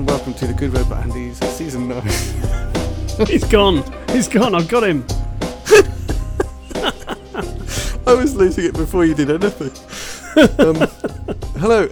and 0.00 0.08
welcome 0.08 0.32
to 0.32 0.46
the 0.46 0.54
Good 0.54 0.72
Robot 0.72 1.02
Andy's 1.02 1.36
season 1.56 1.88
nine. 1.88 2.06
He's 3.26 3.44
gone. 3.44 3.84
He's 4.08 4.28
gone. 4.28 4.54
I've 4.54 4.66
got 4.66 4.82
him. 4.82 5.04
I 8.06 8.14
was 8.14 8.34
losing 8.34 8.64
it 8.64 8.72
before 8.72 9.04
you 9.04 9.14
did 9.14 9.30
anything. 9.30 9.70
Um, 10.58 10.76
hello, 11.60 11.82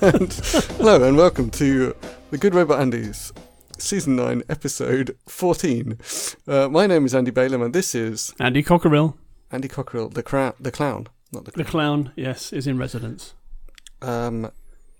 and 0.00 0.32
hello, 0.78 1.06
and 1.06 1.18
welcome 1.18 1.50
to 1.50 1.94
the 2.30 2.38
Good 2.38 2.54
Robot 2.54 2.80
Andy's 2.80 3.30
season 3.76 4.16
nine, 4.16 4.42
episode 4.48 5.14
fourteen. 5.28 5.98
Uh, 6.46 6.70
my 6.70 6.86
name 6.86 7.04
is 7.04 7.14
Andy 7.14 7.30
Balaam, 7.30 7.60
and 7.60 7.74
this 7.74 7.94
is 7.94 8.32
Andy 8.40 8.62
Cockerill, 8.62 9.18
Andy 9.52 9.68
Cockerill, 9.68 10.14
the 10.14 10.22
cra- 10.22 10.54
the 10.58 10.70
clown, 10.70 11.08
not 11.30 11.44
the 11.44 11.50
the 11.50 11.64
clown. 11.64 12.04
clown, 12.04 12.12
yes, 12.16 12.54
is 12.54 12.66
in 12.66 12.78
residence. 12.78 13.34
Um, 14.00 14.50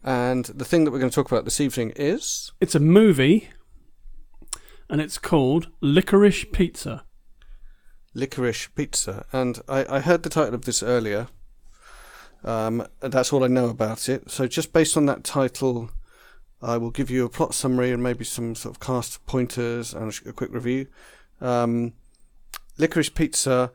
and 0.03 0.45
the 0.47 0.65
thing 0.65 0.85
that 0.85 0.91
we're 0.91 0.99
going 0.99 1.11
to 1.11 1.15
talk 1.15 1.31
about 1.31 1.45
this 1.45 1.61
evening 1.61 1.93
is 1.97 2.53
It's 2.61 2.75
a 2.75 2.81
movie, 2.81 3.49
and 4.89 5.01
it's 5.01 5.19
called 5.19 5.69
Licorice 5.81 6.45
Pizza. 6.53 7.05
Licorice 8.15 8.69
Pizza, 8.75 9.27
and 9.33 9.61
I, 9.69 9.97
I 9.97 10.01
heard 10.01 10.23
the 10.23 10.31
title 10.31 10.55
of 10.55 10.65
this 10.65 10.83
earlier. 10.83 11.29
Um, 12.45 12.87
and 13.03 13.13
that's 13.13 13.33
all 13.33 13.45
I 13.45 13.49
know 13.49 13.69
about 13.69 14.09
it. 14.09 14.31
So 14.31 14.47
just 14.47 14.73
based 14.73 14.97
on 14.97 15.07
that 15.07 15.25
title, 15.25 15.91
I 16.63 16.77
will 16.77 16.91
give 16.91 17.11
you 17.11 17.25
a 17.25 17.29
plot 17.29 17.55
summary 17.55 17.91
and 17.91 18.03
maybe 18.03 18.25
some 18.25 18.55
sort 18.55 18.77
of 18.77 18.81
cast 18.81 19.25
pointers 19.27 19.93
and 19.93 20.13
a 20.25 20.33
quick 20.33 20.53
review. 20.53 20.87
Um, 21.41 21.95
Licorice 22.79 23.15
Pizza. 23.15 23.73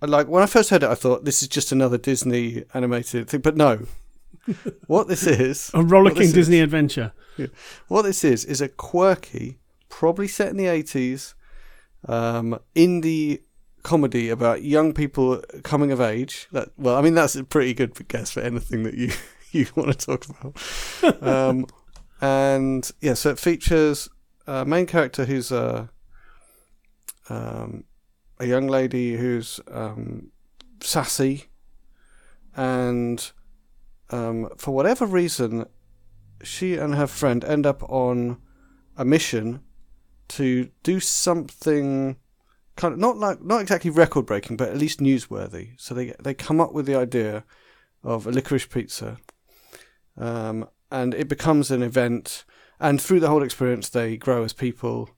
Like 0.00 0.28
when 0.28 0.42
I 0.42 0.46
first 0.46 0.70
heard 0.70 0.82
it, 0.82 0.90
I 0.90 0.94
thought 0.94 1.24
this 1.24 1.42
is 1.42 1.48
just 1.48 1.72
another 1.72 1.96
Disney 1.96 2.64
animated 2.74 3.28
thing, 3.28 3.40
but 3.40 3.56
no. 3.56 3.86
What 4.86 5.08
this 5.08 5.26
is, 5.26 5.70
A 5.74 5.82
rollicking 5.82 6.32
Disney 6.32 6.58
is- 6.58 6.64
adventure. 6.64 7.12
what 7.88 8.02
this 8.02 8.24
is 8.24 8.44
is 8.44 8.60
a 8.60 8.68
quirky, 8.68 9.58
probably 9.88 10.28
set 10.28 10.48
in 10.48 10.56
the 10.56 10.66
eighties, 10.66 11.34
um, 12.08 12.58
indie 12.74 13.40
comedy 13.82 14.28
about 14.28 14.62
young 14.62 14.92
people 14.94 15.42
coming 15.64 15.90
of 15.92 16.00
age. 16.00 16.46
That 16.52 16.70
well, 16.76 16.96
I 16.96 17.02
mean 17.02 17.14
that's 17.14 17.36
a 17.36 17.44
pretty 17.44 17.74
good 17.74 17.92
guess 18.08 18.30
for 18.30 18.40
anything 18.40 18.82
that 18.84 18.94
you 18.94 19.10
you 19.52 19.66
want 19.76 19.98
to 19.98 20.06
talk 20.06 20.26
about. 20.28 21.22
um, 21.22 21.66
and 22.20 22.90
yeah, 23.00 23.14
so 23.14 23.30
it 23.30 23.38
features 23.38 24.08
a 24.46 24.64
main 24.64 24.86
character 24.86 25.24
who's 25.24 25.50
a 25.52 25.88
um, 27.28 27.84
a 28.38 28.46
young 28.46 28.66
lady 28.66 29.16
who's 29.16 29.60
um, 29.70 30.30
sassy, 30.80 31.46
and 32.56 33.32
um, 34.12 34.48
for 34.56 34.72
whatever 34.72 35.06
reason, 35.06 35.66
she 36.42 36.76
and 36.76 36.94
her 36.94 37.06
friend 37.06 37.44
end 37.44 37.66
up 37.66 37.82
on 37.90 38.38
a 38.96 39.04
mission 39.04 39.60
to 40.28 40.70
do 40.82 41.00
something 41.00 42.16
kind 42.76 42.94
of 42.94 43.00
not 43.00 43.16
like 43.18 43.42
not 43.42 43.60
exactly 43.60 43.90
record 43.90 44.26
breaking, 44.26 44.56
but 44.56 44.68
at 44.68 44.76
least 44.76 45.00
newsworthy. 45.00 45.70
So 45.78 45.94
they 45.94 46.14
they 46.20 46.34
come 46.34 46.60
up 46.60 46.72
with 46.72 46.86
the 46.86 46.94
idea 46.94 47.44
of 48.04 48.26
a 48.26 48.30
licorice 48.30 48.66
pizza, 48.66 49.18
um, 50.16 50.68
and 50.90 51.14
it 51.14 51.28
becomes 51.28 51.70
an 51.70 51.82
event. 51.82 52.44
And 52.80 53.00
through 53.00 53.20
the 53.20 53.28
whole 53.28 53.44
experience, 53.44 53.88
they 53.88 54.16
grow 54.16 54.42
as 54.42 54.52
people. 54.52 55.08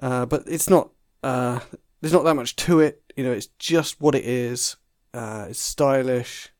Uh, 0.00 0.24
but 0.24 0.44
it's 0.46 0.70
not. 0.70 0.90
Uh, 1.22 1.60
there's 2.00 2.12
not 2.12 2.24
that 2.24 2.36
much 2.36 2.54
to 2.56 2.80
it. 2.80 3.02
You 3.16 3.24
know, 3.24 3.32
it's 3.32 3.48
just 3.58 4.00
what 4.00 4.14
it 4.14 4.24
is. 4.24 4.76
Uh, 5.12 5.46
it's 5.50 5.58
stylish. 5.58 6.50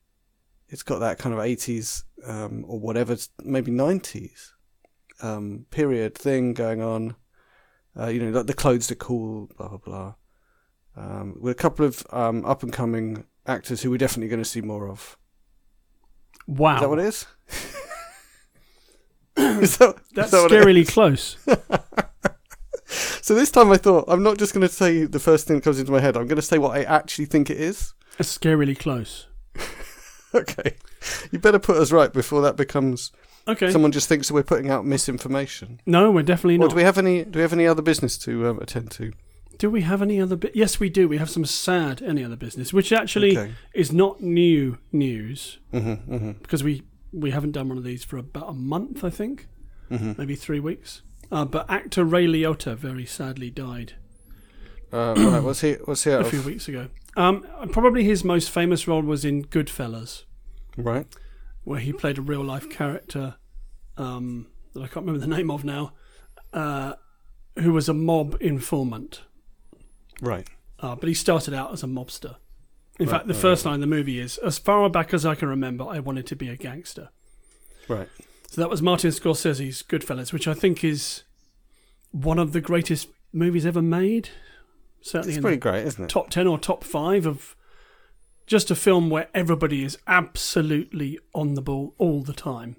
It's 0.69 0.82
got 0.82 0.99
that 0.99 1.19
kind 1.19 1.34
of 1.34 1.41
80s 1.41 2.04
um, 2.27 2.65
or 2.66 2.78
whatever, 2.78 3.16
maybe 3.44 3.71
90s 3.71 4.50
um, 5.22 5.66
period 5.71 6.15
thing 6.15 6.54
going 6.54 6.82
on. 6.82 7.16
Uh, 7.99 8.09
you 8.09 8.21
know, 8.21 8.31
like 8.31 8.47
the 8.47 8.54
clothes 8.54 8.91
are 8.91 8.97
cool, 8.97 9.49
blah 9.56 9.69
blah 9.69 9.78
blah. 9.78 10.15
Um, 10.97 11.37
with 11.41 11.53
a 11.53 11.55
couple 11.55 11.87
of 11.87 12.06
um, 12.10 12.44
up 12.44 12.62
and 12.62 12.72
coming 12.72 13.25
actors 13.47 13.82
who 13.82 13.91
we're 13.91 13.99
definitely 13.99 14.28
going 14.28 14.43
to 14.43 14.49
see 14.49 14.60
more 14.60 14.88
of. 14.88 15.16
Wow. 16.47 16.75
Is 16.75 16.81
that 16.81 16.88
what 16.88 16.99
it 16.99 17.05
is? 17.06 17.26
is 19.62 19.76
that, 19.78 19.97
is 19.97 20.03
That's 20.15 20.31
that 20.31 20.50
scarily 20.50 20.82
is? 20.82 20.91
close. 20.91 21.37
So 23.26 23.34
this 23.34 23.50
time 23.50 23.72
I 23.72 23.76
thought 23.76 24.05
I'm 24.06 24.22
not 24.22 24.38
just 24.38 24.55
going 24.55 24.65
to 24.65 24.72
say 24.72 25.05
the 25.05 25.19
first 25.19 25.49
thing 25.49 25.56
that 25.56 25.65
comes 25.65 25.81
into 25.81 25.91
my 25.91 25.99
head. 25.99 26.16
I'm 26.16 26.28
going 26.28 26.37
to 26.37 26.43
say 26.43 26.59
what 26.59 26.76
I 26.76 26.84
actually 26.84 27.25
think 27.25 27.50
it 27.50 27.56
is. 27.56 27.93
That's 28.19 28.38
scarily 28.38 28.78
close. 28.78 29.26
Okay, 30.34 30.75
you 31.31 31.38
better 31.38 31.59
put 31.59 31.76
us 31.76 31.92
right 31.92 32.12
before 32.12 32.42
that 32.42 32.56
becomes 32.56 33.12
Okay. 33.48 33.70
someone 33.70 33.92
just 33.92 34.09
thinks 34.09 34.28
that 34.28 34.34
we're 34.34 34.42
putting 34.42 34.69
out 34.70 34.84
misinformation. 34.84 35.81
no, 35.87 36.10
we're 36.10 36.22
definitely 36.22 36.56
Or 36.56 36.60
not. 36.66 36.70
do 36.70 36.76
we 36.76 36.82
have 36.82 36.98
any? 36.98 37.25
Do 37.25 37.38
we 37.38 37.42
have 37.42 37.53
any 37.53 37.66
other 37.66 37.81
business 37.82 38.19
to 38.19 38.48
um, 38.48 38.59
attend 38.59 38.91
to? 38.92 39.12
Do 39.59 39.70
we 39.70 39.82
have 39.82 40.03
any 40.03 40.20
other? 40.20 40.38
Yes, 40.53 40.78
we 40.81 40.91
do. 40.91 41.09
We 41.09 41.16
have 41.19 41.31
some 41.31 41.44
sad 41.47 42.03
any 42.03 42.22
other 42.25 42.37
business, 42.37 42.72
which 42.75 42.92
actually 42.92 43.38
Okay. 43.38 43.53
is 43.72 43.92
not 43.92 44.20
new 44.20 44.78
news 44.92 45.59
Mm-hmm, 45.72 46.12
mm-hmm, 46.14 46.31
because 46.43 46.62
we 46.64 46.82
we 47.12 47.31
haven't 47.31 47.53
done 47.53 47.69
one 47.69 47.78
of 47.78 47.84
these 47.84 48.04
for 48.04 48.19
about 48.19 48.50
a 48.50 48.53
month, 48.53 49.03
I 49.04 49.10
think, 49.10 49.47
mm-hmm. 49.91 50.12
maybe 50.19 50.34
three 50.34 50.60
weeks. 50.60 51.03
Uh, 51.32 51.44
but 51.44 51.70
actor 51.70 52.04
Ray 52.04 52.26
Liotta 52.26 52.76
very 52.76 53.06
sadly 53.06 53.48
died 53.50 53.94
Uh, 54.93 55.14
right, 55.16 55.43
what's 55.43 55.60
he? 55.62 55.75
What's 55.84 56.04
he 56.04 56.12
out 56.12 56.22
a 56.22 56.25
few 56.25 56.41
of? 56.41 56.47
weeks 56.47 56.69
ago. 56.69 56.88
Um, 57.16 57.44
probably 57.72 58.04
his 58.04 58.25
most 58.25 58.50
famous 58.50 58.87
role 58.87 59.03
was 59.03 59.25
in 59.25 59.44
Goodfellas, 59.44 60.25
Right. 60.77 61.06
where 61.65 61.81
he 61.81 61.93
played 61.93 62.19
a 62.19 62.22
real 62.22 62.44
life 62.44 62.69
character 62.69 63.37
um, 63.97 64.49
that 64.75 64.81
I 64.82 64.87
can't 64.87 65.06
remember 65.06 65.21
the 65.26 65.26
name 65.37 65.50
of 65.50 65.65
now, 65.65 65.94
uh, 66.53 66.94
who 67.59 67.72
was 67.72 67.88
a 67.88 67.94
mob 67.94 68.37
informant. 68.41 69.22
Right. 70.21 70.47
Uh, 70.78 70.94
but 70.94 71.09
he 71.09 71.15
started 71.15 71.55
out 71.55 71.72
as 71.72 71.82
a 71.82 71.87
mobster. 71.87 72.37
In 72.99 73.06
Right, 73.06 73.12
fact, 73.16 73.26
the 73.28 73.32
right, 73.34 73.41
first 73.43 73.65
line 73.65 73.75
of 73.76 73.81
the 73.81 73.87
movie 73.87 74.19
is 74.21 74.38
As 74.38 74.59
far 74.59 74.88
back 74.91 75.12
as 75.15 75.25
I 75.26 75.34
can 75.34 75.49
remember, 75.49 75.84
I 75.84 75.99
wanted 76.00 76.26
to 76.28 76.37
be 76.37 76.49
a 76.49 76.56
gangster. 76.56 77.09
Right. 77.88 78.09
So 78.49 78.60
that 78.60 78.71
was 78.71 78.81
Martin 78.82 79.10
Scorsese's 79.10 79.82
Goodfellas, 79.82 80.32
which 80.32 80.47
I 80.49 80.55
think 80.55 80.82
is 80.84 81.22
one 82.10 82.38
of 82.38 82.53
the 82.53 82.60
greatest 82.60 83.09
movies 83.32 83.66
ever 83.66 83.82
made. 83.82 84.31
Certainly 85.06 85.34
It's 85.37 85.41
pretty 85.43 85.56
great, 85.59 85.87
isn't 85.87 86.05
it? 86.05 86.09
top 86.11 86.31
10 86.31 86.47
or 86.47 86.59
top 86.59 86.83
5 86.83 87.27
of 87.27 87.55
just 88.47 88.71
a 88.71 88.75
film 88.75 89.09
where 89.11 89.28
everybody 89.34 89.84
is 89.84 89.99
absolutely 90.06 91.19
on 91.34 91.55
the 91.55 91.62
ball 91.62 91.94
all 91.99 92.22
the 92.22 92.33
time. 92.33 92.77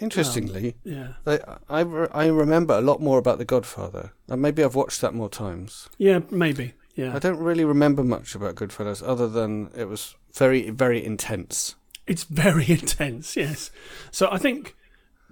Interestingly, 0.00 0.74
Yeah. 0.84 1.14
I, 1.26 1.38
I, 1.68 1.80
re- 1.80 2.08
I 2.12 2.26
remember 2.26 2.74
a 2.74 2.80
lot 2.80 3.00
more 3.00 3.18
about 3.18 3.38
The 3.38 3.44
Godfather, 3.44 4.12
and 4.28 4.42
maybe 4.42 4.64
I've 4.64 4.74
watched 4.74 5.00
that 5.02 5.14
more 5.14 5.28
times. 5.28 5.88
Yeah, 5.98 6.20
maybe. 6.30 6.72
Yeah. 6.96 7.14
I 7.14 7.18
don't 7.18 7.38
really 7.38 7.64
remember 7.64 8.02
much 8.02 8.34
about 8.34 8.56
Goodfellas, 8.56 9.06
other 9.06 9.28
than 9.28 9.70
it 9.76 9.84
was 9.88 10.14
very, 10.34 10.70
very 10.70 11.04
intense. 11.04 11.76
It's 12.06 12.24
very 12.24 12.68
intense, 12.70 13.36
yes. 13.36 13.70
So 14.10 14.28
I 14.30 14.38
think 14.38 14.74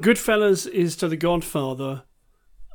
Goodfellas 0.01 0.69
is 0.69 0.95
to 0.97 1.09
The 1.09 1.17
Godfather 1.17 2.03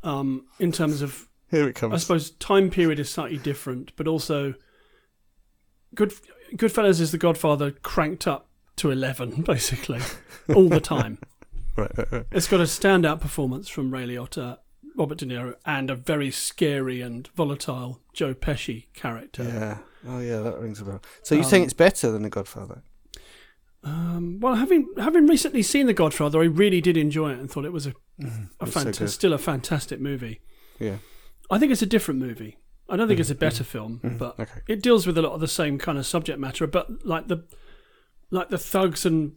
um, 0.03 0.45
in 0.59 0.71
terms 0.71 1.01
of, 1.01 1.27
Here 1.49 1.67
it 1.67 1.75
comes. 1.75 1.93
I 1.93 1.97
suppose, 1.97 2.31
time 2.31 2.69
period 2.69 2.99
is 2.99 3.09
slightly 3.09 3.37
different, 3.37 3.91
but 3.95 4.07
also 4.07 4.53
Good 5.95 6.13
Goodfellas 6.53 6.99
is 7.01 7.11
The 7.11 7.17
Godfather 7.17 7.71
cranked 7.71 8.27
up 8.27 8.49
to 8.77 8.91
11, 8.91 9.41
basically, 9.45 10.01
all 10.53 10.69
the 10.69 10.81
time. 10.81 11.19
Right, 11.77 11.95
right, 11.95 12.11
right. 12.11 12.25
It's 12.31 12.47
got 12.47 12.59
a 12.59 12.63
standout 12.63 13.19
performance 13.21 13.69
from 13.69 13.93
Ray 13.93 14.07
Liotta, 14.07 14.57
Robert 14.95 15.19
De 15.19 15.27
Niro, 15.27 15.53
and 15.63 15.91
a 15.91 15.95
very 15.95 16.31
scary 16.31 17.01
and 17.01 17.27
volatile 17.35 18.01
Joe 18.13 18.33
Pesci 18.33 18.87
character. 18.95 19.43
Yeah. 19.43 19.77
Oh, 20.09 20.19
yeah, 20.19 20.39
that 20.39 20.57
rings 20.57 20.81
a 20.81 20.85
bell. 20.85 21.03
So 21.21 21.35
you're 21.35 21.43
Um, 21.43 21.49
saying 21.51 21.63
it's 21.65 21.73
better 21.73 22.09
than 22.09 22.23
The 22.23 22.31
Godfather? 22.31 22.81
Um, 23.83 24.39
well, 24.39 24.55
having 24.55 24.87
having 24.97 25.27
recently 25.27 25.61
seen 25.61 25.85
The 25.85 25.93
Godfather, 25.93 26.41
I 26.41 26.45
really 26.45 26.81
did 26.81 26.97
enjoy 26.97 27.29
it 27.33 27.37
and 27.37 27.47
thought 27.51 27.63
it 27.65 27.71
was 27.71 27.85
a, 27.85 27.93
a 28.59 28.65
It's 28.65 28.97
so 28.97 29.05
still 29.05 29.33
a 29.33 29.37
fantastic 29.37 29.99
movie. 30.01 30.41
Yeah. 30.79 30.97
I 31.49 31.57
think 31.59 31.71
it's 31.71 31.81
a 31.81 31.85
different 31.87 32.19
movie. 32.19 32.57
I 32.89 32.95
don't 32.95 33.07
think 33.07 33.19
it's 33.19 33.29
a 33.29 33.35
Mhm, 33.35 33.39
better 33.39 33.63
film, 33.63 33.99
Mhm, 34.03 34.17
but 34.17 34.39
okay. 34.39 34.61
it 34.67 34.81
deals 34.81 35.05
with 35.05 35.17
a 35.17 35.21
lot 35.21 35.33
of 35.33 35.39
the 35.41 35.47
same 35.47 35.77
kind 35.77 35.97
of 35.97 36.05
subject 36.05 36.39
matter. 36.39 36.67
But 36.67 37.05
like 37.05 37.27
the 37.27 37.43
like 38.31 38.49
the 38.49 38.57
thugs 38.57 39.05
and 39.05 39.35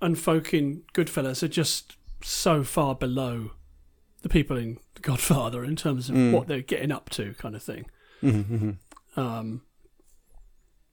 and 0.00 0.18
folk 0.18 0.52
in 0.52 0.82
Goodfellas 0.94 1.42
are 1.42 1.48
just 1.48 1.96
so 2.22 2.62
far 2.64 2.94
below 2.94 3.52
the 4.22 4.28
people 4.28 4.56
in 4.56 4.78
The 4.94 5.00
Godfather 5.00 5.64
in 5.64 5.74
terms 5.76 6.08
of 6.08 6.14
Mm. 6.16 6.32
what 6.32 6.46
they're 6.48 6.60
getting 6.62 6.92
up 6.92 7.10
to, 7.10 7.34
kind 7.34 7.54
of 7.56 7.62
thing. 7.62 7.86
Mm-hmm, 8.22 8.54
mm-hmm. 8.54 9.20
Um, 9.20 9.62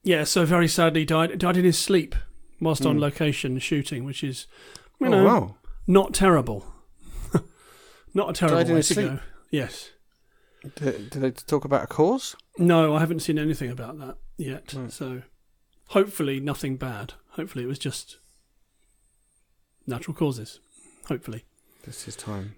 yeah, 0.03 0.23
so 0.23 0.45
very 0.45 0.67
sadly 0.67 1.05
died 1.05 1.37
died 1.39 1.57
in 1.57 1.65
his 1.65 1.77
sleep 1.77 2.15
whilst 2.59 2.85
on 2.85 2.97
Mm. 2.97 3.01
location 3.01 3.59
shooting, 3.59 4.03
which 4.03 4.23
is 4.23 4.47
you 4.99 5.07
Oh, 5.07 5.09
know 5.11 5.23
wow. 5.25 5.55
not 5.87 6.13
terrible. 6.13 6.65
not 8.13 8.29
a 8.31 8.33
terrible 8.33 8.57
Died 8.63 8.69
way 8.73 8.81
to 8.81 8.83
sleep? 8.83 9.07
go. 9.07 9.19
Yes. 9.51 9.91
Did, 10.75 11.09
did 11.09 11.21
they 11.21 11.31
talk 11.31 11.63
about 11.65 11.83
a 11.83 11.87
cause? 11.87 12.35
No, 12.57 12.95
I 12.95 12.99
haven't 12.99 13.21
seen 13.21 13.39
anything 13.39 13.71
about 13.71 13.97
that 13.99 14.17
yet. 14.37 14.73
Right. 14.73 14.91
So 14.91 15.21
hopefully 15.87 16.39
nothing 16.39 16.75
bad. 16.75 17.13
Hopefully 17.31 17.63
it 17.63 17.67
was 17.67 17.79
just 17.79 18.17
natural 19.87 20.13
causes. 20.15 20.59
Hopefully. 21.07 21.45
This 21.85 22.07
is 22.07 22.15
time. 22.15 22.55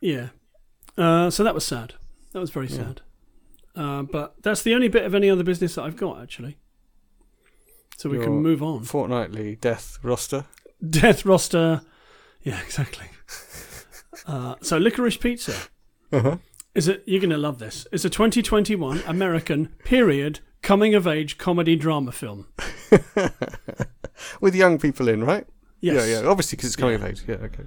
Yeah. 0.00 0.28
Uh, 0.96 1.30
so 1.30 1.44
that 1.44 1.54
was 1.54 1.64
sad. 1.64 1.94
That 2.32 2.40
was 2.40 2.50
very 2.50 2.66
Yeah. 2.68 2.76
sad. 2.76 3.00
Uh, 3.74 4.02
but 4.02 4.34
that's 4.42 4.62
the 4.62 4.74
only 4.74 4.88
bit 4.88 5.04
of 5.04 5.14
any 5.14 5.30
other 5.30 5.44
business 5.44 5.74
that 5.74 5.82
I've 5.84 5.96
got 5.96 6.20
actually. 6.22 6.58
So 7.98 8.08
we 8.08 8.16
Your 8.16 8.24
can 8.24 8.34
move 8.42 8.62
on. 8.62 8.84
Fortnightly 8.84 9.56
death 9.56 9.98
roster. 10.02 10.46
Death 10.88 11.24
roster. 11.24 11.82
Yeah, 12.42 12.60
exactly. 12.64 13.06
uh, 14.26 14.56
so 14.62 14.78
licorice 14.78 15.16
pizza. 15.18 15.54
Uh-huh. 16.10 16.38
Is 16.74 16.88
it? 16.88 17.02
You're 17.06 17.20
gonna 17.20 17.36
love 17.38 17.58
this. 17.58 17.86
It's 17.92 18.04
a 18.04 18.10
2021 18.10 19.02
American 19.06 19.66
period 19.84 20.40
coming 20.62 20.94
of 20.94 21.06
age 21.06 21.36
comedy 21.38 21.76
drama 21.76 22.12
film. 22.12 22.46
With 24.40 24.54
young 24.54 24.78
people 24.78 25.08
in, 25.08 25.24
right? 25.24 25.46
Yes. 25.80 26.08
Yeah, 26.08 26.20
yeah. 26.22 26.28
Obviously, 26.28 26.56
because 26.56 26.68
it's 26.68 26.76
coming 26.76 26.98
Yeah. 26.98 27.04
of 27.04 27.10
age. 27.10 27.22
Yeah, 27.26 27.34
okay. 27.36 27.64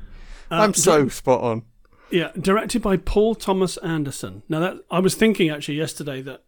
Uh, 0.49 0.55
I'm 0.55 0.73
so 0.73 1.03
di- 1.03 1.09
spot 1.09 1.41
on. 1.41 1.63
yeah, 2.11 2.31
directed 2.39 2.81
by 2.81 2.97
Paul 2.97 3.35
Thomas 3.35 3.77
Anderson. 3.77 4.43
Now 4.47 4.59
that 4.59 4.77
I 4.89 4.99
was 4.99 5.15
thinking 5.15 5.49
actually 5.49 5.75
yesterday 5.77 6.21
that 6.21 6.43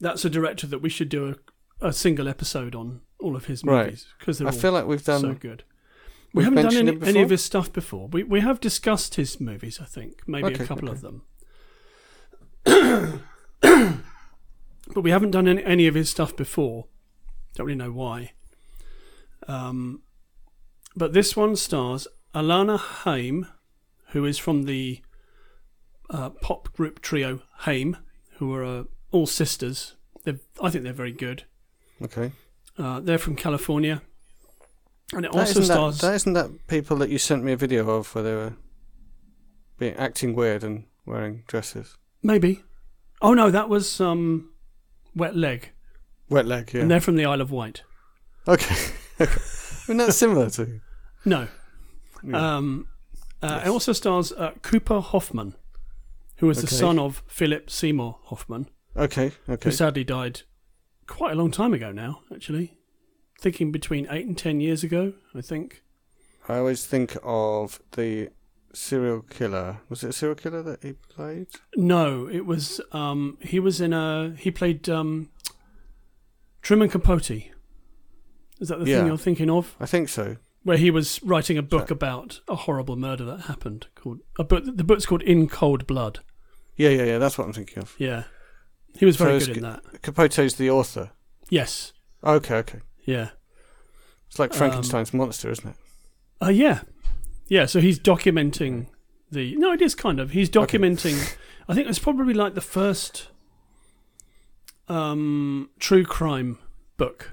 that's 0.00 0.24
a 0.24 0.30
director 0.30 0.66
that 0.68 0.78
we 0.80 0.88
should 0.88 1.08
do 1.08 1.34
a, 1.80 1.88
a 1.88 1.92
single 1.92 2.28
episode 2.28 2.74
on 2.74 3.02
all 3.18 3.36
of 3.36 3.44
his 3.46 3.62
movies 3.64 4.06
because 4.18 4.38
they're 4.38 4.48
I 4.48 4.52
feel 4.52 4.72
like 4.72 4.86
we've 4.86 5.04
done. 5.04 5.20
so 5.20 5.34
good. 5.34 5.64
We 6.32 6.44
haven't 6.44 6.62
done 6.62 6.76
any, 6.88 7.06
any 7.06 7.22
of 7.22 7.30
his 7.30 7.42
stuff 7.44 7.72
before. 7.72 8.08
We 8.08 8.22
we 8.22 8.40
have 8.40 8.60
discussed 8.60 9.16
his 9.16 9.40
movies, 9.40 9.78
I 9.82 9.84
think, 9.84 10.22
maybe 10.26 10.46
Okay, 10.46 10.64
a 10.64 10.66
couple 10.66 10.88
okay. 10.88 10.94
of 10.96 11.00
them. 11.02 11.22
but 12.64 14.00
we 14.96 15.10
haven't 15.10 15.30
done 15.30 15.48
any, 15.48 15.64
any 15.64 15.86
of 15.86 15.94
his 15.94 16.10
stuff 16.10 16.36
before. 16.36 16.86
Don't 17.54 17.66
really 17.66 17.76
know 17.76 17.92
why. 17.92 18.32
Um, 19.48 20.02
but 20.94 21.12
this 21.12 21.36
one 21.36 21.56
stars 21.56 22.06
Alana 22.34 22.78
Haim, 22.78 23.46
who 24.08 24.24
is 24.24 24.38
from 24.38 24.64
the 24.64 25.00
uh, 26.10 26.30
pop 26.30 26.72
group 26.72 27.00
trio 27.00 27.42
Haim, 27.60 27.96
who 28.38 28.54
are 28.54 28.64
uh, 28.64 28.84
all 29.10 29.26
sisters. 29.26 29.96
They're, 30.24 30.40
I 30.62 30.70
think 30.70 30.84
they're 30.84 30.92
very 30.92 31.12
good. 31.12 31.44
Okay. 32.02 32.32
Uh, 32.78 33.00
they're 33.00 33.18
from 33.18 33.36
California. 33.36 34.02
And 35.12 35.24
it 35.24 35.32
That 35.32 35.38
also 35.38 35.60
stars. 35.62 35.98
that, 35.98 36.08
that 36.08 36.14
isn't 36.14 36.32
that 36.34 36.66
people 36.68 36.96
that 36.98 37.10
you 37.10 37.18
sent 37.18 37.42
me 37.42 37.52
a 37.52 37.56
video 37.56 37.88
of 37.90 38.14
where 38.14 38.24
they 38.24 38.34
were 38.34 38.52
being 39.78 39.94
acting 39.94 40.34
weird 40.34 40.62
and 40.62 40.84
wearing 41.04 41.42
dresses. 41.46 41.96
Maybe. 42.22 42.62
Oh 43.22 43.34
no, 43.34 43.50
that 43.50 43.68
was 43.68 44.00
um, 44.00 44.50
Wet 45.14 45.36
Leg, 45.36 45.70
Wet 46.28 46.46
leg, 46.46 46.72
yeah. 46.72 46.82
and 46.82 46.90
they're 46.90 47.00
from 47.00 47.16
the 47.16 47.24
Isle 47.24 47.40
of 47.40 47.50
Wight. 47.50 47.82
Okay. 48.48 48.74
okay. 49.20 49.40
I 49.40 49.84
mean, 49.88 49.98
that's 49.98 50.16
similar 50.16 50.48
to. 50.50 50.80
No. 51.24 51.48
Yeah. 52.22 52.56
Um, 52.56 52.88
uh, 53.42 53.48
Yes. 53.56 53.66
It 53.66 53.70
also 53.70 53.92
stars 53.92 54.32
uh, 54.32 54.52
Cooper 54.62 55.00
Hoffman, 55.00 55.54
who 56.36 56.46
was 56.46 56.60
the 56.60 56.66
son 56.66 56.98
of 56.98 57.22
Philip 57.26 57.70
Seymour 57.70 58.18
Hoffman, 58.24 58.68
okay, 58.96 59.32
okay. 59.48 59.68
who 59.68 59.70
sadly 59.70 60.04
died 60.04 60.42
quite 61.06 61.32
a 61.32 61.34
long 61.34 61.50
time 61.50 61.72
ago 61.72 61.90
now. 61.90 62.20
Actually, 62.32 62.78
thinking 63.40 63.72
between 63.72 64.06
eight 64.10 64.26
and 64.26 64.36
ten 64.36 64.60
years 64.60 64.84
ago, 64.84 65.14
I 65.34 65.40
think. 65.40 65.82
I 66.48 66.58
always 66.58 66.84
think 66.84 67.16
of 67.22 67.80
the 67.92 68.30
serial 68.72 69.22
killer. 69.22 69.78
Was 69.88 70.02
it 70.04 70.10
a 70.10 70.12
serial 70.12 70.34
killer 70.36 70.62
that 70.62 70.82
he 70.82 70.92
played? 70.92 71.48
No, 71.76 72.28
it 72.28 72.46
was. 72.46 72.80
Um, 72.92 73.38
he 73.40 73.58
was 73.60 73.80
in 73.80 73.92
a. 73.92 74.34
He 74.38 74.50
played 74.50 74.88
um, 74.88 75.30
Truman 76.62 76.88
Capote. 76.88 77.30
Is 78.60 78.68
that 78.68 78.78
the 78.78 78.86
Yeah. 78.90 78.98
thing 78.98 79.06
you're 79.06 79.16
thinking 79.18 79.50
of? 79.50 79.74
I 79.80 79.86
think 79.86 80.08
so. 80.08 80.36
where 80.62 80.76
he 80.76 80.90
was 80.90 81.22
writing 81.22 81.56
a 81.56 81.62
book 81.62 81.88
So- 81.88 81.94
about 81.94 82.40
a 82.46 82.54
horrible 82.54 82.94
murder 82.94 83.24
that 83.24 83.40
happened. 83.46 83.86
Called 83.94 84.18
a 84.38 84.44
book. 84.44 84.62
The 84.66 84.84
book's 84.84 85.06
called 85.06 85.22
In 85.22 85.48
Cold 85.48 85.86
Blood. 85.86 86.20
Yeah, 86.76 86.90
yeah, 86.90 87.04
yeah. 87.04 87.18
That's 87.18 87.38
what 87.38 87.46
I'm 87.46 87.54
thinking 87.54 87.78
of. 87.82 87.94
Yeah, 87.98 88.24
he 88.94 89.06
was 89.06 89.16
very 89.16 89.36
it's 89.36 89.46
good 89.46 89.56
in 89.56 89.62
that. 89.62 90.02
Capote's 90.02 90.54
the 90.56 90.68
author. 90.68 91.12
Yes. 91.48 91.94
Okay, 92.22 92.56
okay. 92.56 92.80
Yeah. 93.06 93.30
It's 94.28 94.38
like 94.38 94.52
Um, 94.52 94.58
Frankenstein's 94.58 95.14
monster, 95.14 95.50
isn't 95.50 95.66
it? 95.70 95.76
Uh, 96.42 96.50
yeah. 96.50 96.82
Yeah. 97.50 97.66
So 97.66 97.80
he's 97.80 97.98
documenting 97.98 98.86
the. 99.30 99.54
No, 99.56 99.72
it 99.72 99.82
is 99.82 99.94
kind 99.94 100.18
of. 100.18 100.30
He's 100.30 100.48
Okay. 100.56 100.78
documenting. 100.78 101.36
I 101.68 101.74
think 101.74 101.86
it's 101.88 101.98
probably 101.98 102.32
like 102.32 102.54
the 102.54 102.60
first 102.62 103.28
um, 104.88 105.70
true 105.78 106.04
crime 106.04 106.58
book. 106.96 107.32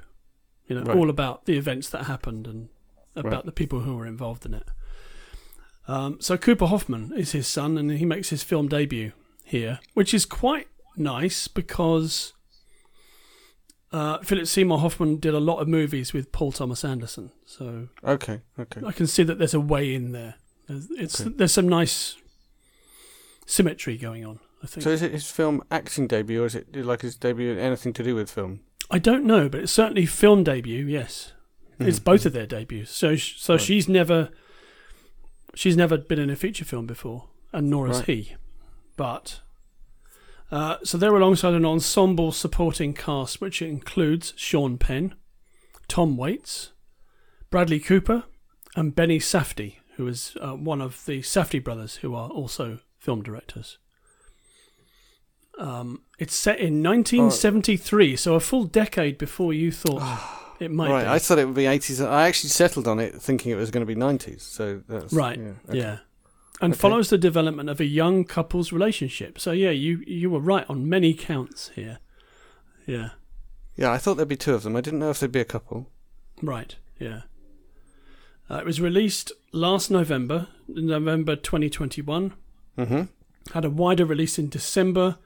You 0.67 0.75
know, 0.75 0.83
Right. 0.83 0.97
all 0.97 1.09
about 1.09 1.45
the 1.45 1.57
events 1.57 1.89
that 1.91 2.03
happened 2.05 2.45
and 2.45 2.67
about 3.15 3.31
Right. 3.31 3.45
the 3.45 3.51
people 3.53 3.81
who 3.81 3.95
were 3.95 4.05
involved 4.05 4.45
in 4.45 4.53
it. 4.53 4.67
Um, 5.87 6.17
so 6.19 6.37
Cooper 6.37 6.65
Hoffman 6.65 7.13
is 7.15 7.31
his 7.31 7.47
son, 7.47 7.77
and 7.77 7.89
he 7.91 8.05
makes 8.05 8.29
his 8.29 8.43
film 8.43 8.67
debut 8.67 9.13
here, 9.45 9.79
which 9.93 10.13
is 10.13 10.25
quite 10.25 10.67
nice 10.97 11.47
because 11.47 12.33
uh, 13.91 14.19
Philip 14.19 14.47
Seymour 14.47 14.79
Hoffman 14.79 15.17
did 15.19 15.33
a 15.33 15.39
lot 15.39 15.59
of 15.59 15.67
movies 15.67 16.13
with 16.13 16.31
Paul 16.31 16.51
Thomas 16.51 16.83
Anderson. 16.83 17.31
So 17.45 17.87
Okay, 18.03 18.41
okay. 18.59 18.81
I 18.85 18.91
can 18.91 19.07
see 19.07 19.23
that 19.23 19.37
there's 19.39 19.53
a 19.53 19.59
way 19.59 19.93
in 19.93 20.11
there. 20.11 20.35
There's, 20.67 20.89
it's 20.91 21.21
Okay. 21.21 21.31
there's 21.35 21.53
some 21.53 21.69
nice 21.69 22.15
symmetry 23.45 23.97
going 23.97 24.25
on. 24.25 24.39
I 24.63 24.67
think. 24.67 24.83
So 24.83 24.89
is 24.89 25.01
it 25.01 25.11
his 25.11 25.29
film 25.29 25.63
acting 25.71 26.07
debut, 26.07 26.41
or 26.43 26.45
is 26.47 26.55
it 26.55 26.75
like 26.75 27.01
his 27.01 27.15
debut 27.15 27.57
anything 27.57 27.93
to 27.93 28.03
do 28.03 28.15
with 28.15 28.29
film? 28.31 28.61
I 28.89 28.99
don't 28.99 29.23
know, 29.25 29.47
but 29.49 29.61
it's 29.61 29.71
certainly 29.71 30.05
film 30.05 30.43
debut. 30.43 30.85
Yes, 30.85 31.33
it's 31.79 31.99
Mhm. 31.99 32.03
both 32.03 32.25
of 32.25 32.33
their 32.33 32.47
debuts. 32.47 32.89
So 32.91 33.15
so 33.15 33.53
Right. 33.53 33.61
she's 33.61 33.87
never 33.87 34.29
she's 35.53 35.77
never 35.77 35.97
been 35.97 36.19
in 36.19 36.29
a 36.29 36.35
feature 36.35 36.65
film 36.65 36.87
before, 36.87 37.29
and 37.53 37.69
nor 37.69 37.87
has 37.87 37.97
Right. 37.99 38.07
he. 38.07 38.35
But 38.95 39.41
uh, 40.51 40.77
so 40.83 40.97
they're 40.97 41.15
alongside 41.15 41.53
an 41.53 41.65
ensemble 41.65 42.31
supporting 42.31 42.93
cast, 42.93 43.41
which 43.41 43.61
includes 43.61 44.33
Sean 44.37 44.77
Penn, 44.77 45.15
Tom 45.87 46.17
Waits, 46.17 46.71
Bradley 47.49 47.79
Cooper, 47.79 48.23
and 48.75 48.95
Benny 48.95 49.19
Safdie, 49.19 49.75
who 49.95 50.07
is 50.07 50.37
uh, 50.41 50.53
one 50.53 50.81
of 50.81 51.05
the 51.05 51.21
Safdie 51.21 51.63
brothers, 51.63 51.97
who 51.97 52.15
are 52.15 52.29
also 52.29 52.79
film 52.97 53.23
directors. 53.23 53.77
Um, 55.57 56.01
it's 56.19 56.35
set 56.35 56.59
in 56.59 56.83
1973, 56.83 58.15
so 58.15 58.35
a 58.35 58.39
full 58.39 58.65
decade 58.65 59.17
before 59.17 59.53
you 59.53 59.71
thought 59.71 60.01
it 60.59 60.71
might 60.71 60.89
right, 60.91 61.03
be. 61.03 61.09
I 61.09 61.19
thought 61.19 61.39
it 61.39 61.45
would 61.45 61.55
be 61.55 61.63
80s. 61.63 62.05
I 62.07 62.27
actually 62.27 62.49
settled 62.49 62.87
on 62.87 62.99
it 62.99 63.19
thinking 63.19 63.51
it 63.51 63.55
was 63.55 63.71
going 63.71 63.85
to 63.85 63.87
be 63.87 63.99
90s. 63.99 64.41
So 64.41 64.81
that's 64.87 65.11
Right, 65.13 65.39
Yeah. 65.39 65.51
okay. 65.69 65.77
Yeah. 65.79 65.97
And 66.59 66.73
Okay. 66.73 66.79
follows 66.79 67.09
the 67.09 67.17
development 67.19 67.69
of 67.69 67.79
a 67.79 67.85
young 67.85 68.23
couple's 68.25 68.71
relationship. 68.71 69.37
So 69.39 69.51
yeah, 69.51 69.69
you 69.69 70.03
you 70.07 70.29
were 70.29 70.39
right 70.39 70.65
on 70.69 70.89
many 70.89 71.13
counts 71.13 71.69
here. 71.75 71.99
Yeah. 72.87 73.09
Yeah, 73.75 73.91
I 73.91 73.99
thought 73.99 74.15
there'd 74.15 74.27
be 74.27 74.35
two 74.35 74.55
of 74.55 74.63
them. 74.63 74.75
I 74.75 74.81
didn't 74.81 74.99
know 74.99 75.11
if 75.11 75.19
there'd 75.19 75.31
be 75.31 75.39
a 75.39 75.45
couple. 75.45 75.91
Right. 76.41 76.75
Yeah. 76.99 77.21
Uh, 78.49 78.55
it 78.55 78.65
was 78.65 78.81
released 78.81 79.31
last 79.51 79.91
November, 79.91 80.47
November 80.67 81.35
2021. 81.35 82.33
Mm-hmm. 82.77 83.01
Had 83.53 83.65
a 83.65 83.69
wider 83.69 84.05
release 84.05 84.39
in 84.39 84.49
December. 84.49 85.17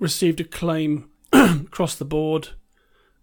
Received 0.00 0.40
acclaim 0.40 1.08
across 1.32 1.94
the 1.94 2.04
board. 2.04 2.48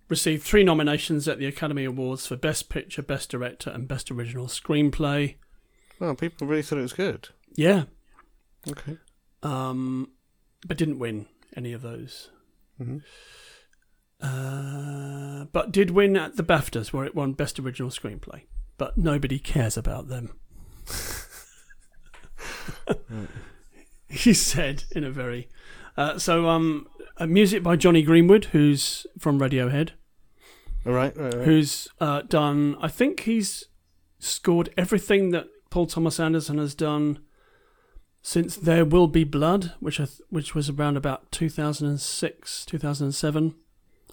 Received 0.08 0.44
three 0.44 0.64
nominations 0.64 1.28
at 1.28 1.38
the 1.40 1.46
Academy 1.48 1.84
Awards 1.84 2.26
for 2.28 2.36
Best 2.38 2.70
Picture, 2.70 3.02
Best 3.02 3.30
Director, 3.30 3.70
and 3.72 3.88
Best 3.88 4.10
Original 4.10 4.48
Screenplay. 4.48 5.36
Well, 6.00 6.16
people 6.16 6.48
really 6.48 6.62
thought 6.62 6.80
it 6.80 6.84
was 6.84 6.94
good. 6.94 7.30
Yeah. 7.56 7.84
Okay. 8.70 8.98
Um, 9.44 10.12
but 10.68 10.78
didn't 10.78 11.00
win 11.00 11.28
any 11.56 11.74
of 11.74 11.82
those. 11.82 12.30
hmm 12.78 12.98
Uh, 14.22 15.46
but 15.52 15.72
did 15.72 15.92
win 15.92 16.16
at 16.18 16.36
the 16.36 16.44
BAFTAs, 16.44 16.92
where 16.94 17.06
it 17.06 17.16
won 17.16 17.34
Best 17.34 17.60
Original 17.60 17.90
Screenplay. 17.90 18.42
But 18.78 18.98
nobody 18.98 19.40
cares 19.40 19.78
about 19.78 20.08
them. 20.08 20.38
he 24.10 24.34
said 24.34 24.84
in 24.92 25.04
a 25.04 25.12
very. 25.12 25.50
Uh, 25.98 26.18
so, 26.18 26.48
um, 26.48 26.88
music 27.28 27.64
by 27.64 27.76
Jonny 27.76 28.02
Greenwood, 28.04 28.46
who's 28.46 29.06
from 29.18 29.40
Radiohead, 29.40 29.92
All 30.86 30.94
right, 30.94 31.16
right, 31.18 31.34
right. 31.34 31.46
who's 31.46 31.88
uh, 32.00 32.22
done. 32.22 32.76
I 32.82 32.88
think 32.88 33.22
he's 33.22 33.66
scored 34.20 34.70
everything 34.78 35.32
that 35.32 35.48
Paul 35.70 35.86
Thomas 35.88 36.20
Anderson 36.20 36.58
has 36.58 36.74
done 36.76 37.20
since 38.22 38.56
There 38.56 38.86
Will 38.86 39.08
Be 39.08 39.24
Blood, 39.24 39.74
which 39.80 40.00
I 40.00 40.06
th- 40.06 40.22
which 40.30 40.54
was 40.56 40.70
around 40.70 40.98
about 40.98 41.32
2006, 41.32 42.66
2007. 42.66 43.56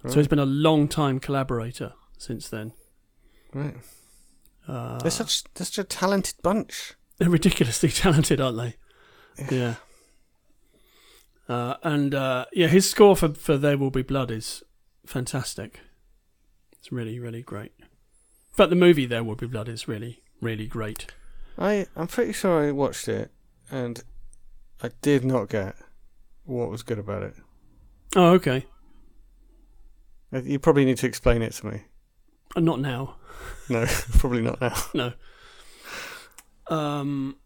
Right. 0.03 0.11
So 0.13 0.19
he's 0.19 0.27
been 0.27 0.39
a 0.39 0.45
long 0.45 0.87
time 0.87 1.19
collaborator 1.19 1.93
since 2.17 2.47
then. 2.49 2.73
right. 3.53 3.75
Uh, 4.67 4.99
They're 4.99 5.11
such, 5.11 5.45
they're 5.53 5.65
such 5.65 5.77
a 5.77 5.83
talented 5.85 6.35
bunch. 6.43 6.93
they're 7.17 7.29
ridiculously 7.29 7.87
talented, 8.03 8.41
aren't 8.41 8.57
they? 8.57 8.75
Yeah. 9.49 9.75
Uh, 11.47 11.75
and 11.83 12.13
uh, 12.13 12.45
yeah, 12.51 12.67
his 12.67 12.89
score 12.89 13.15
for, 13.15 13.33
for 13.33 13.57
There 13.57 13.77
Will 13.77 13.91
Be 13.91 14.01
Blood 14.01 14.29
is 14.29 14.63
fantastic. 15.05 15.79
It's 16.73 16.91
really, 16.91 17.17
really 17.19 17.41
great. 17.41 17.71
In 17.79 17.85
fact, 18.53 18.69
the 18.69 18.75
movie 18.75 19.05
There 19.05 19.23
Will 19.23 19.35
Be 19.35 19.47
Blood 19.47 19.69
is 19.69 19.87
really, 19.87 20.21
really 20.41 20.67
great. 20.67 21.07
I 21.57 21.87
I'm 21.95 22.07
pretty 22.07 22.33
sure 22.33 22.63
I 22.67 22.71
watched 22.71 23.07
it, 23.07 23.31
and 23.71 24.03
I 24.81 24.89
did 25.01 25.25
not 25.25 25.49
get 25.49 25.75
what 26.45 26.69
was 26.69 26.83
good 26.83 26.99
about 26.99 27.23
it. 27.23 27.35
Oh, 28.15 28.29
okay. 28.33 28.65
Uh, 30.33 30.41
You 30.43 30.59
probably 30.59 30.85
need 30.85 30.97
to 30.97 31.07
explain 31.07 31.41
it 31.41 31.53
to 31.53 31.67
me. 31.67 31.81
Uh, 32.55 32.59
not 32.61 32.79
now. 32.79 33.15
No, 33.69 33.85
probably 34.17 34.41
not 34.41 34.59
now. 34.61 34.73
No. 34.93 35.13
Um. 36.69 37.37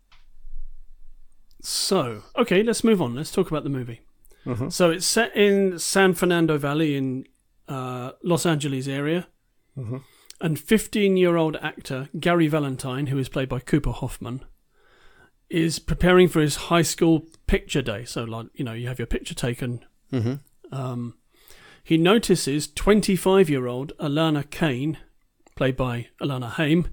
So, 1.61 2.23
okay, 2.37 2.63
let's 2.63 2.83
move 2.83 3.01
on. 3.01 3.13
Let's 3.15 3.31
talk 3.31 3.49
about 3.51 3.63
the 3.63 3.69
movie. 3.69 4.01
hmm 4.45 4.69
So 4.69 4.89
it's 4.91 5.05
set 5.05 5.35
in 5.35 5.77
San 5.79 6.13
Fernando 6.13 6.57
Valley 6.57 6.95
in 6.95 7.25
uh, 7.67 8.11
Los 8.23 8.45
Angeles 8.45 8.87
area, 8.87 9.27
hmm 9.75 9.97
and 10.41 10.57
15-year-old 10.57 11.55
actor 11.61 12.09
Gary 12.19 12.47
Valentine, 12.47 13.07
who 13.07 13.17
is 13.17 13.29
played 13.29 13.49
by 13.49 13.59
Cooper 13.59 13.91
Hoffman, 13.91 14.43
is 15.49 15.79
preparing 15.79 16.27
for 16.27 16.39
his 16.41 16.55
high 16.55 16.81
school 16.81 17.25
picture 17.47 17.81
day. 17.81 18.05
So, 18.05 18.23
like 18.23 18.47
you 18.53 18.63
know, 18.65 18.73
you 18.73 18.87
have 18.87 18.99
your 18.99 19.05
picture 19.07 19.35
taken. 19.35 19.85
hmm 20.09 20.35
Um, 20.71 21.15
he 21.83 21.97
notices 21.97 22.67
25-year-old 22.67 23.93
Alana 23.99 24.49
Kane, 24.49 24.97
played 25.55 25.75
by 25.75 26.07
Alana 26.21 26.51
Haim. 26.51 26.87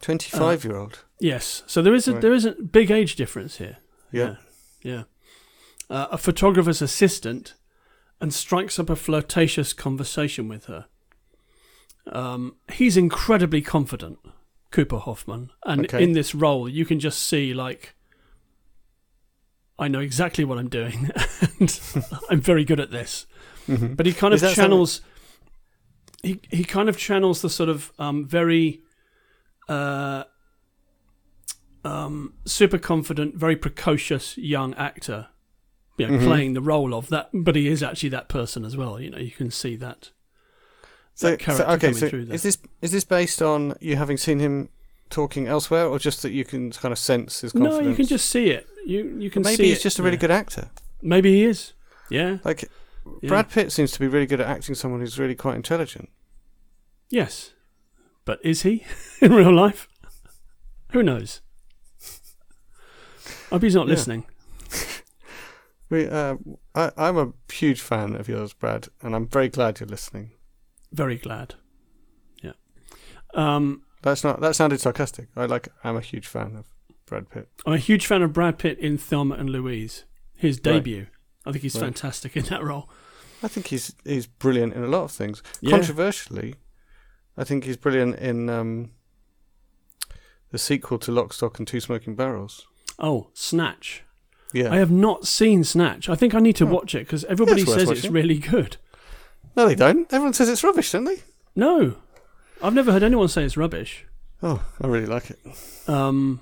Twenty-five 0.00 0.64
year 0.64 0.76
old. 0.76 1.04
Yes, 1.20 1.62
so 1.66 1.82
there 1.82 1.94
is 1.94 2.06
a 2.08 2.12
Right. 2.12 2.22
there 2.22 2.32
is 2.32 2.44
a 2.44 2.52
big 2.52 2.90
age 2.90 3.16
difference 3.16 3.58
here. 3.58 3.78
Yeah. 4.12 4.36
Yeah. 4.82 5.02
Uh, 5.90 6.06
a 6.12 6.18
photographer's 6.18 6.80
assistant 6.82 7.54
and 8.20 8.32
strikes 8.32 8.78
up 8.78 8.88
a 8.90 8.96
flirtatious 8.96 9.72
conversation 9.72 10.46
with 10.48 10.66
her. 10.66 10.86
Um, 12.12 12.56
he's 12.72 12.96
incredibly 12.96 13.60
confident, 13.62 14.18
Cooper 14.70 14.98
Hoffman. 14.98 15.50
And 15.64 15.84
Okay. 15.86 16.02
in 16.02 16.12
this 16.12 16.34
role, 16.34 16.68
you 16.68 16.84
can 16.84 17.00
just 17.00 17.20
see, 17.22 17.52
like, 17.54 17.94
I 19.78 19.88
know 19.88 20.00
exactly 20.00 20.44
what 20.44 20.58
I'm 20.58 20.68
doing 20.68 21.10
and 21.60 21.80
I'm 22.30 22.40
very 22.40 22.64
good 22.64 22.80
at 22.80 22.90
this. 22.90 23.26
hmm 23.66 23.94
But 23.94 24.06
he 24.06 24.12
kind 24.12 24.34
of 24.34 24.40
channels. 24.40 25.02
He 26.22 26.40
he 26.50 26.64
kind 26.64 26.88
of 26.88 26.96
channels 26.98 27.42
the 27.42 27.50
sort 27.50 27.68
of 27.68 27.92
um, 27.98 28.26
very, 28.26 28.82
uh, 29.68 30.24
um, 31.84 32.34
super 32.44 32.78
confident, 32.78 33.36
very 33.36 33.54
precocious 33.56 34.36
young 34.36 34.74
actor, 34.74 35.28
you 35.96 36.08
know, 36.08 36.18
Mhm. 36.18 36.24
playing 36.24 36.54
the 36.54 36.60
role 36.60 36.92
of 36.92 37.08
that. 37.10 37.30
But 37.32 37.54
he 37.54 37.68
is 37.68 37.82
actually 37.82 38.08
that 38.10 38.28
person 38.28 38.64
as 38.64 38.76
well. 38.76 39.00
You 39.00 39.10
know, 39.10 39.18
you 39.18 39.30
can 39.30 39.50
see 39.52 39.76
that. 39.76 40.10
So, 41.18 41.36
so 41.36 41.64
okay, 41.64 41.92
so 41.92 42.06
is 42.06 42.44
this 42.44 42.58
is 42.80 42.92
this 42.92 43.02
based 43.02 43.42
on 43.42 43.74
you 43.80 43.96
having 43.96 44.16
seen 44.16 44.38
him 44.38 44.68
talking 45.10 45.48
elsewhere, 45.48 45.84
or 45.84 45.98
just 45.98 46.22
that 46.22 46.30
you 46.30 46.44
can 46.44 46.70
kind 46.70 46.92
of 46.92 46.98
sense 46.98 47.40
his 47.40 47.50
confidence? 47.50 47.82
No, 47.82 47.90
you 47.90 47.96
can 47.96 48.06
just 48.06 48.30
see 48.30 48.50
it. 48.50 48.68
You 48.86 49.16
you 49.18 49.28
can 49.28 49.42
maybe 49.42 49.56
see 49.56 49.68
he's 49.70 49.80
it, 49.80 49.82
just 49.82 49.98
a 49.98 50.04
really 50.04 50.14
yeah. 50.14 50.20
good 50.20 50.30
actor. 50.30 50.70
Maybe 51.02 51.32
he 51.32 51.44
is. 51.44 51.72
Yeah. 52.08 52.38
Like 52.44 52.70
yeah. 53.20 53.28
Brad 53.30 53.50
Pitt 53.50 53.72
seems 53.72 53.90
to 53.90 53.98
be 53.98 54.06
really 54.06 54.26
good 54.26 54.40
at 54.40 54.46
acting 54.46 54.76
someone 54.76 55.00
who's 55.00 55.18
really 55.18 55.34
quite 55.34 55.56
intelligent. 55.56 56.08
Yes. 57.10 57.52
But 58.24 58.38
is 58.44 58.62
he 58.62 58.84
in 59.20 59.32
real 59.32 59.52
life? 59.52 59.88
Who 60.92 61.02
knows? 61.02 61.40
I 63.50 63.56
hope 63.56 63.62
he's 63.62 63.74
not 63.74 63.88
Yeah. 63.88 63.94
listening. 63.94 64.24
We, 65.90 66.06
uh, 66.06 66.36
I, 66.74 66.90
I'm 66.98 67.16
a 67.16 67.32
huge 67.50 67.80
fan 67.80 68.14
of 68.14 68.28
yours, 68.28 68.52
Brad, 68.52 68.88
and 69.00 69.16
I'm 69.16 69.26
very 69.26 69.48
glad 69.48 69.80
you're 69.80 69.88
listening. 69.88 70.32
Very 70.92 71.16
glad. 71.16 71.54
Yeah. 72.42 72.52
Um, 73.34 73.82
That's 74.02 74.24
not 74.24 74.40
that 74.40 74.54
sounded 74.56 74.80
sarcastic. 74.80 75.28
I 75.36 75.46
like. 75.46 75.68
I'm 75.84 75.96
a 75.96 76.00
huge 76.00 76.26
fan 76.26 76.56
of 76.56 76.66
Brad 77.06 77.28
Pitt. 77.30 77.48
I'm 77.66 77.74
a 77.74 77.78
huge 77.78 78.06
fan 78.06 78.22
of 78.22 78.32
Brad 78.32 78.58
Pitt 78.58 78.78
in 78.78 78.96
Thelma 78.98 79.34
and 79.34 79.50
Louise, 79.50 80.04
his 80.34 80.56
Right. 80.56 80.62
debut. 80.74 81.06
I 81.44 81.52
think 81.52 81.62
he's 81.62 81.74
Right. 81.74 81.84
fantastic 81.84 82.36
in 82.36 82.44
that 82.44 82.62
role. 82.62 82.88
I 83.42 83.48
think 83.48 83.68
he's 83.68 83.94
he's 84.04 84.26
brilliant 84.26 84.72
in 84.74 84.82
a 84.82 84.88
lot 84.88 85.04
of 85.04 85.10
things. 85.12 85.42
Yeah. 85.60 85.70
Controversially, 85.70 86.54
I 87.36 87.44
think 87.44 87.64
he's 87.64 87.76
brilliant 87.76 88.16
in 88.16 88.48
um, 88.48 88.90
the 90.50 90.58
sequel 90.58 90.98
to 90.98 91.12
Lock, 91.12 91.32
Stock, 91.32 91.58
and 91.58 91.68
Two 91.68 91.80
Smoking 91.80 92.14
Barrels. 92.16 92.66
Oh, 92.98 93.28
Snatch. 93.34 94.02
Yeah. 94.52 94.72
I 94.72 94.76
have 94.76 94.90
not 94.90 95.26
seen 95.26 95.62
Snatch. 95.62 96.08
I 96.08 96.14
think 96.14 96.34
I 96.34 96.40
need 96.40 96.56
to 96.56 96.64
Oh. 96.66 96.72
watch 96.72 96.94
it 96.94 97.00
because 97.00 97.24
everybody 97.26 97.62
worth 97.64 97.74
says 97.80 97.90
it's 97.90 98.00
watching. 98.02 98.12
really 98.12 98.38
good. 98.38 98.78
No, 99.58 99.66
they 99.68 99.74
don't. 99.74 100.10
Everyone 100.12 100.32
says 100.32 100.48
it's 100.48 100.64
rubbish, 100.64 100.90
don't 100.92 101.04
they? 101.04 101.16
No, 101.54 101.96
I've 102.62 102.72
never 102.74 102.92
heard 102.92 103.02
anyone 103.02 103.28
say 103.28 103.44
it's 103.44 103.56
rubbish. 103.56 104.06
Oh, 104.42 104.64
I 104.80 104.86
really 104.86 105.06
like 105.06 105.30
it. 105.30 105.38
Um, 105.88 106.40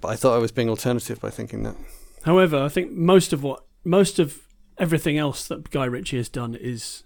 But 0.00 0.08
I 0.08 0.16
thought 0.16 0.34
I 0.34 0.38
was 0.38 0.50
being 0.50 0.68
alternative 0.70 1.20
by 1.20 1.30
thinking 1.30 1.62
that. 1.62 1.76
however, 2.24 2.56
I 2.62 2.68
think 2.68 2.90
most 2.92 3.32
of 3.32 3.42
what 3.42 3.64
most 3.84 4.18
of 4.18 4.40
everything 4.78 5.18
else 5.18 5.46
that 5.48 5.70
Guy 5.70 5.84
Ritchie 5.84 6.16
has 6.16 6.28
done 6.28 6.54
is 6.54 7.04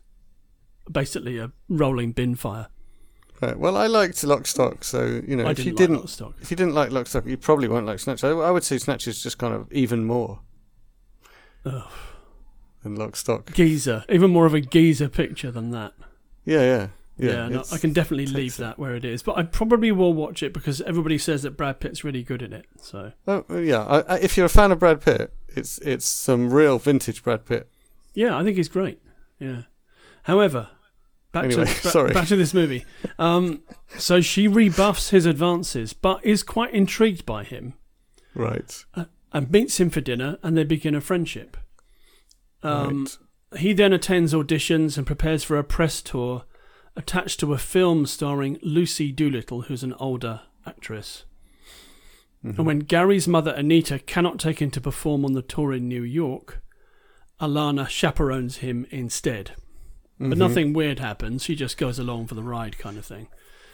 basically 0.90 1.38
a 1.38 1.50
rolling 1.68 2.12
bin 2.12 2.34
fire. 2.34 2.68
Right. 3.40 3.58
Well, 3.58 3.76
I 3.76 3.88
liked 3.88 4.22
Lock, 4.22 4.46
Stock, 4.46 4.84
so 4.84 5.20
you 5.26 5.34
know, 5.36 5.44
I 5.44 5.50
if 5.50 5.56
didn't 5.56 5.66
you 5.66 5.72
like 5.72 5.78
didn't, 5.78 5.96
Lock, 5.96 6.08
Stock. 6.08 6.34
if 6.40 6.50
you 6.52 6.56
didn't 6.56 6.74
like 6.74 6.92
Lock, 6.92 7.06
Stock, 7.08 7.26
you 7.26 7.36
probably 7.36 7.66
won't 7.66 7.86
like 7.86 7.98
Snatch. 7.98 8.22
I, 8.22 8.28
I 8.30 8.50
would 8.52 8.62
say 8.62 8.78
Snatch 8.78 9.08
is 9.08 9.20
just 9.22 9.38
kind 9.38 9.52
of 9.54 9.70
even 9.72 10.04
more 10.04 10.40
Ugh. 11.64 11.90
Than 12.82 12.96
Lock, 12.96 13.16
Stock. 13.16 13.52
Geezer, 13.54 14.04
even 14.08 14.30
more 14.30 14.46
of 14.46 14.54
a 14.54 14.60
geezer 14.60 15.08
picture 15.08 15.50
than 15.50 15.70
that. 15.70 15.92
Yeah, 16.44 16.60
yeah, 16.62 16.86
Yeah, 17.18 17.30
yeah. 17.30 17.48
no, 17.48 17.64
I 17.72 17.78
can 17.78 17.92
definitely 17.92 18.26
leave 18.26 18.56
that 18.56 18.78
where 18.78 18.94
it 18.96 19.04
is, 19.04 19.22
but 19.22 19.36
I 19.38 19.44
probably 19.44 19.92
will 19.92 20.12
watch 20.14 20.42
it 20.42 20.52
because 20.52 20.80
everybody 20.82 21.18
says 21.18 21.42
that 21.42 21.56
Brad 21.56 21.78
Pitt's 21.80 22.02
really 22.04 22.22
good 22.22 22.42
in 22.42 22.52
it. 22.52 22.66
So 22.80 23.12
Oh, 23.28 23.44
yeah. 23.58 23.82
I, 23.84 24.14
I, 24.14 24.18
if 24.18 24.36
you're 24.36 24.46
a 24.46 24.50
fan 24.50 24.72
of 24.72 24.78
Brad 24.80 25.00
Pitt, 25.00 25.32
it's 25.48 25.78
it's 25.78 26.06
some 26.06 26.50
real 26.52 26.78
vintage 26.78 27.22
Brad 27.22 27.44
Pitt. 27.46 27.68
yeah, 28.14 28.36
I 28.36 28.42
think 28.42 28.56
he's 28.56 28.68
great. 28.68 29.00
Yeah. 29.38 29.62
However, 30.24 30.68
back 31.32 31.44
Anyway, 31.44 31.64
to 31.82 31.88
sorry. 31.88 32.12
back 32.12 32.28
to 32.28 32.36
this 32.36 32.54
movie. 32.54 32.84
Um, 33.18 33.62
so 33.98 34.20
she 34.20 34.48
rebuffs 34.48 35.10
his 35.10 35.26
advances, 35.26 35.92
but 35.92 36.24
is 36.24 36.42
quite 36.42 36.72
intrigued 36.74 37.24
by 37.26 37.44
him 37.44 37.74
Right. 38.34 38.84
and 39.32 39.50
meets 39.50 39.78
him 39.78 39.90
for 39.90 40.00
dinner, 40.00 40.38
and 40.42 40.56
they 40.56 40.64
begin 40.64 40.94
a 40.94 41.00
friendship. 41.00 41.56
Um, 42.62 43.06
right. 43.52 43.60
He 43.60 43.72
then 43.72 43.92
attends 43.92 44.32
auditions 44.32 44.96
and 44.96 45.06
prepares 45.06 45.44
for 45.44 45.58
a 45.58 45.64
press 45.64 46.00
tour 46.00 46.44
attached 46.96 47.40
to 47.40 47.52
a 47.52 47.58
film 47.58 48.06
starring 48.06 48.58
Lucy 48.62 49.12
Doolittle, 49.12 49.62
who's 49.62 49.82
an 49.82 49.94
older 49.94 50.42
actress. 50.66 51.24
Mhm. 52.44 52.58
And 52.58 52.66
when 52.66 52.78
Gary's 52.80 53.28
mother 53.28 53.52
Anita 53.52 53.98
cannot 53.98 54.38
take 54.38 54.60
him 54.60 54.70
to 54.72 54.80
perform 54.80 55.24
on 55.24 55.32
the 55.32 55.42
tour 55.42 55.72
in 55.72 55.88
New 55.88 56.02
York, 56.02 56.62
Alana 57.40 57.88
chaperones 57.88 58.58
him 58.58 58.86
instead. 58.90 59.52
But 60.18 60.30
Mhm. 60.30 60.36
nothing 60.38 60.72
weird 60.72 60.98
happens. 60.98 61.42
She 61.44 61.54
just 61.56 61.76
goes 61.76 61.98
along 61.98 62.26
for 62.28 62.34
the 62.34 62.42
ride, 62.42 62.78
kind 62.78 62.96
of 62.98 63.04
thing. 63.06 63.28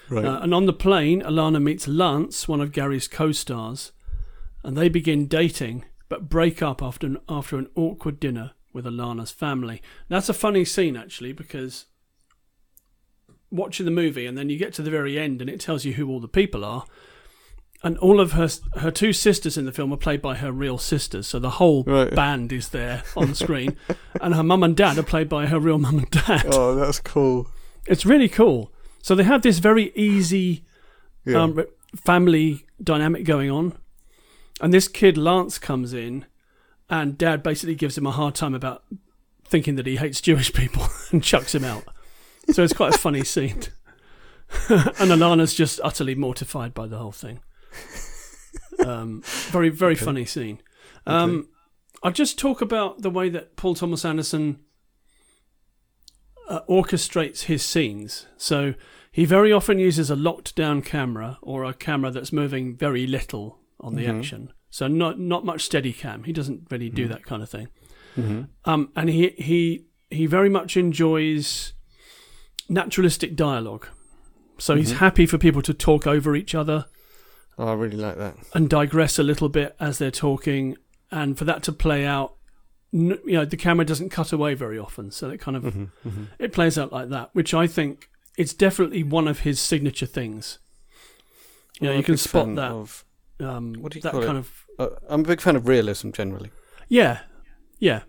Right. 0.08 0.24
Uh, 0.24 0.40
and 0.40 0.54
on 0.54 0.66
the 0.66 0.72
plane, 0.72 1.20
Alana 1.22 1.62
meets 1.62 1.86
Lance, 1.86 2.48
one 2.48 2.60
of 2.60 2.72
Gary's 2.72 3.08
co-stars, 3.08 3.92
and 4.64 4.76
they 4.76 4.88
begin 4.88 5.26
dating, 5.26 5.84
but 6.08 6.28
break 6.30 6.62
up 6.62 6.82
after 6.82 7.06
an, 7.06 7.18
after 7.28 7.58
an 7.58 7.68
awkward 7.74 8.18
dinner 8.18 8.52
with 8.78 8.86
Alana's 8.86 9.30
family. 9.30 9.82
That's 10.08 10.28
a 10.30 10.34
funny 10.34 10.64
scene 10.64 10.96
actually 10.96 11.32
because 11.32 11.84
watching 13.50 13.84
the 13.86 13.92
movie 13.92 14.26
and 14.26 14.36
then 14.36 14.48
you 14.48 14.58
get 14.58 14.72
to 14.74 14.82
the 14.82 14.90
very 14.90 15.18
end 15.18 15.40
and 15.40 15.48
it 15.50 15.60
tells 15.60 15.84
you 15.84 15.94
who 15.94 16.08
all 16.08 16.20
the 16.20 16.28
people 16.28 16.64
are. 16.64 16.84
And 17.82 17.96
all 17.98 18.18
of 18.18 18.32
her 18.32 18.48
her 18.78 18.90
two 18.90 19.12
sisters 19.12 19.56
in 19.56 19.64
the 19.64 19.70
film 19.70 19.92
are 19.92 19.96
played 19.96 20.20
by 20.20 20.34
her 20.34 20.50
real 20.50 20.78
sisters, 20.78 21.28
so 21.28 21.38
the 21.38 21.50
whole 21.50 21.84
Right. 21.84 22.12
band 22.12 22.50
is 22.52 22.70
there 22.70 23.04
on 23.16 23.28
the 23.28 23.34
screen, 23.44 23.76
and 24.20 24.34
her 24.34 24.42
mum 24.42 24.64
and 24.64 24.76
dad 24.76 24.98
are 24.98 25.04
played 25.04 25.28
by 25.28 25.46
her 25.46 25.60
real 25.60 25.78
mum 25.78 25.98
and 25.98 26.10
dad. 26.10 26.44
oh, 26.48 26.74
that's 26.74 26.98
cool. 26.98 27.46
It's 27.86 28.04
really 28.04 28.28
cool. 28.28 28.72
So 29.00 29.14
they 29.14 29.22
have 29.22 29.42
this 29.42 29.60
very 29.60 29.92
easy 29.94 30.64
Yeah. 31.24 31.40
um, 31.42 31.64
family 31.94 32.66
dynamic 32.82 33.24
going 33.24 33.48
on. 33.48 33.78
And 34.60 34.74
this 34.74 34.88
kid, 34.88 35.16
Lance, 35.16 35.56
comes 35.60 35.92
in, 35.92 36.24
and 36.90 37.18
dad 37.18 37.42
basically 37.42 37.74
gives 37.74 37.96
him 37.98 38.06
a 38.06 38.10
hard 38.10 38.34
time 38.34 38.54
about 38.54 38.84
thinking 39.44 39.76
that 39.76 39.86
he 39.86 39.96
hates 39.96 40.20
Jewish 40.20 40.52
people 40.52 40.86
and 41.10 41.22
chucks 41.22 41.54
him 41.54 41.64
out. 41.64 41.84
So 42.50 42.62
it's 42.62 42.72
quite 42.72 42.94
a 42.94 42.98
funny 42.98 43.24
scene. 43.24 43.62
and 44.70 45.10
Alana's 45.10 45.54
just 45.54 45.80
utterly 45.84 46.14
mortified 46.14 46.72
by 46.74 46.86
the 46.86 46.98
whole 46.98 47.12
thing. 47.12 47.40
Um, 48.84 49.22
very, 49.24 49.68
very 49.68 49.92
Okay. 49.94 50.04
funny 50.04 50.24
scene. 50.24 50.60
Um, 51.06 51.48
I'll 52.02 52.12
just 52.12 52.38
talk 52.38 52.60
about 52.62 53.02
the 53.02 53.10
way 53.10 53.28
that 53.28 53.56
Paul 53.56 53.74
Thomas 53.74 54.04
Anderson 54.04 54.60
uh, 56.48 56.60
orchestrates 56.68 57.42
his 57.44 57.62
scenes. 57.64 58.26
So 58.36 58.74
he 59.12 59.24
very 59.24 59.52
often 59.52 59.78
uses 59.78 60.10
a 60.10 60.16
locked 60.16 60.54
down 60.54 60.80
camera 60.82 61.38
or 61.42 61.64
a 61.64 61.74
camera 61.74 62.10
that's 62.10 62.32
moving 62.32 62.76
very 62.76 63.06
little 63.06 63.58
on 63.80 63.94
the 63.96 64.04
Mhm. 64.06 64.18
action. 64.18 64.52
So 64.70 64.86
not 64.88 65.18
not 65.18 65.44
much 65.44 65.62
steady 65.64 65.92
cam. 65.92 66.24
He 66.24 66.32
doesn't 66.32 66.66
really 66.70 66.90
do 66.90 67.06
Mhm. 67.06 67.08
that 67.10 67.24
kind 67.24 67.42
of 67.42 67.48
thing. 67.50 67.68
hmm 68.14 68.42
Um, 68.64 68.90
and 68.96 69.08
he 69.08 69.30
he 69.38 69.84
he 70.10 70.26
very 70.26 70.48
much 70.48 70.76
enjoys 70.76 71.72
naturalistic 72.68 73.34
dialogue. 73.36 73.86
So 74.58 74.74
he's 74.76 74.92
Mhm. 74.92 74.96
happy 74.96 75.26
for 75.26 75.38
people 75.38 75.62
to 75.62 75.72
talk 75.74 76.06
over 76.06 76.34
each 76.34 76.54
other. 76.54 76.86
Oh, 77.58 77.68
I 77.68 77.72
really 77.74 77.96
like 77.96 78.16
that. 78.18 78.36
and 78.54 78.68
digress 78.70 79.18
a 79.18 79.22
little 79.22 79.48
bit 79.48 79.74
as 79.80 79.98
they're 79.98 80.10
talking, 80.12 80.76
and 81.10 81.36
for 81.36 81.44
that 81.44 81.62
to 81.64 81.72
play 81.72 82.04
out, 82.06 82.34
you 82.92 83.18
know, 83.26 83.44
the 83.44 83.56
camera 83.56 83.84
doesn't 83.84 84.10
cut 84.10 84.32
away 84.32 84.54
very 84.54 84.78
often, 84.78 85.10
so 85.10 85.28
it 85.30 85.40
kind 85.40 85.56
of 85.56 85.62
hmm 85.64 85.84
hmm 86.08 86.24
it 86.38 86.52
plays 86.52 86.78
out 86.78 86.92
like 86.92 87.08
that, 87.10 87.30
which 87.34 87.52
I 87.54 87.66
think 87.66 88.08
it's 88.36 88.54
definitely 88.54 89.02
one 89.02 89.26
of 89.28 89.40
his 89.40 89.58
signature 89.60 90.06
things. 90.06 90.58
You 91.80 91.88
know, 91.88 91.96
you 91.96 92.02
can 92.04 92.16
spot 92.16 92.54
that. 92.54 92.70
Of, 92.70 93.04
um, 93.40 93.74
what 93.78 93.92
do 93.92 93.98
you 93.98 94.02
that 94.02 94.12
call 94.12 94.22
it? 94.22 94.26
kind 94.26 94.38
of 94.38 94.52
uh, 94.78 94.88
I'm 95.08 95.20
a 95.20 95.24
big 95.24 95.40
fan 95.40 95.56
of 95.56 95.66
realism 95.68 96.10
generally. 96.10 96.50
yeah, 96.88 97.20
yeah. 97.78 98.02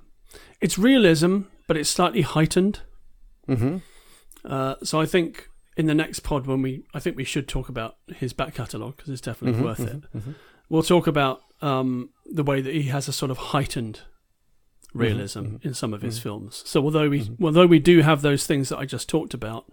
It's 0.62 0.78
realism, 0.78 1.42
but 1.68 1.78
it's 1.78 1.90
slightly 1.90 2.22
heightened. 2.22 2.82
hmm 3.48 3.78
Uh, 4.46 4.76
so 4.84 5.00
I 5.02 5.06
think 5.06 5.50
in 5.78 5.86
the 5.86 5.94
next 5.96 6.20
pod 6.22 6.46
when 6.48 6.62
we, 6.62 6.84
I 6.94 7.00
think 7.00 7.16
we 7.18 7.24
should 7.24 7.48
talk 7.48 7.70
about 7.70 7.96
his 8.16 8.34
back 8.34 8.54
catalogue 8.56 8.98
because 8.98 9.10
it's 9.12 9.22
definitely 9.22 9.60
Mhm, 9.60 9.64
worth 9.64 9.80
it. 9.80 10.02
mhm. 10.16 10.36
We'll 10.70 10.84
talk 10.84 11.08
about 11.08 11.42
um, 11.62 12.10
the 12.26 12.44
way 12.44 12.62
that 12.62 12.74
he 12.74 12.84
has 12.84 13.08
a 13.08 13.14
sort 13.14 13.32
of 13.32 13.38
heightened 13.38 14.02
realism 14.94 15.40
mhm. 15.40 15.66
in 15.66 15.74
some 15.74 15.94
of 15.94 16.02
his 16.02 16.20
films. 16.20 16.64
So 16.66 16.84
although 16.84 17.10
we, 17.10 17.30
although 17.42 17.68
we 17.68 17.80
do 17.80 18.02
have 18.02 18.22
those 18.22 18.46
things 18.48 18.70
that 18.70 18.78
I 18.80 18.86
just 18.86 19.08
talked 19.10 19.34
about, 19.34 19.66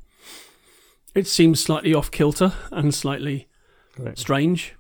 it 1.14 1.26
seems 1.26 1.58
slightly 1.60 1.94
off 1.94 2.10
kilter 2.10 2.52
and 2.70 2.94
slightly 2.94 3.48
Right. 3.98 4.18
strange, 4.18 4.74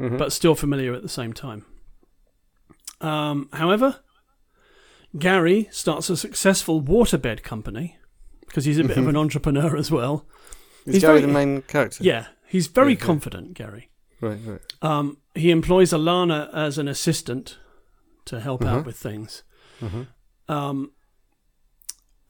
Mhm. 0.00 0.18
but 0.18 0.32
still 0.32 0.54
familiar 0.54 0.94
at 0.94 1.02
the 1.02 1.08
same 1.08 1.32
time. 1.32 1.64
Um, 3.00 3.48
however, 3.52 4.00
Gary 5.18 5.68
starts 5.70 6.08
a 6.10 6.16
successful 6.16 6.82
waterbed 6.82 7.42
company 7.42 7.96
because 8.46 8.64
he's 8.64 8.78
a 8.78 8.84
bit 8.84 8.96
of 8.98 9.04
Mhm. 9.04 9.10
an 9.10 9.16
entrepreneur 9.16 9.76
as 9.76 9.90
well. 9.90 10.26
is 10.86 10.94
he's 10.94 11.02
Gary 11.02 11.20
very- 11.20 11.26
the 11.26 11.32
main 11.32 11.62
character? 11.62 12.02
Yeah, 12.02 12.28
he's 12.46 12.66
very 12.66 12.96
confident, 12.96 13.52
Gary. 13.54 13.90
Right. 14.22 14.38
Right. 14.46 14.60
Um, 14.82 15.18
he 15.34 15.50
employs 15.50 15.90
Alana 15.92 16.48
as 16.54 16.78
an 16.78 16.88
assistant 16.88 17.58
to 18.24 18.40
help 18.40 18.64
out 18.64 18.82
Mhm. 18.82 18.86
with 18.86 18.96
things. 18.96 19.42
hmm 19.80 20.02
Um, 20.48 20.92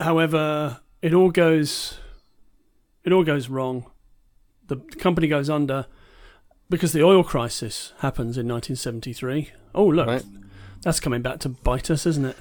however, 0.00 0.80
it 1.02 1.14
all 1.14 1.30
goes 1.30 1.98
it 3.02 3.12
all 3.12 3.24
goes 3.24 3.48
wrong. 3.48 3.90
The 4.66 4.76
company 4.98 5.26
goes 5.26 5.48
under 5.48 5.86
because 6.70 6.92
the 6.92 7.02
oil 7.02 7.22
crisis 7.22 7.92
happens 7.98 8.38
in 8.38 8.48
1973. 8.48 9.50
Oh, 9.74 9.84
look, 9.86 10.06
Right. 10.06 10.24
that's 10.82 11.00
coming 11.00 11.20
back 11.20 11.40
to 11.40 11.48
bite 11.50 11.90
us, 11.90 12.06
isn't 12.06 12.24
it? 12.24 12.36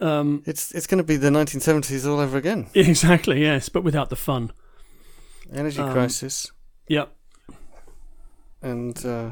Um, 0.00 0.42
It's 0.46 0.72
it's 0.72 0.86
going 0.86 0.98
to 0.98 1.04
be 1.04 1.16
the 1.16 1.30
1970s 1.30 2.06
all 2.06 2.20
over 2.20 2.36
again. 2.38 2.68
exactly, 2.74 3.40
yes, 3.40 3.68
but 3.70 3.82
without 3.82 4.10
the 4.10 4.16
fun. 4.16 4.52
Energy 5.52 5.80
Um, 5.80 5.92
crisis 5.92 6.52
Yep. 6.88 7.12
and 8.62 9.04
uh, 9.06 9.30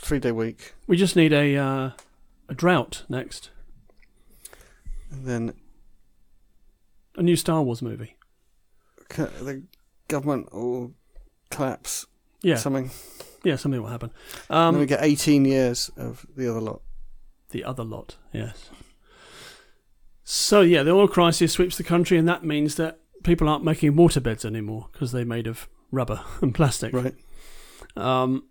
three 0.00 0.18
day 0.18 0.32
week, 0.32 0.74
We 0.86 0.96
just 0.96 1.14
need 1.16 1.32
a 1.32 1.56
uh, 1.56 1.90
a 2.48 2.54
drought 2.54 3.04
next. 3.08 3.50
and 5.12 5.26
then 5.26 5.54
A 7.16 7.22
new 7.22 7.36
Star 7.36 7.62
Wars 7.62 7.82
movie. 7.82 8.16
the 9.10 9.62
government 10.08 10.52
will 10.52 10.94
collapse. 11.50 12.06
Yeah, 12.42 12.56
Something. 12.56 12.90
yeah, 13.44 13.56
something 13.56 13.80
will 13.82 13.88
happen. 13.90 14.10
and 14.48 14.74
then 14.74 14.80
we 14.80 14.82
Um, 14.82 14.86
get 14.86 15.00
18 15.02 15.44
years 15.44 15.90
of 15.96 16.24
the 16.36 16.48
other 16.50 16.60
lot. 16.60 16.82
the 17.50 17.64
other 17.64 17.84
lot, 17.84 18.16
yes. 18.32 18.70
So 20.24 20.60
yeah, 20.60 20.82
the 20.82 20.92
oil 20.92 21.08
crisis 21.08 21.52
sweeps 21.52 21.76
the 21.76 21.84
country, 21.84 22.16
and 22.16 22.28
that 22.28 22.44
means 22.44 22.76
that 22.76 23.00
people 23.24 23.48
aren't 23.48 23.64
making 23.64 23.94
waterbeds 23.94 24.44
anymore 24.44 24.88
because 24.92 25.12
they're 25.12 25.24
made 25.24 25.46
of 25.46 25.68
rubber 25.90 26.20
and 26.40 26.54
plastic. 26.54 26.92
Right. 26.94 27.14
Um, 27.96 28.44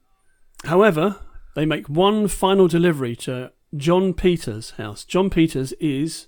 however, 0.66 1.18
they 1.56 1.66
make 1.66 1.88
one 1.88 2.28
final 2.28 2.68
delivery 2.68 3.16
to 3.18 3.52
Jon 3.76 4.14
Peters' 4.14 4.72
house. 4.72 5.06
Jon 5.06 5.30
Peters 5.30 5.72
is 5.80 6.28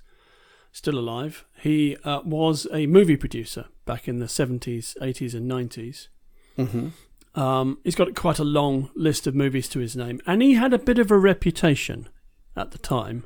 still 0.72 0.98
alive. 0.98 1.46
He 1.60 1.98
uh, 2.06 2.22
was 2.24 2.66
a 2.72 2.88
movie 2.88 3.18
producer 3.18 3.66
back 3.86 4.08
in 4.08 4.20
the 4.20 4.28
70s, 4.28 4.96
80s, 5.02 5.34
and 5.34 5.50
90s. 5.52 6.08
hmm 6.56 6.88
Um, 7.34 7.80
he's 7.84 7.96
got 7.96 8.14
quite 8.16 8.40
a 8.40 8.44
long 8.44 8.90
list 8.96 9.26
of 9.26 9.36
movies 9.36 9.70
to 9.70 9.80
his 9.80 9.96
name, 9.96 10.20
and 10.28 10.42
he 10.42 10.54
had 10.56 10.74
a 10.74 10.80
bit 10.80 11.00
of 11.00 11.12
a 11.12 11.18
reputation 11.18 12.10
at 12.56 12.72
the 12.72 12.78
time. 12.78 13.26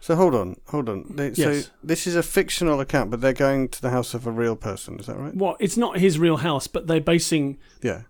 So 0.00 0.16
hold 0.16 0.34
on, 0.34 0.56
hold 0.68 0.88
on. 0.88 1.04
They, 1.10 1.28
Yes. 1.28 1.66
So 1.66 1.70
this 1.84 2.06
is 2.06 2.16
a 2.16 2.22
fictional 2.24 2.80
account, 2.80 3.10
but 3.10 3.20
they're 3.20 3.32
going 3.32 3.68
to 3.68 3.80
the 3.80 3.90
house 3.90 4.14
of 4.14 4.26
a 4.26 4.32
real 4.32 4.56
person. 4.56 4.98
Is 4.98 5.06
that 5.06 5.16
right? 5.16 5.36
Well, 5.36 5.56
it's 5.60 5.76
not 5.76 5.98
his 5.98 6.18
real 6.18 6.38
house, 6.38 6.66
but 6.66 6.86
they're 6.88 7.00
basing. 7.00 7.58
Yeah. 7.82 8.02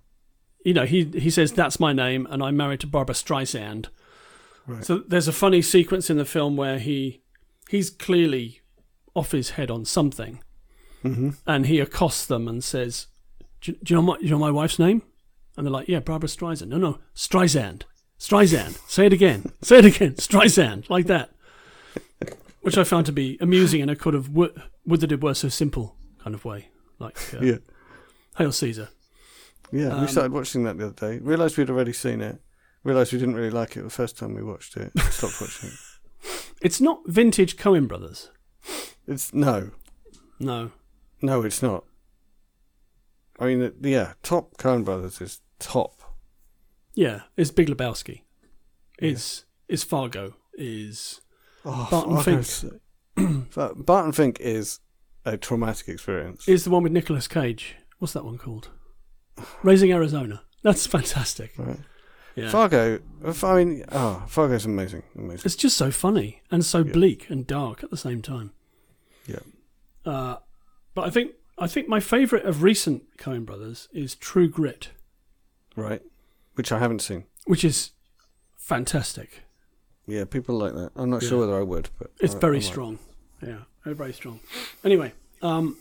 You 0.65 0.73
know, 0.75 0.87
he 0.87 1.05
he 1.05 1.29
says 1.29 1.53
that's 1.53 1.79
my 1.81 1.93
name, 1.93 2.27
and 2.31 2.43
I'm 2.43 2.57
married 2.57 2.81
to 2.81 2.87
Barbra 2.87 3.15
Streisand. 3.15 3.89
Right. 4.67 4.85
So 4.85 4.99
there's 4.99 5.29
a 5.29 5.33
funny 5.33 5.61
sequence 5.61 6.09
in 6.09 6.17
the 6.17 6.25
film 6.25 6.57
where 6.57 6.79
he 6.79 7.21
he's 7.69 7.91
clearly 7.91 8.61
off 9.15 9.33
his 9.33 9.51
head 9.51 9.71
on 9.71 9.85
something, 9.85 10.43
hmm 11.03 11.31
and 11.47 11.67
he 11.67 11.81
accosts 11.81 12.25
them 12.25 12.49
and 12.49 12.63
says, 12.65 13.09
"Do, 13.61 13.73
do 13.73 13.93
you 13.93 13.97
know 13.97 14.03
my 14.03 14.17
do 14.19 14.25
you 14.25 14.31
know 14.31 14.39
my 14.39 14.51
wife's 14.51 14.79
name?" 14.79 15.03
And 15.57 15.67
they're 15.67 15.73
like, 15.73 15.89
"Yeah, 15.89 16.01
Barbra 16.01 16.29
Streisand." 16.29 16.69
No, 16.69 16.79
no, 16.79 16.99
Streisand. 17.15 17.83
Streisand. 18.19 18.79
Say 18.89 19.07
it 19.07 19.13
again. 19.13 19.53
Say 19.63 19.79
it 19.79 19.85
again. 19.85 20.15
Streisand. 20.15 20.89
Like 20.89 21.07
that. 21.07 21.31
Which 22.61 22.79
I 22.79 22.85
found 22.85 23.07
to 23.07 23.13
be 23.13 23.37
amusing 23.41 23.81
in 23.81 23.89
a 23.89 23.97
kind 23.97 24.15
of 24.15 24.31
would, 24.31 24.61
would 24.87 25.01
that 25.01 25.11
it 25.11 25.21
were 25.21 25.35
so 25.35 25.49
simple 25.49 25.97
kind 26.23 26.33
of 26.35 26.45
way. 26.45 26.69
Like, 27.01 27.17
uh, 27.35 27.41
Yeah. 27.41 27.57
Hail 28.39 28.53
Caesar. 28.53 28.89
Yeah. 29.73 29.89
Um, 29.89 30.03
we 30.03 30.07
started 30.07 30.31
watching 30.33 30.63
that 30.65 30.79
the 30.79 30.87
other 30.87 30.95
day. 30.95 31.19
Realised 31.19 31.59
we'd 31.59 31.69
already 31.71 31.93
seen 31.93 32.21
it. 32.21 32.41
Realised 32.85 33.13
we 33.13 33.19
didn't 33.19 33.35
really 33.35 33.51
like 33.51 33.77
it 33.77 33.83
the 33.83 33.91
first 33.91 34.17
time 34.17 34.35
we 34.35 34.43
watched 34.45 34.77
it. 34.77 34.97
Stopped 35.11 35.41
watching 35.41 35.71
it. 35.71 36.53
It's 36.61 36.81
not 36.81 37.01
vintage 37.07 37.57
Coen 37.57 37.89
Brothers. 37.89 38.31
It's 39.09 39.35
no, 39.35 39.73
No. 40.39 40.71
no, 41.21 41.43
it's 41.43 41.61
not. 41.63 41.85
I 43.43 43.47
mean, 43.55 43.73
yeah, 43.83 44.13
top 44.23 44.57
Coen 44.57 44.85
Brothers 44.85 45.21
is 45.21 45.41
top. 45.59 46.01
Yeah, 46.95 47.23
it's 47.37 47.51
Big 47.51 47.69
Lebowski. 47.69 48.23
Is 48.99 49.45
is 49.69 49.83
Fargo. 49.85 50.35
Is 50.55 51.21
Oh, 51.65 51.89
Barton 51.91 52.17
Fargo's- 52.17 52.65
But 53.55 53.85
Barton 53.87 54.13
Fink 54.13 54.39
is 54.41 54.81
a 55.25 55.37
traumatic 55.37 55.89
experience. 55.89 56.47
is 56.49 56.65
the 56.65 56.71
one 56.71 56.83
with 56.83 56.93
Nicolas 56.93 57.29
Cage. 57.29 57.77
What's 57.99 58.13
that 58.15 58.25
one 58.25 58.39
called? 58.39 58.69
Raising 59.63 59.93
Arizona. 59.93 60.43
That's 60.63 60.87
fantastic. 60.87 61.53
Right. 61.57 61.79
Yeah. 62.37 62.51
Fargo. 62.51 62.99
I 63.43 63.55
mean, 63.65 63.85
oh, 63.93 64.25
Fargo's 64.29 64.65
amazing, 64.67 65.03
amazing. 65.17 65.43
It's 65.45 65.57
just 65.57 65.77
so 65.77 65.91
funny 65.91 66.43
and 66.51 66.65
so 66.65 66.79
Yeah. 66.79 66.93
bleak 66.93 67.29
and 67.31 67.47
dark 67.47 67.83
at 67.85 67.91
the 67.91 67.97
same 67.97 68.23
time. 68.23 68.53
Yeah. 69.27 69.41
Uh, 70.05 70.37
but 70.95 71.03
I 71.07 71.11
think 71.11 71.33
I 71.63 71.69
think 71.69 71.87
my 71.89 72.01
favourite 72.01 72.45
of 72.45 72.63
recent 72.63 73.17
Coen 73.19 73.47
Brothers 73.47 73.89
is 73.93 74.15
True 74.17 74.49
Grit, 74.49 74.89
Right. 75.77 76.03
Which 76.55 76.73
I 76.73 76.79
haven't 76.79 77.01
seen. 77.03 77.25
which 77.47 77.65
is 77.65 77.91
fantastic. 78.59 79.43
Yeah, 80.07 80.25
people 80.25 80.57
like 80.59 80.75
that. 80.75 80.91
I'm 80.97 81.09
not 81.11 81.23
Yeah. 81.23 81.29
sure 81.29 81.39
whether 81.41 81.57
I 81.57 81.63
would, 81.63 81.89
but 81.99 82.11
It's 82.21 82.35
I- 82.35 82.39
very 82.41 82.57
I 82.57 82.61
strong. 82.61 82.99
Yeah, 83.41 83.63
very 83.85 83.95
very 83.97 84.13
strong. 84.13 84.41
Anyway, 84.85 85.13
um, 85.41 85.77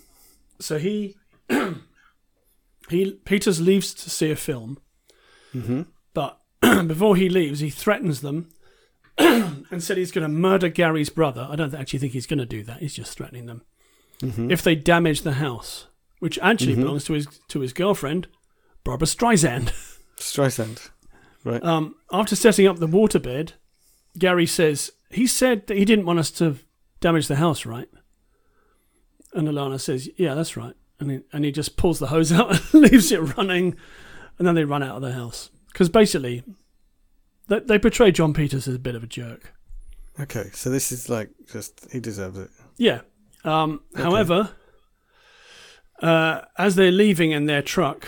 so 0.60 0.78
he 0.78 1.18
he 2.90 3.12
Peters 3.26 3.60
leaves 3.60 3.94
to 3.96 4.10
see 4.10 4.32
a 4.32 4.36
film. 4.36 4.78
Mhm. 5.54 5.88
but 6.14 6.40
before 6.88 7.16
he 7.18 7.28
leaves, 7.28 7.60
he 7.60 7.70
threatens 7.70 8.22
them 8.22 8.50
and 9.18 9.84
said 9.84 9.98
he's 9.98 10.12
going 10.12 10.24
to 10.24 10.30
murder 10.30 10.70
Gary's 10.70 11.10
brother. 11.10 11.46
I 11.50 11.56
don't 11.58 11.74
actually 11.74 12.00
think 12.00 12.14
he's 12.14 12.28
going 12.28 12.40
to 12.40 12.46
do 12.46 12.64
that. 12.64 12.80
He's 12.80 12.94
just 12.96 13.18
threatening 13.18 13.48
them 13.48 13.64
Mhm. 14.22 14.52
if 14.52 14.62
they 14.62 14.76
damage 14.76 15.22
the 15.22 15.34
house, 15.34 15.88
which 16.20 16.38
actually 16.42 16.76
Mhm. 16.76 16.82
belongs 16.84 17.04
to 17.06 17.14
his 17.14 17.28
to 17.50 17.60
his 17.60 17.74
girlfriend, 17.74 18.28
Barbra 18.84 19.08
Streisand. 19.08 19.72
Streisand. 20.18 20.90
Right. 21.44 21.64
Um, 21.64 21.96
after 22.12 22.36
setting 22.36 22.68
up 22.68 22.78
the 22.78 22.88
waterbed, 22.88 23.54
Gary 24.18 24.46
says 24.46 24.92
he 25.10 25.26
said 25.28 25.68
that 25.68 25.78
he 25.78 25.86
didn't 25.86 26.06
want 26.06 26.20
us 26.20 26.32
to 26.32 26.58
damage 27.00 27.28
the 27.28 27.38
house, 27.38 27.66
right? 27.66 27.90
And 29.34 29.48
Alana 29.48 29.80
says, 29.80 30.10
"Yeah, 30.18 30.36
that's 30.36 30.56
right." 30.58 30.76
And 31.00 31.10
he, 31.12 31.20
and 31.34 31.44
he 31.46 31.52
just 31.52 31.78
pulls 31.78 32.00
the 32.00 32.08
hose 32.08 32.32
out 32.40 32.52
and 32.74 32.84
leaves 32.84 33.12
it 33.12 33.36
running, 33.38 33.76
and 34.38 34.48
then 34.48 34.56
they 34.56 34.66
run 34.66 34.84
out 34.84 34.98
of 34.98 35.02
the 35.02 35.14
house 35.14 35.50
because 35.72 35.90
basically 35.90 36.44
they, 37.48 37.60
they 37.60 37.80
portray 37.80 38.12
Jon 38.12 38.34
Peters 38.34 38.68
as 38.68 38.76
a 38.76 38.80
bit 38.80 38.94
of 38.96 39.04
a 39.04 39.08
jerk. 39.08 39.54
Okay, 40.20 40.50
so 40.54 40.70
this 40.70 40.92
is 40.92 41.10
like 41.10 41.30
just 41.52 41.88
he 41.92 42.00
deserves 42.00 42.38
it. 42.38 42.50
Yeah. 42.78 43.02
Um, 43.44 43.82
Okay. 43.94 44.04
However, 44.04 44.52
uh, 46.02 46.42
as 46.58 46.76
they're 46.76 46.92
leaving 46.92 47.32
in 47.32 47.46
their 47.46 47.62
truck, 47.62 48.08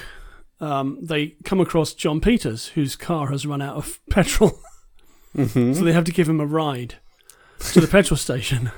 um, 0.59 0.97
they 1.01 1.35
come 1.43 1.59
across 1.59 1.93
Jon 1.93 2.21
Peters, 2.21 2.67
whose 2.69 2.95
car 2.95 3.27
has 3.29 3.45
run 3.45 3.61
out 3.61 3.75
of 3.75 3.99
petrol. 4.09 4.59
Mm-hmm. 5.35 5.73
So 5.73 5.83
they 5.83 5.93
have 5.93 6.05
to 6.05 6.11
give 6.11 6.29
him 6.29 6.39
a 6.39 6.45
ride 6.45 6.95
to 7.71 7.81
the 7.81 7.87
petrol 7.87 8.17
station, 8.17 8.71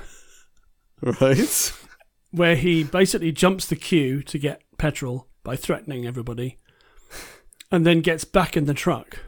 right. 1.02 1.72
where 2.30 2.56
he 2.56 2.82
basically 2.84 3.32
jumps 3.32 3.66
the 3.66 3.76
queue 3.76 4.22
to 4.22 4.38
get 4.38 4.62
petrol 4.78 5.28
by 5.44 5.56
threatening 5.56 6.06
everybody, 6.06 6.58
and 7.70 7.84
then 7.86 8.00
gets 8.00 8.24
back 8.24 8.56
in 8.56 8.64
the 8.64 8.74
truck 8.74 9.18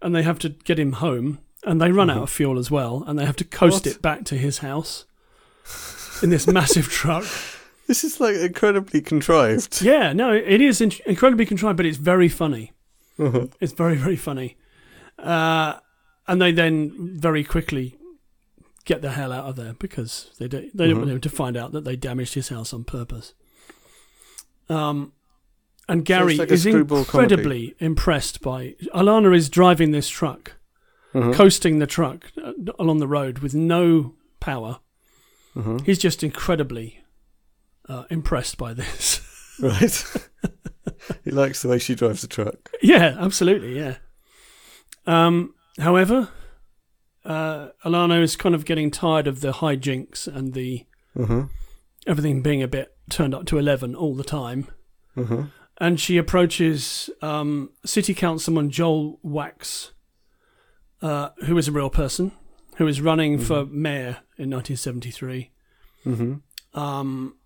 and 0.00 0.14
they 0.14 0.22
have 0.22 0.38
to 0.40 0.48
get 0.48 0.78
him 0.78 0.92
home, 0.94 1.38
and 1.64 1.80
they 1.80 1.92
run 1.92 2.10
out 2.10 2.22
of 2.24 2.30
fuel 2.30 2.58
as 2.58 2.70
well, 2.70 3.04
and 3.06 3.18
they 3.18 3.24
have 3.24 3.36
to 3.36 3.44
coast 3.44 3.86
What? 3.86 3.94
it 3.96 4.02
back 4.02 4.24
to 4.24 4.36
his 4.36 4.58
house 4.58 5.04
in 6.22 6.30
this 6.30 6.46
massive 6.46 6.88
truck. 6.88 7.24
This 7.88 8.04
is 8.04 8.20
like 8.20 8.36
incredibly 8.36 9.00
contrived. 9.02 9.82
Yeah, 9.82 10.12
no, 10.12 10.32
it 10.32 10.60
is 10.62 10.80
in- 10.80 10.92
incredibly 11.04 11.44
contrived, 11.44 11.76
but 11.76 11.84
it's 11.84 11.98
very 11.98 12.28
funny. 12.28 12.72
Uh-huh. 13.18 13.48
It's 13.60 13.72
very, 13.72 13.96
very 13.96 14.16
funny. 14.16 14.56
Uh, 15.18 15.74
and 16.28 16.40
they 16.40 16.52
then 16.52 17.18
very 17.20 17.42
quickly 17.44 17.98
get 18.84 19.02
the 19.02 19.10
hell 19.10 19.32
out 19.32 19.44
of 19.46 19.56
there 19.56 19.74
because 19.74 20.30
they 20.38 20.46
don't, 20.48 20.74
they 20.74 20.86
don't 20.86 20.94
Mhm. 20.94 20.98
want 21.00 21.10
him 21.10 21.20
to 21.20 21.28
find 21.28 21.56
out 21.56 21.72
that 21.72 21.84
they 21.84 21.96
damaged 21.96 22.34
his 22.34 22.48
house 22.50 22.72
on 22.72 22.84
purpose. 22.84 23.34
Um, 24.68 25.12
and 25.88 26.04
Gary 26.04 26.36
like 26.36 26.50
is 26.52 26.64
incredibly 26.64 27.74
impressed 27.80 28.40
by 28.40 28.76
Alana 28.94 29.36
is 29.36 29.50
driving 29.50 29.90
this 29.90 30.08
truck, 30.08 30.52
Uh-huh. 31.14 31.32
coasting 31.34 31.78
the 31.80 31.86
truck 31.86 32.30
uh, 32.42 32.52
along 32.78 32.98
the 32.98 33.08
road 33.08 33.40
with 33.40 33.54
no 33.54 34.14
power. 34.40 34.78
Uh-huh. 35.56 35.78
He's 35.84 35.98
just 35.98 36.22
incredibly 36.22 37.00
uh, 37.88 38.04
impressed 38.10 38.56
by 38.58 38.74
this. 38.74 39.20
Right. 39.60 40.04
he 41.24 41.30
likes 41.30 41.60
the 41.62 41.68
way 41.68 41.78
she 41.78 41.94
drives 41.94 42.22
the 42.22 42.26
truck. 42.26 42.70
Yeah, 42.82 43.16
absolutely. 43.20 43.76
Yeah. 43.76 43.96
Um, 45.06 45.54
however, 45.78 46.30
uh, 47.24 47.68
Alana 47.84 48.22
is 48.22 48.34
kind 48.34 48.54
of 48.54 48.64
getting 48.64 48.90
tired 48.90 49.26
of 49.26 49.40
the 49.42 49.52
hijinks 49.52 50.26
and 50.26 50.54
the 50.54 50.86
Uh-huh. 51.16 51.44
everything 52.06 52.42
being 52.42 52.62
a 52.62 52.66
bit 52.66 52.96
turned 53.10 53.34
up 53.34 53.44
to 53.46 53.58
eleven 53.58 53.94
all 53.94 54.16
the 54.16 54.24
time, 54.24 54.68
Uh-huh. 55.16 55.44
and 55.78 56.00
she 56.00 56.16
approaches 56.16 57.10
um, 57.20 57.70
City 57.84 58.14
Councilman 58.14 58.70
Joel 58.70 59.20
Wachs, 59.22 59.90
uh, 61.02 61.28
who 61.44 61.58
is 61.58 61.68
a 61.68 61.72
real 61.72 61.90
person, 61.90 62.32
who 62.82 62.88
is 62.88 63.00
running 63.00 63.38
for 63.38 63.64
mayor 63.66 64.18
in 64.36 64.50
1973, 64.50 65.50
Mm-hmm. 66.04 66.78
um, 66.80 67.36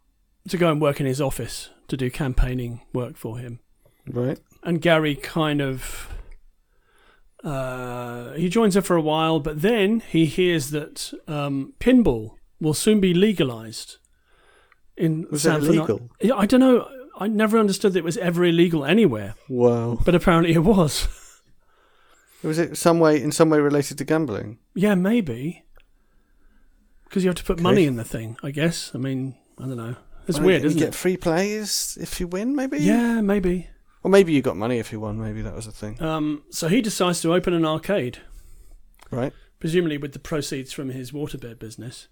to 0.49 0.57
go 0.57 0.71
and 0.71 0.81
work 0.81 0.99
in 0.99 1.05
his 1.05 1.21
office 1.21 1.69
to 1.89 1.97
do 1.97 2.11
campaigning 2.11 2.81
work 2.95 3.17
for 3.19 3.37
him. 3.39 3.61
Right. 4.09 4.39
and 4.63 4.81
Gary 4.81 5.15
kind 5.15 5.61
of 5.61 6.09
uh, 7.45 8.33
he 8.33 8.49
joins 8.49 8.75
her 8.77 8.81
for 8.83 8.97
a 8.97 9.01
while, 9.03 9.41
but 9.41 9.61
then 9.61 10.01
he 10.01 10.25
hears 10.27 10.71
that 10.71 11.13
um, 11.29 11.75
pinball 11.81 12.37
will 12.61 12.73
soon 12.75 12.99
be 13.01 13.13
legalized 13.13 13.99
in 14.97 15.27
Was 15.31 15.43
San 15.43 15.61
Fernando. 15.61 16.09
I 16.35 16.47
don't 16.47 16.61
know. 16.61 16.89
I 17.19 17.29
never 17.29 17.59
understood 17.59 17.93
that 17.93 17.99
it 18.01 18.05
was 18.05 18.17
ever 18.19 18.45
illegal 18.45 18.85
anywhere, 18.85 19.35
Wow. 19.49 19.99
but 20.05 20.15
apparently 20.15 20.55
it 20.55 20.65
was. 20.65 21.09
Was 22.47 22.59
it 22.59 22.77
some 22.77 22.99
way 23.01 23.21
in 23.23 23.33
some 23.33 23.51
way 23.51 23.59
related 23.61 23.99
to 23.99 24.05
gambling? 24.05 24.59
yeah, 24.75 24.95
maybe 24.95 25.65
because 27.05 27.23
you 27.25 27.29
have 27.29 27.37
to 27.37 27.45
put 27.45 27.55
Okay. 27.55 27.63
money 27.63 27.85
in 27.87 27.97
the 27.97 28.05
thing. 28.05 28.37
I 28.43 28.51
guess. 28.51 28.91
I 28.95 28.99
mean, 28.99 29.35
I 29.59 29.63
don't 29.67 29.77
know. 29.77 29.97
It's 30.29 30.39
Well, 30.39 30.47
weird, 30.49 30.63
you 30.63 30.69
isn't 30.69 30.79
get 30.79 30.89
it? 30.89 30.95
free 30.95 31.17
plays 31.17 31.97
if 32.01 32.19
you 32.21 32.27
win, 32.27 32.55
maybe. 32.57 32.79
Yeah, 32.79 33.21
maybe. 33.21 33.69
Or 34.03 34.11
maybe 34.11 34.33
you 34.33 34.43
got 34.43 34.57
money 34.57 34.79
if 34.79 34.91
you 34.93 35.01
won. 35.01 35.21
Maybe 35.21 35.41
that 35.43 35.55
was 35.55 35.67
a 35.67 35.73
thing. 35.73 36.01
Um, 36.03 36.43
so 36.51 36.69
he 36.69 36.81
decides 36.81 37.21
to 37.23 37.33
open 37.33 37.55
an 37.55 37.65
arcade, 37.65 38.19
Right. 39.11 39.33
presumably 39.61 39.99
with 39.99 40.13
the 40.13 40.19
proceeds 40.19 40.73
from 40.73 40.91
his 40.91 41.13
waterbed 41.13 41.59
business. 41.59 42.09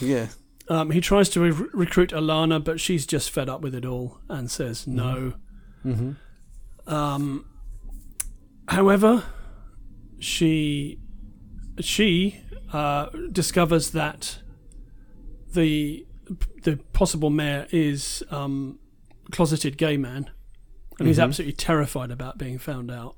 Yeah. 0.00 0.28
Um, 0.68 0.90
he 0.90 1.00
tries 1.00 1.28
to 1.30 1.40
re- 1.40 1.68
recruit 1.72 2.10
Alana, 2.10 2.62
but 2.62 2.80
she's 2.80 3.06
just 3.06 3.30
fed 3.30 3.48
up 3.48 3.60
with 3.60 3.74
it 3.74 3.84
all 3.86 4.18
and 4.28 4.50
says 4.50 4.86
no. 4.86 5.34
Mm-hmm. 5.84 6.92
Um, 6.92 7.46
however, 8.68 9.24
she 10.18 10.98
she 11.80 12.40
uh, 12.72 13.06
discovers 13.32 13.90
that 13.90 14.38
the 15.54 16.06
the 16.64 16.76
possible 16.92 17.30
mayor 17.30 17.66
is 17.70 18.22
um, 18.30 18.78
a 19.26 19.30
closeted 19.30 19.76
gay 19.78 19.96
man, 19.96 20.30
and 20.98 21.06
he's 21.08 21.18
Mhm. 21.18 21.24
absolutely 21.24 21.52
terrified 21.54 22.10
about 22.10 22.38
being 22.38 22.58
found 22.58 22.90
out 22.90 23.16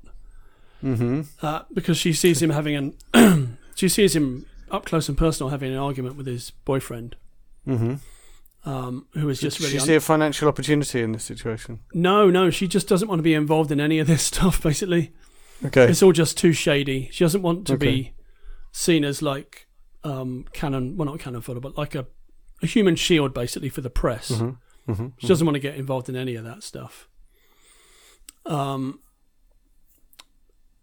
Mm-hmm. 0.83 1.21
uh, 1.45 1.63
because 1.73 1.97
she 1.97 2.13
sees 2.13 2.41
him 2.41 2.51
having 2.51 2.75
an 3.13 3.57
she 3.75 3.89
sees 3.89 4.15
him 4.15 4.45
up 4.71 4.85
close 4.85 5.09
and 5.09 5.17
personal 5.17 5.49
having 5.49 5.71
an 5.71 5.77
argument 5.77 6.15
with 6.15 6.25
his 6.27 6.51
boyfriend, 6.63 7.15
Mm-hmm. 7.67 8.69
um, 8.69 9.07
who 9.13 9.27
is 9.29 9.39
just 9.39 9.57
Did 9.57 9.63
really 9.63 9.73
you 9.75 9.81
un- 9.81 9.87
see 9.87 9.95
a 9.95 9.99
financial 9.99 10.47
opportunity 10.47 11.01
in 11.01 11.11
this 11.13 11.23
situation? 11.23 11.79
No, 11.93 12.29
no, 12.29 12.49
she 12.49 12.67
just 12.67 12.87
doesn't 12.87 13.07
want 13.09 13.19
to 13.19 13.23
be 13.23 13.33
involved 13.33 13.71
in 13.71 13.79
any 13.81 13.99
of 13.99 14.07
this 14.07 14.23
stuff, 14.31 14.61
basically. 14.61 15.11
Okay. 15.65 15.89
It's 15.89 16.01
all 16.03 16.11
just 16.13 16.37
too 16.37 16.53
shady. 16.53 17.09
She 17.11 17.23
doesn't 17.23 17.41
want 17.41 17.67
to 17.67 17.73
Okay. 17.73 17.85
be 17.85 18.13
seen 18.71 19.03
as 19.03 19.21
like 19.21 19.67
um 20.03 20.45
cannon 20.53 20.95
well 20.95 21.05
not 21.07 21.19
cannon 21.19 21.41
fodder, 21.41 21.59
but 21.59 21.77
like 21.77 21.95
a, 21.95 22.05
a 22.61 22.65
human 22.67 22.95
shield 22.95 23.33
basically 23.33 23.69
for 23.69 23.81
the 23.81 23.89
press. 23.89 24.31
Mm-hmm. 24.31 24.91
Mm-hmm. 24.91 25.07
She 25.17 25.27
doesn't 25.27 25.45
want 25.45 25.55
to 25.55 25.59
get 25.59 25.75
involved 25.75 26.07
in 26.09 26.15
any 26.15 26.35
of 26.35 26.43
that 26.45 26.63
stuff. 26.63 27.07
Um 28.45 28.99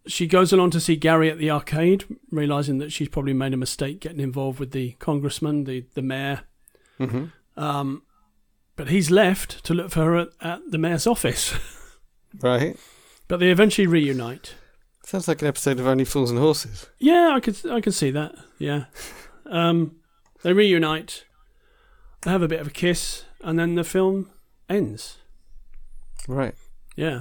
she 0.06 0.26
goes 0.28 0.52
along 0.52 0.70
to 0.70 0.80
see 0.80 0.94
Gary 0.94 1.30
at 1.30 1.38
the 1.38 1.50
arcade, 1.50 2.04
realizing 2.30 2.78
that 2.78 2.92
she's 2.92 3.08
probably 3.08 3.32
made 3.32 3.52
a 3.52 3.56
mistake 3.56 4.00
getting 4.00 4.20
involved 4.20 4.60
with 4.60 4.70
the 4.70 4.92
congressman, 5.00 5.64
the, 5.64 5.84
the 5.94 6.02
mayor. 6.02 6.42
Mm-hmm. 7.00 7.24
Um, 7.60 8.02
but 8.76 8.86
he's 8.88 9.10
left 9.10 9.64
to 9.64 9.74
look 9.74 9.90
for 9.90 10.04
her 10.04 10.16
at, 10.16 10.28
at 10.40 10.70
the 10.70 10.78
mayor's 10.78 11.06
office. 11.06 11.54
Right. 12.42 12.76
but 13.28 13.40
they 13.40 13.50
eventually 13.50 13.86
reunite. 13.86 14.54
Sounds 15.06 15.28
like 15.28 15.40
an 15.40 15.46
episode 15.46 15.78
of 15.78 15.86
Only 15.86 16.04
Fools 16.04 16.32
and 16.32 16.40
Horses. 16.40 16.90
Yeah, 16.98 17.30
I 17.32 17.38
could 17.38 17.64
I 17.70 17.80
can 17.80 17.92
see 17.92 18.10
that. 18.10 18.34
Yeah. 18.58 18.86
Um, 19.48 19.98
they 20.42 20.52
reunite. 20.52 21.26
They 22.22 22.32
have 22.32 22.42
a 22.42 22.48
bit 22.48 22.58
of 22.58 22.66
a 22.66 22.70
kiss, 22.70 23.22
and 23.40 23.56
then 23.56 23.76
the 23.76 23.84
film 23.84 24.28
ends. 24.68 25.18
Right. 26.26 26.56
Yeah. 26.96 27.20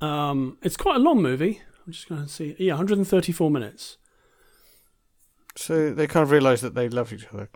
Um, 0.00 0.58
it's 0.60 0.76
quite 0.76 0.96
a 0.96 0.98
long 0.98 1.22
movie. 1.22 1.62
I'm 1.86 1.92
just 1.92 2.08
going 2.08 2.24
to 2.24 2.28
see. 2.28 2.56
Yeah, 2.58 2.72
134 2.72 3.52
minutes. 3.52 3.96
So 5.54 5.94
they 5.94 6.08
kind 6.08 6.24
of 6.24 6.32
realise 6.32 6.60
that 6.62 6.74
they 6.74 6.88
love 6.88 7.12
each 7.12 7.28
other. 7.32 7.50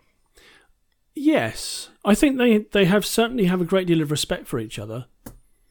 Yes, 1.13 1.89
I 2.05 2.15
think 2.15 2.37
they 2.37 2.59
they 2.59 2.85
have 2.85 3.05
certainly 3.05 3.47
have 3.47 3.59
a 3.59 3.65
great 3.65 3.85
deal 3.85 4.01
of 4.01 4.11
respect 4.11 4.47
for 4.47 4.59
each 4.59 4.79
other. 4.79 5.07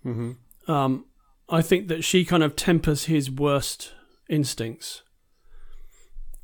Mm-hmm. 0.04 0.70
Um, 0.70 1.06
I 1.52 1.60
think 1.62 1.88
that 1.88 2.02
she 2.02 2.24
kind 2.24 2.42
of 2.42 2.56
tempers 2.56 3.04
his 3.04 3.30
worst 3.30 3.92
instincts, 4.28 5.02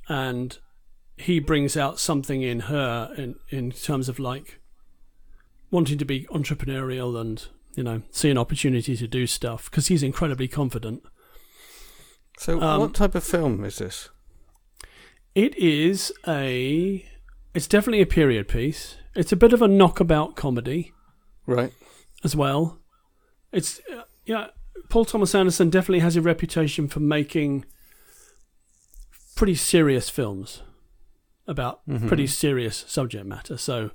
and 0.09 0.59
he 1.17 1.41
brings 1.41 1.77
out 1.77 1.99
something 1.99 2.43
in 2.43 2.61
her 2.61 3.13
in 3.17 3.37
in 3.49 3.73
terms 3.73 4.09
of 4.09 4.19
like 4.19 4.61
wanting 5.71 5.99
to 5.99 6.05
be 6.05 6.27
entrepreneurial 6.27 7.19
and 7.21 7.47
you 7.75 7.83
know 7.83 8.03
see 8.11 8.31
an 8.31 8.39
opportunity 8.39 8.97
to 8.97 9.07
do 9.09 9.27
stuff 9.27 9.71
because 9.71 9.89
he's 9.89 10.03
incredibly 10.03 10.47
confident. 10.47 11.03
So 12.39 12.61
Um, 12.61 12.81
what 12.81 12.95
type 12.95 13.15
of 13.15 13.25
film 13.25 13.65
is 13.65 13.79
this? 13.79 14.11
It 15.35 15.57
is 15.57 16.13
a. 16.27 17.05
It's 17.55 17.67
definitely 17.67 18.03
a 18.03 18.07
period 18.07 18.47
piece. 18.47 18.97
It's 19.17 19.33
a 19.33 19.37
bit 19.37 19.53
of 19.53 19.63
a 19.63 19.69
knockabout 19.69 20.37
comedy 20.37 20.93
Right. 21.47 21.73
as 22.23 22.37
well. 22.37 22.79
It's 23.53 23.81
uh, 23.93 24.03
yeah. 24.27 24.49
Paul 24.89 25.05
Thomas 25.05 25.35
Anderson 25.35 25.71
definitely 25.71 26.01
has 26.01 26.17
a 26.17 26.23
reputation 26.23 26.89
for 26.89 27.01
making 27.01 27.65
pretty 29.37 29.55
serious 29.55 30.09
films 30.09 30.63
about 31.47 31.87
Mhm. 31.89 32.09
pretty 32.09 32.27
serious 32.27 32.85
subject 32.89 33.27
matter. 33.27 33.57
So, 33.57 33.91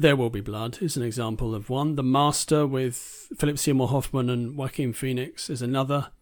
There 0.00 0.14
Will 0.14 0.30
Be 0.30 0.40
Blood 0.40 0.78
is 0.80 0.96
an 0.96 1.02
example 1.02 1.54
of 1.56 1.68
one. 1.68 1.96
The 1.96 2.04
Master 2.04 2.64
with 2.66 2.94
Philip 3.36 3.58
Seymour 3.58 3.88
Hoffman 3.88 4.30
and 4.30 4.56
Joaquin 4.56 4.92
Phoenix 4.92 5.50
is 5.50 5.60
another. 5.60 6.12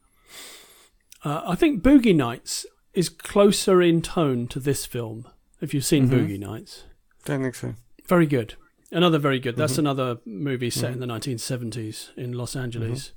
Uh, 1.22 1.42
I 1.46 1.54
think 1.56 1.82
Boogie 1.82 2.16
Nights 2.16 2.64
is 2.94 3.10
closer 3.10 3.82
in 3.82 4.00
tone 4.00 4.48
to 4.48 4.58
this 4.60 4.86
film. 4.86 5.26
If 5.60 5.74
you've 5.74 5.84
seen 5.84 6.08
Mhm. 6.08 6.12
Boogie 6.12 6.38
Nights, 6.38 6.84
Don't 7.26 7.42
think 7.42 7.54
so. 7.54 7.74
very 8.08 8.26
good. 8.26 8.54
Another 8.90 9.18
very 9.18 9.38
good. 9.38 9.56
That's 9.56 9.74
Mhm. 9.74 9.80
another 9.80 10.18
movie 10.24 10.70
set 10.70 10.92
in 10.92 10.96
Mhm. 10.96 11.00
the 11.00 11.06
1970s 11.06 12.12
in 12.16 12.32
Los 12.32 12.56
Angeles. 12.56 13.12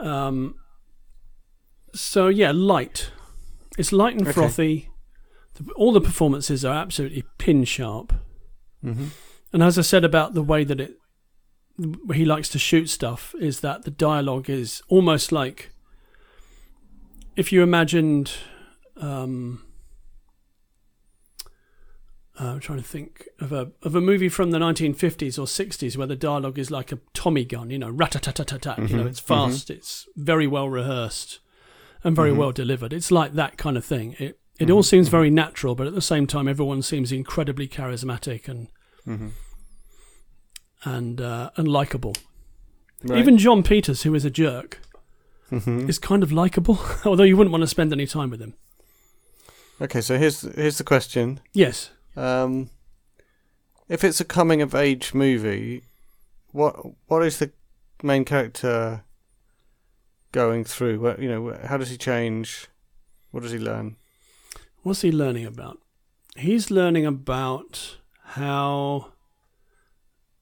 Um, 0.00 0.54
so 1.94 2.28
yeah, 2.28 2.52
light. 2.52 3.10
It's 3.76 3.92
light 3.92 4.14
and 4.14 4.22
Okay. 4.22 4.32
frothy. 4.32 4.90
The- 5.54 5.72
All 5.72 5.92
the 5.92 6.00
performances 6.00 6.64
are 6.64 6.74
absolutely 6.74 7.24
pin 7.38 7.64
sharp. 7.64 8.12
Mm-hmm. 8.84 9.06
And 9.52 9.62
as 9.62 9.78
I 9.78 9.82
said 9.82 10.04
about 10.04 10.34
the 10.34 10.42
way 10.42 10.64
that 10.64 10.80
it 10.80 10.96
he 12.12 12.24
likes 12.24 12.48
to 12.48 12.58
shoot 12.58 12.88
stuff 12.90 13.34
is 13.38 13.60
that 13.60 13.84
the 13.84 13.90
dialogue 13.90 14.50
is 14.50 14.82
almost 14.88 15.30
like 15.30 15.70
if 17.36 17.52
you 17.52 17.62
imagined 17.62 18.32
um, 18.96 19.62
uh, 22.48 22.52
I'm 22.54 22.60
trying 22.60 22.78
to 22.78 22.84
think 22.84 23.28
of 23.40 23.52
a 23.52 23.70
of 23.82 23.94
a 23.94 24.00
movie 24.00 24.28
from 24.28 24.50
the 24.50 24.58
1950s 24.58 25.38
or 25.38 25.46
60s 25.46 25.96
where 25.96 26.06
the 26.06 26.16
dialogue 26.16 26.58
is 26.58 26.70
like 26.70 26.90
a 26.92 26.98
Tommy 27.14 27.44
gun, 27.44 27.70
you 27.70 27.78
know, 27.78 27.90
rat-a-tat-tat-tat. 27.90 28.78
You 28.78 28.96
know, 28.96 29.04
Mhm, 29.04 29.08
it's 29.08 29.20
fast, 29.20 29.70
it's 29.70 30.06
very 30.16 30.46
well 30.46 30.68
rehearsed, 30.68 31.40
and 32.04 32.16
very 32.16 32.30
Mhm. 32.32 32.36
well 32.36 32.52
delivered. 32.52 32.92
It's 32.92 33.10
like 33.10 33.32
that 33.34 33.56
kind 33.58 33.76
of 33.76 33.84
thing. 33.84 34.14
It 34.18 34.38
it 34.58 34.70
all 34.70 34.82
Mhm, 34.82 34.86
seems 34.86 35.06
mhm. 35.08 35.10
very 35.12 35.30
natural, 35.30 35.74
but 35.76 35.86
at 35.86 35.94
the 35.94 36.02
same 36.02 36.26
time, 36.26 36.48
everyone 36.48 36.82
seems 36.82 37.12
incredibly 37.12 37.68
charismatic 37.68 38.48
and 38.48 38.68
and 40.84 41.20
uh, 41.20 41.50
and 41.56 41.68
likable. 41.68 42.14
Right. 43.04 43.18
Even 43.18 43.38
Jon 43.38 43.62
Peters, 43.62 44.02
who 44.02 44.14
is 44.14 44.24
a 44.24 44.30
jerk, 44.30 44.80
is 45.50 45.98
kind 45.98 46.22
of 46.22 46.32
likable, 46.32 46.78
although 47.04 47.22
you 47.22 47.36
wouldn't 47.36 47.52
want 47.52 47.62
to 47.62 47.68
spend 47.68 47.92
any 47.92 48.06
time 48.06 48.30
with 48.30 48.40
him. 48.40 48.54
Okay, 49.80 50.00
so 50.00 50.18
here's 50.18 50.42
here's 50.56 50.78
the 50.78 50.84
question. 50.84 51.40
Yes. 51.52 51.90
Um, 52.18 52.70
if 53.88 54.02
it's 54.02 54.20
a 54.20 54.24
coming 54.24 54.60
of 54.60 54.74
age 54.74 55.14
movie, 55.14 55.84
what 56.50 56.74
what 57.06 57.22
is 57.22 57.38
the 57.38 57.52
main 58.02 58.24
character 58.24 59.04
going 60.32 60.64
through? 60.64 61.00
What, 61.00 61.20
you 61.20 61.28
know, 61.28 61.56
how 61.64 61.76
does 61.76 61.90
he 61.90 61.96
change? 61.96 62.66
What 63.30 63.42
does 63.44 63.52
he 63.52 63.58
learn? 63.58 63.96
What's 64.82 65.02
he 65.02 65.12
learning 65.12 65.46
about? 65.46 65.78
He's 66.36 66.70
learning 66.70 67.06
about 67.06 67.98
how 68.22 69.12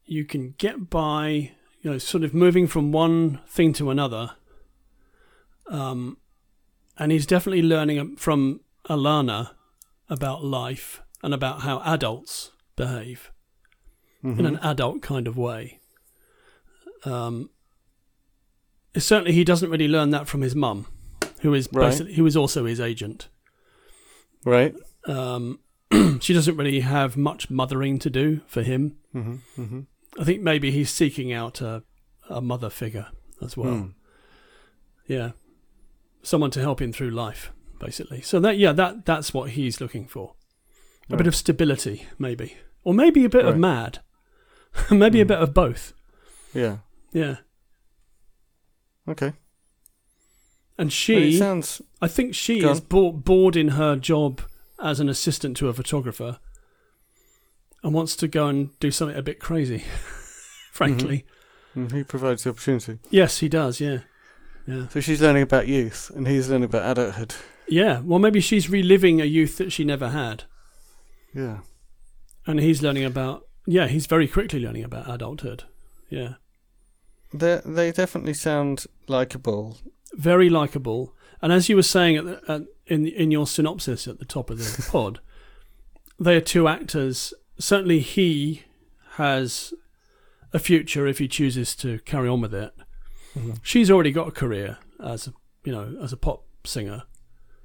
you 0.04 0.24
can 0.24 0.54
get 0.56 0.88
by, 0.88 1.52
you 1.82 1.90
know, 1.90 1.98
sort 1.98 2.24
of 2.24 2.32
moving 2.32 2.66
from 2.66 2.90
one 2.90 3.40
thing 3.46 3.72
to 3.74 3.90
another. 3.90 4.32
Um, 5.68 6.16
and 6.98 7.12
he's 7.12 7.26
definitely 7.26 7.62
learning 7.62 8.16
from 8.16 8.60
Alana 8.88 9.50
about 10.08 10.44
life 10.44 11.02
and 11.26 11.34
about 11.34 11.60
how 11.62 11.80
adults 11.84 12.52
behave 12.76 13.30
in 14.22 14.36
Mhm. 14.36 14.46
an 14.46 14.56
adult 14.58 15.02
kind 15.02 15.26
of 15.28 15.36
way. 15.36 15.80
Um, 17.04 17.50
certainly, 18.96 19.32
he 19.32 19.44
doesn't 19.44 19.68
really 19.70 19.88
learn 19.88 20.10
that 20.10 20.26
from 20.28 20.40
his 20.40 20.54
mum, 20.54 20.86
who 21.40 21.52
is 21.52 21.68
Right. 21.72 21.90
basically 21.90 22.14
who 22.14 22.24
is 22.26 22.36
also 22.36 22.64
his 22.64 22.80
agent. 22.80 23.28
Right. 24.44 24.74
Um, 25.06 25.58
she 26.20 26.32
doesn't 26.32 26.56
really 26.56 26.80
have 26.80 27.16
much 27.16 27.50
mothering 27.50 27.98
to 28.00 28.08
do 28.10 28.40
for 28.46 28.62
him. 28.62 28.96
hmm 29.12 29.36
hmm 29.56 29.80
I 30.18 30.24
think 30.24 30.42
maybe 30.42 30.70
he's 30.70 30.90
seeking 30.90 31.32
out 31.32 31.60
a, 31.60 31.82
a 32.30 32.40
mother 32.40 32.70
figure 32.70 33.08
as 33.42 33.56
well. 33.56 33.74
Hmm. 33.74 33.86
Yeah, 35.06 35.32
someone 36.22 36.50
to 36.52 36.60
help 36.60 36.80
him 36.80 36.92
through 36.92 37.10
life, 37.10 37.52
basically. 37.80 38.22
So 38.22 38.40
that 38.40 38.56
yeah, 38.58 38.72
that 38.72 39.04
that's 39.04 39.34
what 39.34 39.50
he's 39.50 39.80
looking 39.80 40.06
for. 40.06 40.35
A 41.10 41.16
bit 41.16 41.26
of 41.26 41.36
stability, 41.36 42.06
maybe, 42.18 42.56
or 42.82 42.92
maybe 42.92 43.24
a 43.24 43.28
bit 43.28 43.44
of 43.44 43.56
mad, 43.56 44.00
maybe 44.90 45.20
a 45.20 45.24
Hmm. 45.24 45.28
bit 45.28 45.38
of 45.38 45.54
both. 45.54 45.92
Yeah. 46.52 46.78
Yeah, 47.12 47.36
Okay. 49.08 49.32
and 50.78 50.92
she, 50.92 51.36
sounds. 51.38 51.80
I 52.02 52.08
think 52.08 52.34
she 52.34 52.60
Go 52.60 52.72
is 52.72 52.80
bo- 52.80 53.12
bored 53.12 53.56
in 53.56 53.68
her 53.68 53.96
job 53.96 54.42
as 54.82 55.00
an 55.00 55.08
assistant 55.08 55.56
to 55.58 55.68
a 55.68 55.72
photographer, 55.72 56.38
and 57.82 57.94
wants 57.94 58.16
to 58.16 58.28
go 58.28 58.48
and 58.48 58.78
do 58.80 58.90
something 58.90 59.16
a 59.16 59.22
bit 59.22 59.38
crazy. 59.40 59.84
frankly, 60.72 61.24
mm, 61.74 61.90
He 61.92 62.04
provides 62.04 62.42
the 62.44 62.50
opportunity. 62.50 62.98
yes, 63.10 63.38
he 63.38 63.48
does. 63.48 63.80
Yeah, 63.80 64.00
yeah. 64.66 64.88
So 64.88 65.00
she's 65.00 65.22
learning 65.22 65.42
about 65.44 65.68
youth, 65.68 66.10
and 66.14 66.26
he's 66.26 66.48
learning 66.50 66.64
about 66.64 66.90
adulthood. 66.98 67.34
Yeah, 67.68 68.00
well, 68.04 68.18
maybe 68.18 68.40
she's 68.40 68.68
reliving 68.68 69.20
a 69.20 69.24
youth 69.24 69.56
that 69.58 69.72
she 69.72 69.84
never 69.84 70.10
had, 70.10 70.44
Yeah. 71.36 71.58
and 72.46 72.60
he's 72.60 72.82
learning 72.82 73.04
about. 73.04 73.46
Yeah, 73.66 73.88
he's 73.88 74.06
very 74.06 74.28
quickly 74.28 74.60
learning 74.60 74.84
about 74.84 75.08
adulthood. 75.10 75.64
Yeah, 76.08 76.34
They 77.34 77.60
they 77.64 77.92
definitely 77.92 78.34
sound 78.34 78.86
likable. 79.08 79.76
very 80.14 80.48
likable. 80.48 81.12
And 81.42 81.52
as 81.52 81.68
you 81.68 81.76
were 81.76 81.82
saying 81.82 82.16
at 82.16 82.24
the, 82.24 82.40
at, 82.48 82.62
in 82.86 83.06
in 83.06 83.30
your 83.30 83.46
synopsis 83.46 84.06
at 84.08 84.18
the 84.18 84.24
top 84.24 84.50
of 84.50 84.58
the 84.58 84.88
pod, 84.90 85.20
they 86.18 86.36
are 86.36 86.40
two 86.40 86.68
actors. 86.68 87.34
Certainly, 87.58 88.00
he 88.00 88.62
has 89.16 89.74
a 90.52 90.58
future 90.58 91.06
if 91.06 91.18
he 91.18 91.26
chooses 91.28 91.74
to 91.76 91.98
carry 92.00 92.28
on 92.28 92.40
with 92.40 92.54
it. 92.54 92.72
Mhm. 93.34 93.58
She's 93.62 93.90
already 93.90 94.12
got 94.12 94.28
a 94.28 94.32
career 94.32 94.78
as 95.02 95.26
a, 95.26 95.32
you 95.64 95.72
know 95.72 95.98
as 96.00 96.12
a 96.12 96.16
pop 96.16 96.44
singer. 96.64 97.02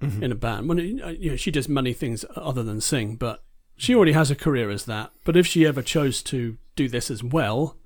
Mhm. 0.01 0.23
in 0.23 0.31
a 0.31 0.35
band. 0.35 0.67
Well, 0.67 0.79
you 0.79 1.29
know, 1.29 1.35
she 1.35 1.51
does 1.51 1.69
many 1.69 1.93
things 1.93 2.25
other 2.35 2.63
than 2.63 2.81
sing, 2.81 3.17
but 3.17 3.43
she 3.81 3.95
already 3.95 4.11
has 4.11 4.29
a 4.29 4.35
career 4.35 4.69
as 4.69 4.85
that. 4.85 5.11
But 5.23 5.35
if 5.35 5.47
she 5.47 5.65
ever 5.65 5.81
chose 5.81 6.21
to 6.23 6.57
do 6.75 6.87
this 6.87 7.09
as 7.09 7.23
well, 7.23 7.77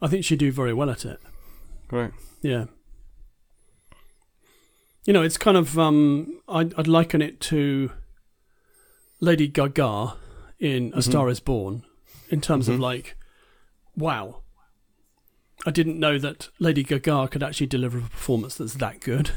I 0.00 0.06
think 0.08 0.24
she'd 0.24 0.38
do 0.38 0.50
very 0.50 0.72
well 0.72 0.88
at 0.88 1.04
it. 1.04 1.20
Right. 1.90 2.12
Yeah. 2.40 2.64
You 5.04 5.12
know, 5.12 5.20
it's 5.22 5.36
kind 5.36 5.58
of 5.58 5.78
um, 5.78 6.40
I'd, 6.48 6.72
I'd 6.78 6.88
liken 6.88 7.20
it 7.20 7.40
to 7.42 7.90
Lady 9.20 9.48
Gaga 9.48 10.14
in 10.58 10.92
A 10.94 10.98
Mhm. 10.98 11.02
Star 11.02 11.28
Is 11.28 11.40
Born, 11.40 11.82
in 12.30 12.40
terms 12.40 12.66
of 12.66 12.76
Mhm. 12.76 12.80
like, 12.80 13.16
wow. 13.96 14.40
I 15.66 15.70
didn't 15.72 16.00
know 16.00 16.18
that 16.18 16.48
Lady 16.58 16.82
Gaga 16.82 17.28
could 17.28 17.42
actually 17.42 17.66
deliver 17.66 17.98
a 17.98 18.02
performance 18.02 18.54
that's 18.54 18.74
that 18.74 19.00
good. 19.00 19.30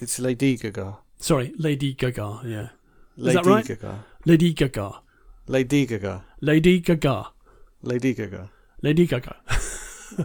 It's 0.00 0.18
Lady 0.18 0.56
Gaga. 0.56 0.98
Sorry, 1.18 1.54
Lady 1.56 1.94
Gaga. 1.94 2.40
Yeah, 2.44 2.68
Lady 3.16 3.36
that 3.36 3.46
right? 3.46 3.66
Gaga. 3.66 4.04
Lady 4.24 4.52
Gaga. 4.52 5.00
Lady 5.46 5.86
Gaga. 5.86 6.24
Lady 6.40 6.80
Gaga. 6.80 7.30
Lady 7.82 8.14
Gaga. 8.14 8.50
Lady 8.82 9.06
Gaga. 9.06 9.36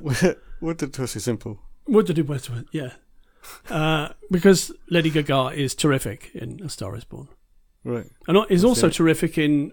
what 0.59 0.77
did 0.77 0.93
Tossy 0.93 1.19
Simple? 1.19 1.59
What 1.85 2.05
did 2.05 2.17
it 2.19 2.27
was 2.27 2.49
Yeah. 2.71 2.93
Uh, 3.69 4.09
because 4.29 4.71
Lady 4.89 5.09
Gaga 5.09 5.51
is 5.55 5.73
terrific 5.75 6.31
in 6.33 6.61
A 6.63 6.69
Star 6.69 6.95
Is 6.95 7.03
Born, 7.05 7.29
Right. 7.83 8.05
and 8.27 8.37
is 8.49 8.61
That's 8.61 8.63
also 8.65 8.87
it. 8.87 8.93
terrific 8.93 9.37
in 9.37 9.71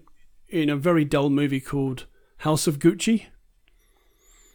in 0.49 0.71
a 0.71 0.77
very 0.77 1.05
dull 1.05 1.31
movie 1.31 1.61
called 1.61 2.07
House 2.39 2.67
of 2.69 2.79
Gucci. 2.79 3.27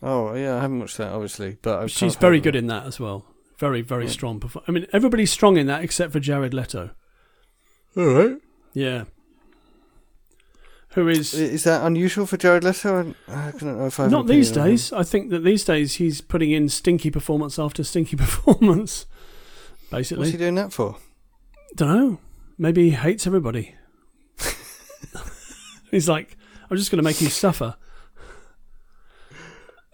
Oh 0.01 0.33
yeah, 0.33 0.55
I 0.57 0.61
haven't 0.61 0.79
watched 0.79 0.97
that 0.97 1.11
obviously, 1.11 1.57
but 1.61 1.79
I've 1.79 1.91
She's 1.91 2.15
very 2.15 2.39
good 2.39 2.55
in 2.55 2.67
that 2.67 2.85
as 2.85 2.99
well. 2.99 3.25
Very 3.59 3.81
very 3.81 4.05
Yeah. 4.05 4.11
strong. 4.11 4.39
Perform- 4.39 4.65
I 4.67 4.71
mean, 4.71 4.87
everybody's 4.93 5.31
strong 5.31 5.57
in 5.57 5.67
that 5.67 5.83
except 5.83 6.13
for 6.13 6.19
Jared 6.19 6.53
Leto. 6.53 6.91
All 7.97 8.05
right. 8.05 8.37
Yeah. 8.73 9.03
Who 10.93 11.07
is 11.07 11.33
Is 11.33 11.63
that 11.63 11.85
unusual 11.85 12.25
for 12.25 12.35
Jared 12.37 12.63
Leto? 12.65 13.13
I 13.29 13.51
don't 13.51 13.77
know 13.77 13.85
if 13.85 13.97
I 13.99 14.07
not 14.07 14.27
these 14.27 14.49
opinion 14.51 14.61
on 14.63 14.67
him. 14.67 14.73
days. 14.75 14.93
I 14.93 15.03
think 15.03 15.29
that 15.29 15.39
these 15.43 15.63
days 15.63 15.93
he's 15.95 16.19
putting 16.21 16.51
in 16.51 16.67
stinky 16.69 17.09
performance 17.09 17.57
after 17.57 17.83
stinky 17.83 18.15
performance. 18.25 19.05
Basically, 19.89 20.19
What's 20.23 20.31
he 20.31 20.37
doing 20.37 20.55
that 20.55 20.73
for? 20.73 20.97
Don't 21.75 21.89
know. 21.97 22.19
Maybe 22.57 22.83
he 22.89 22.89
hates 22.91 23.25
everybody. 23.25 23.75
He's 25.91 26.07
like, 26.07 26.37
I'm 26.69 26.77
just 26.77 26.91
going 26.91 26.97
to 26.97 27.03
make 27.03 27.19
you 27.21 27.27
suffer. 27.29 27.75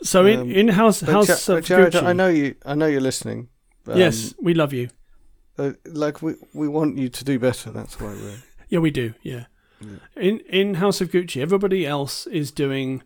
So 0.04 0.26
in, 0.26 0.40
Um, 0.40 0.52
in 0.52 0.68
House 0.68 1.02
House 1.02 1.50
of 1.50 1.64
Jared, 1.66 1.94
Gucci, 1.94 2.04
I 2.04 2.14
know 2.14 2.28
you. 2.28 2.56
I 2.66 2.76
know 2.76 2.86
you're 2.86 3.02
listening. 3.02 3.50
Um, 3.88 3.98
yes, 3.98 4.36
we 4.40 4.54
love 4.54 4.74
you. 4.74 4.90
uh, 5.58 5.72
like 5.86 6.22
we 6.22 6.36
we 6.54 6.68
want 6.68 6.98
you 6.98 7.10
to 7.10 7.24
do 7.24 7.40
better. 7.40 7.72
That's 7.72 8.00
why 8.00 8.10
we're. 8.10 8.38
Yeah, 8.70 8.80
we 8.80 8.92
do. 8.92 9.14
Yeah. 9.22 9.46
Yeah. 9.82 9.98
In 10.22 10.40
in 10.50 10.74
House 10.76 11.02
of 11.02 11.12
Gucci, 11.12 11.42
everybody 11.42 11.86
else 11.86 12.26
is 12.28 12.52
doing 12.52 13.04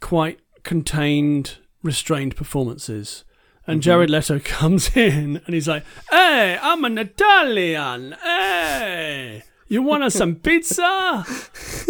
quite 0.00 0.40
contained, 0.62 1.58
restrained 1.82 2.36
performances. 2.36 3.24
And 3.66 3.80
Mhm. 3.80 3.84
Jared 3.84 4.10
Leto 4.10 4.38
comes 4.44 4.96
in 4.96 5.40
and 5.44 5.54
he's 5.54 5.68
like, 5.68 5.84
"Hey, 6.10 6.58
I'm 6.60 6.84
an 6.84 6.98
Italian. 6.98 8.16
Hey, 8.22 9.42
you 9.68 9.82
want 9.82 10.02
us 10.02 10.14
some 10.22 10.36
pizza? 10.36 10.82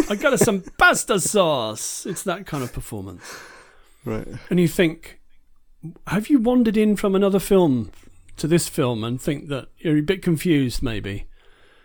I 0.09 0.15
got 0.19 0.33
us 0.33 0.41
some 0.41 0.61
pasta 0.77 1.19
sauce." 1.19 2.05
It's 2.05 2.23
that 2.23 2.45
kind 2.45 2.63
of 2.63 2.73
performance. 2.73 3.23
Right. 4.05 4.27
And 4.49 4.59
you 4.59 4.67
think, 4.67 5.19
have 6.07 6.29
you 6.29 6.37
wandered 6.39 6.75
in 6.77 6.95
from 6.97 7.15
another 7.15 7.39
film 7.39 7.91
to 8.37 8.47
this 8.47 8.67
film 8.67 9.03
and 9.03 9.19
think 9.21 9.47
that 9.47 9.69
you're 9.79 9.97
a 9.97 10.01
bit 10.01 10.21
confused, 10.21 10.83
maybe? 10.83 11.25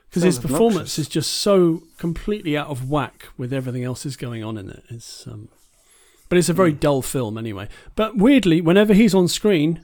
Because 0.09 0.23
his 0.23 0.39
performance 0.39 0.75
obnoxious. 0.77 0.99
is 1.01 1.09
just 1.09 1.31
so 1.33 1.83
completely 1.99 2.57
out 2.57 2.69
of 2.69 2.89
whack 2.91 3.29
with 3.37 3.53
everything 3.53 3.85
else 3.85 4.05
that's 4.05 4.17
going 4.17 4.43
on 4.43 4.57
in 4.57 4.71
it. 4.71 4.83
It's, 4.89 5.27
um, 5.27 5.49
but 6.29 6.39
it's 6.39 6.49
a 6.49 6.55
very 6.55 6.73
Mm. 6.73 6.81
dull 6.81 7.03
film 7.03 7.37
anyway. 7.37 7.69
But 7.95 8.17
weirdly, 8.17 8.61
whenever 8.63 8.95
he's 8.95 9.15
on 9.15 9.29
screen, 9.29 9.83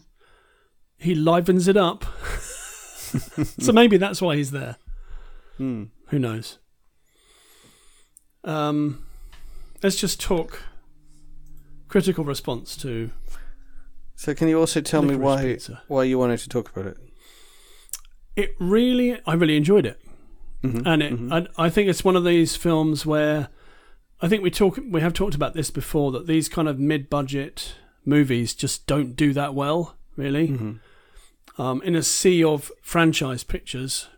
he 0.99 1.15
livens 1.15 1.69
it 1.69 1.77
up. 1.77 2.05
so 3.59 3.73
maybe 3.73 3.97
that's 3.99 4.23
why 4.23 4.37
he's 4.37 4.51
there. 4.51 4.77
Hmm. 5.59 5.85
Who 6.09 6.19
knows? 6.19 6.59
Um, 8.45 9.05
let's 9.83 9.97
just 9.97 10.21
talk 10.21 10.63
critical 11.89 12.25
response 12.25 12.77
to 12.79 13.11
So 14.17 14.35
can 14.35 14.49
you 14.49 14.59
also 14.59 14.81
tell 14.81 15.03
me 15.03 15.17
why 15.17 15.43
Pizza. 15.43 15.83
why 15.89 16.05
you 16.05 16.19
wanted 16.19 16.39
to 16.41 16.49
talk 16.49 16.71
about 16.71 16.87
it? 16.87 16.97
It 18.37 18.55
really, 18.59 19.19
I 19.27 19.35
really 19.35 19.57
enjoyed 19.57 19.87
it, 19.87 20.01
Mhm, 20.65 20.83
and 20.87 21.03
it, 21.03 21.13
mhm. 21.13 21.37
and 21.37 21.49
I 21.59 21.69
think 21.69 21.89
it's 21.89 22.05
one 22.05 22.17
of 22.17 22.25
these 22.25 22.57
films 22.57 23.05
where 23.05 23.49
I 24.23 24.29
think 24.29 24.43
we 24.43 24.51
talk, 24.51 24.79
we 24.89 25.01
have 25.03 25.13
talked 25.13 25.35
about 25.35 25.55
this 25.55 25.71
before 25.71 26.11
that 26.13 26.27
these 26.27 26.49
kind 26.49 26.69
of 26.69 26.79
mid-budget 26.79 27.75
movies 28.05 28.55
just 28.55 28.87
don't 28.87 29.15
do 29.15 29.33
that 29.35 29.55
well, 29.55 29.97
really. 30.17 30.49
Mhm. 30.49 30.81
um, 31.57 31.81
in 31.83 31.95
a 31.95 32.03
sea 32.03 32.43
of 32.43 32.73
franchise 32.83 33.45
pictures 33.45 34.09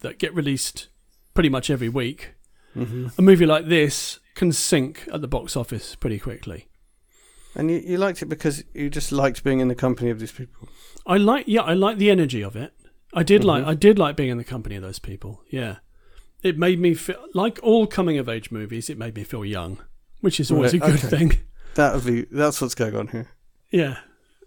that 0.00 0.18
get 0.18 0.32
released 0.32 0.88
pretty 1.34 1.48
much 1.48 1.70
every 1.70 1.88
week, 1.88 2.34
hmm 2.74 3.08
a 3.18 3.22
movie 3.22 3.46
like 3.46 3.66
this 3.66 4.20
can 4.34 4.52
sink 4.52 5.08
at 5.12 5.20
the 5.22 5.26
box 5.28 5.56
office 5.56 5.96
pretty 5.96 6.18
quickly. 6.20 6.68
And 7.56 7.68
you, 7.70 7.78
you 7.78 7.98
liked 7.98 8.22
it 8.22 8.26
because 8.26 8.62
you 8.74 8.88
just 8.90 9.10
liked 9.10 9.42
being 9.42 9.58
in 9.58 9.66
the 9.68 9.74
company 9.74 10.08
of 10.10 10.20
these 10.20 10.30
people. 10.30 10.68
I 11.04 11.16
like, 11.16 11.46
yeah, 11.48 11.62
I 11.62 11.74
like 11.74 11.98
the 11.98 12.10
energy 12.10 12.42
of 12.44 12.54
it. 12.54 12.72
I 13.12 13.22
did 13.22 13.42
like, 13.44 13.64
Mhm. 13.64 13.68
I 13.68 13.74
did 13.74 13.98
like 13.98 14.16
being 14.16 14.30
in 14.30 14.38
the 14.38 14.44
company 14.44 14.76
of 14.76 14.82
those 14.82 14.98
people. 14.98 15.42
Yeah, 15.50 15.76
it 16.42 16.56
made 16.58 16.78
me 16.78 16.94
feel 16.94 17.24
like 17.34 17.58
all 17.62 17.86
coming 17.86 18.18
of 18.18 18.28
age 18.28 18.50
movies. 18.50 18.88
It 18.90 18.98
made 18.98 19.14
me 19.16 19.24
feel 19.24 19.44
young, 19.44 19.78
which 20.20 20.38
is 20.40 20.50
always 20.50 20.72
Right, 20.72 20.82
a 20.82 20.86
good 20.92 21.04
okay. 21.04 21.16
thing. 21.16 21.38
That 21.74 21.94
would 21.94 22.04
be 22.04 22.22
that's 22.30 22.60
what's 22.60 22.74
going 22.74 22.94
on 22.96 23.08
here. 23.08 23.28
Yeah, 23.70 23.98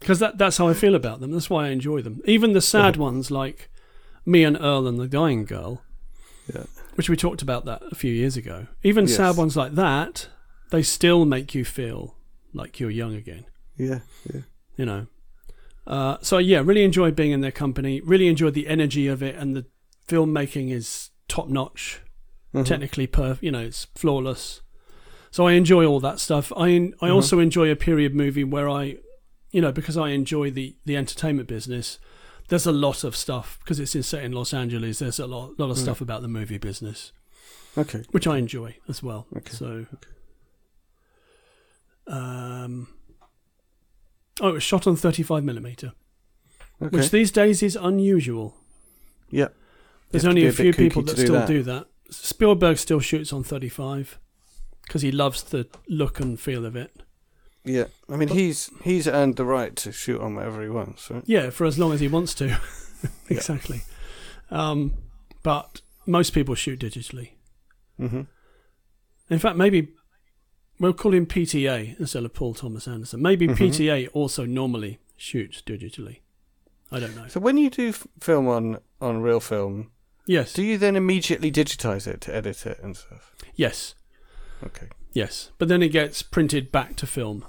because 0.00 0.18
that 0.18 0.38
that's 0.38 0.56
how 0.56 0.68
I 0.68 0.74
feel 0.74 0.94
about 0.94 1.20
them. 1.20 1.30
That's 1.32 1.50
why 1.50 1.66
I 1.66 1.70
enjoy 1.70 2.02
them. 2.02 2.20
Even 2.24 2.52
the 2.52 2.60
sad 2.60 2.96
ones 2.96 3.30
like 3.30 3.70
me 4.26 4.44
and 4.44 4.56
Earl 4.60 4.86
and 4.86 4.98
the 5.00 5.08
Dying 5.08 5.44
Girl, 5.44 5.82
Yeah. 6.52 6.64
which 6.94 7.08
we 7.08 7.16
talked 7.16 7.42
about 7.42 7.64
that 7.64 7.82
a 7.90 7.94
few 7.94 8.12
years 8.12 8.36
ago. 8.36 8.66
Even 8.82 9.06
Yes. 9.06 9.16
sad 9.16 9.36
ones 9.36 9.56
like 9.56 9.74
that, 9.74 10.28
they 10.70 10.82
still 10.82 11.24
make 11.24 11.54
you 11.54 11.64
feel 11.64 12.16
like 12.52 12.78
you're 12.80 12.90
young 12.90 13.14
again. 13.14 13.46
Yeah, 13.76 14.00
yeah. 14.32 14.42
You 14.76 14.86
know. 14.86 15.06
Uh, 15.86 16.16
so 16.22 16.38
yeah, 16.38 16.60
really 16.64 16.84
enjoyed 16.84 17.16
being 17.16 17.32
in 17.32 17.40
their 17.40 17.50
company. 17.52 18.00
Really 18.00 18.28
enjoyed 18.28 18.54
the 18.54 18.68
energy 18.68 19.08
of 19.08 19.22
it, 19.22 19.34
and 19.34 19.56
the 19.56 19.66
filmmaking 20.06 20.70
is 20.70 21.10
top 21.28 21.48
notch. 21.48 22.00
Mhm. 22.54 22.66
Technically, 22.66 23.06
per 23.06 23.38
you 23.40 23.50
know, 23.50 23.60
it's 23.60 23.86
flawless. 23.94 24.60
So 25.30 25.46
I 25.46 25.52
enjoy 25.52 25.84
all 25.86 26.00
that 26.00 26.20
stuff. 26.20 26.52
I 26.56 26.66
I 27.00 27.08
Mhm. 27.08 27.14
also 27.14 27.38
enjoy 27.38 27.70
a 27.70 27.76
period 27.76 28.14
movie 28.14 28.44
where 28.44 28.68
I, 28.68 28.98
you 29.50 29.60
know, 29.60 29.72
because 29.72 29.96
I 29.96 30.10
enjoy 30.10 30.50
the 30.50 30.76
the 30.84 30.96
entertainment 30.96 31.48
business. 31.48 31.98
There's 32.48 32.66
a 32.66 32.72
lot 32.72 33.02
of 33.04 33.16
stuff 33.16 33.58
because 33.60 33.80
it's 33.80 33.94
in, 33.94 34.02
set 34.02 34.22
in 34.24 34.32
Los 34.32 34.52
Angeles. 34.52 34.98
There's 34.98 35.18
a 35.18 35.26
lot 35.26 35.58
lot 35.58 35.70
of 35.70 35.76
Right. 35.78 35.82
stuff 35.82 36.00
about 36.02 36.20
the 36.22 36.28
movie 36.28 36.58
business, 36.58 37.12
Okay. 37.78 38.02
which 38.10 38.26
I 38.26 38.36
enjoy 38.36 38.76
as 38.88 39.02
well. 39.02 39.26
Okay. 39.34 39.52
So, 39.52 39.86
um, 42.06 42.88
oh, 44.40 44.48
it 44.48 44.52
was 44.52 44.62
shot 44.62 44.86
on 44.86 44.96
35 44.96 45.44
millimeter, 45.44 45.92
Okay. 46.80 46.96
which 46.96 47.10
these 47.10 47.30
days 47.30 47.62
is 47.62 47.76
unusual. 47.76 48.56
yeah. 49.30 49.48
There's 50.10 50.24
You 50.24 50.28
have 50.28 50.34
to 50.36 50.40
only 50.40 50.46
a, 50.46 50.50
a 50.50 50.52
few 50.52 50.72
people 50.74 51.02
that 51.02 51.16
do 51.16 51.22
still 51.22 51.34
that. 51.34 51.48
do 51.48 51.62
that. 51.62 51.86
Spielberg 52.10 52.76
still 52.76 53.00
shoots 53.00 53.32
on 53.32 53.42
35 53.44 54.18
because 54.86 55.00
he 55.00 55.10
loves 55.10 55.42
the 55.42 55.66
look 55.88 56.20
and 56.20 56.38
feel 56.38 56.66
of 56.66 56.76
it. 56.76 57.02
Yeah. 57.64 57.84
I 58.10 58.16
mean 58.16 58.28
But- 58.28 58.36
he's 58.36 58.68
he's 58.84 59.06
earned 59.08 59.36
the 59.36 59.46
right 59.46 59.74
to 59.76 59.90
shoot 59.92 60.20
on 60.20 60.34
whatever 60.34 60.62
he 60.62 60.68
wants, 60.68 61.10
right? 61.10 61.22
Yeah, 61.26 61.48
for 61.50 61.64
as 61.64 61.78
long 61.78 61.92
as 61.92 62.00
he 62.00 62.08
wants 62.08 62.34
to. 62.34 62.60
exactly. 63.30 63.82
Um, 64.50 64.92
but 65.42 65.80
most 66.06 66.34
people 66.34 66.54
shoot 66.54 66.78
digitally. 66.80 67.30
Mm-hmm. 67.98 68.22
In 69.30 69.38
fact, 69.38 69.56
maybe 69.56 69.88
we'll 70.82 70.92
call 70.92 71.14
him 71.14 71.24
PTA 71.26 71.96
instead 71.98 72.24
of 72.24 72.34
Paul 72.34 72.52
Thomas 72.54 72.86
Anderson. 72.86 73.22
Maybe 73.22 73.46
Mhm. 73.48 73.56
PTA 73.56 74.08
also 74.12 74.44
normally 74.44 74.98
shoots 75.16 75.62
digitally. 75.62 76.18
I 76.90 77.00
don't 77.00 77.16
know. 77.16 77.26
So 77.28 77.40
when 77.40 77.56
you 77.56 77.70
do 77.70 77.88
f- 77.88 78.06
film 78.20 78.46
on 78.48 78.78
on 79.00 79.22
real 79.22 79.40
film, 79.40 79.90
Yes. 80.26 80.52
do 80.52 80.62
you 80.62 80.76
then 80.78 80.94
immediately 80.96 81.50
digitize 81.50 82.06
it 82.06 82.20
to 82.22 82.34
edit 82.34 82.66
it 82.66 82.78
and 82.82 82.96
stuff? 82.96 83.34
yes. 83.54 83.94
Okay. 84.62 84.88
Yes. 85.14 85.50
But 85.58 85.68
then 85.68 85.82
it 85.82 85.88
gets 85.88 86.22
printed 86.22 86.70
back 86.70 86.96
to 86.96 87.06
film. 87.06 87.44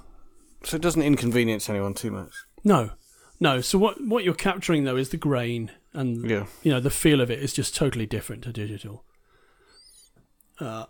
So 0.64 0.76
it 0.78 0.82
doesn't 0.82 1.02
inconvenience 1.04 1.70
anyone 1.70 1.94
too 1.94 2.12
much. 2.12 2.34
No. 2.64 2.92
No. 3.40 3.60
So 3.62 3.78
what 3.78 4.02
what 4.06 4.24
you're 4.24 4.34
capturing 4.34 4.84
though 4.86 4.96
is 4.98 5.10
the 5.10 5.18
grain 5.18 5.72
and 5.94 6.30
Yeah. 6.30 6.46
you 6.64 6.72
know 6.72 6.80
the 6.80 6.90
feel 6.90 7.20
of 7.22 7.30
it 7.30 7.40
is 7.40 7.54
just 7.54 7.76
totally 7.76 8.06
different 8.06 8.44
to 8.44 8.52
digital. 8.54 9.04
Uh, 10.60 10.86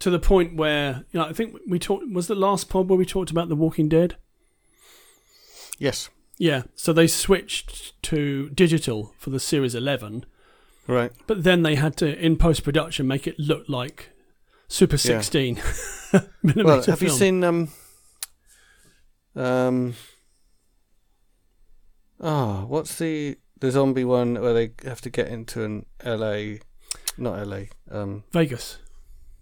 to 0.00 0.10
the 0.10 0.18
point 0.18 0.56
where 0.56 1.04
you 1.12 1.20
know 1.20 1.26
I 1.26 1.32
think 1.32 1.56
we 1.68 1.78
talked 1.78 2.10
was 2.12 2.26
the 2.26 2.34
last 2.34 2.68
pod 2.68 2.88
where 2.88 2.98
we 2.98 3.06
talked 3.06 3.30
about 3.30 3.48
The 3.48 3.56
Walking 3.56 3.88
Dead. 3.88 4.16
Yes. 5.78 6.10
Yeah, 6.38 6.62
so 6.74 6.92
they 6.92 7.06
switched 7.06 8.00
to 8.04 8.48
digital 8.50 9.12
for 9.18 9.28
the 9.30 9.38
Series 9.40 9.74
11, 9.74 10.24
Right. 10.86 11.12
but 11.26 11.44
then 11.44 11.62
they 11.62 11.74
had 11.74 11.96
to 11.98 12.18
in 12.18 12.36
post 12.36 12.64
production 12.64 13.06
make 13.06 13.26
it 13.26 13.38
look 13.38 13.68
like 13.68 14.10
Super 14.68 14.96
16 14.96 15.56
millimeter 16.42 16.64
Well, 16.64 16.82
have 16.84 17.02
you 17.02 17.10
seen 17.10 17.44
um 17.44 17.68
um 19.36 19.94
oh, 22.20 22.64
what's 22.68 22.96
the 22.96 23.36
the 23.60 23.70
zombie 23.70 24.04
one 24.04 24.40
where 24.40 24.54
they 24.54 24.72
have 24.84 25.00
to 25.02 25.10
get 25.10 25.28
into 25.28 25.62
an 25.62 25.84
LA 26.04 26.58
not 27.18 27.46
LA, 27.46 27.64
um 27.90 28.24
Vegas 28.32 28.78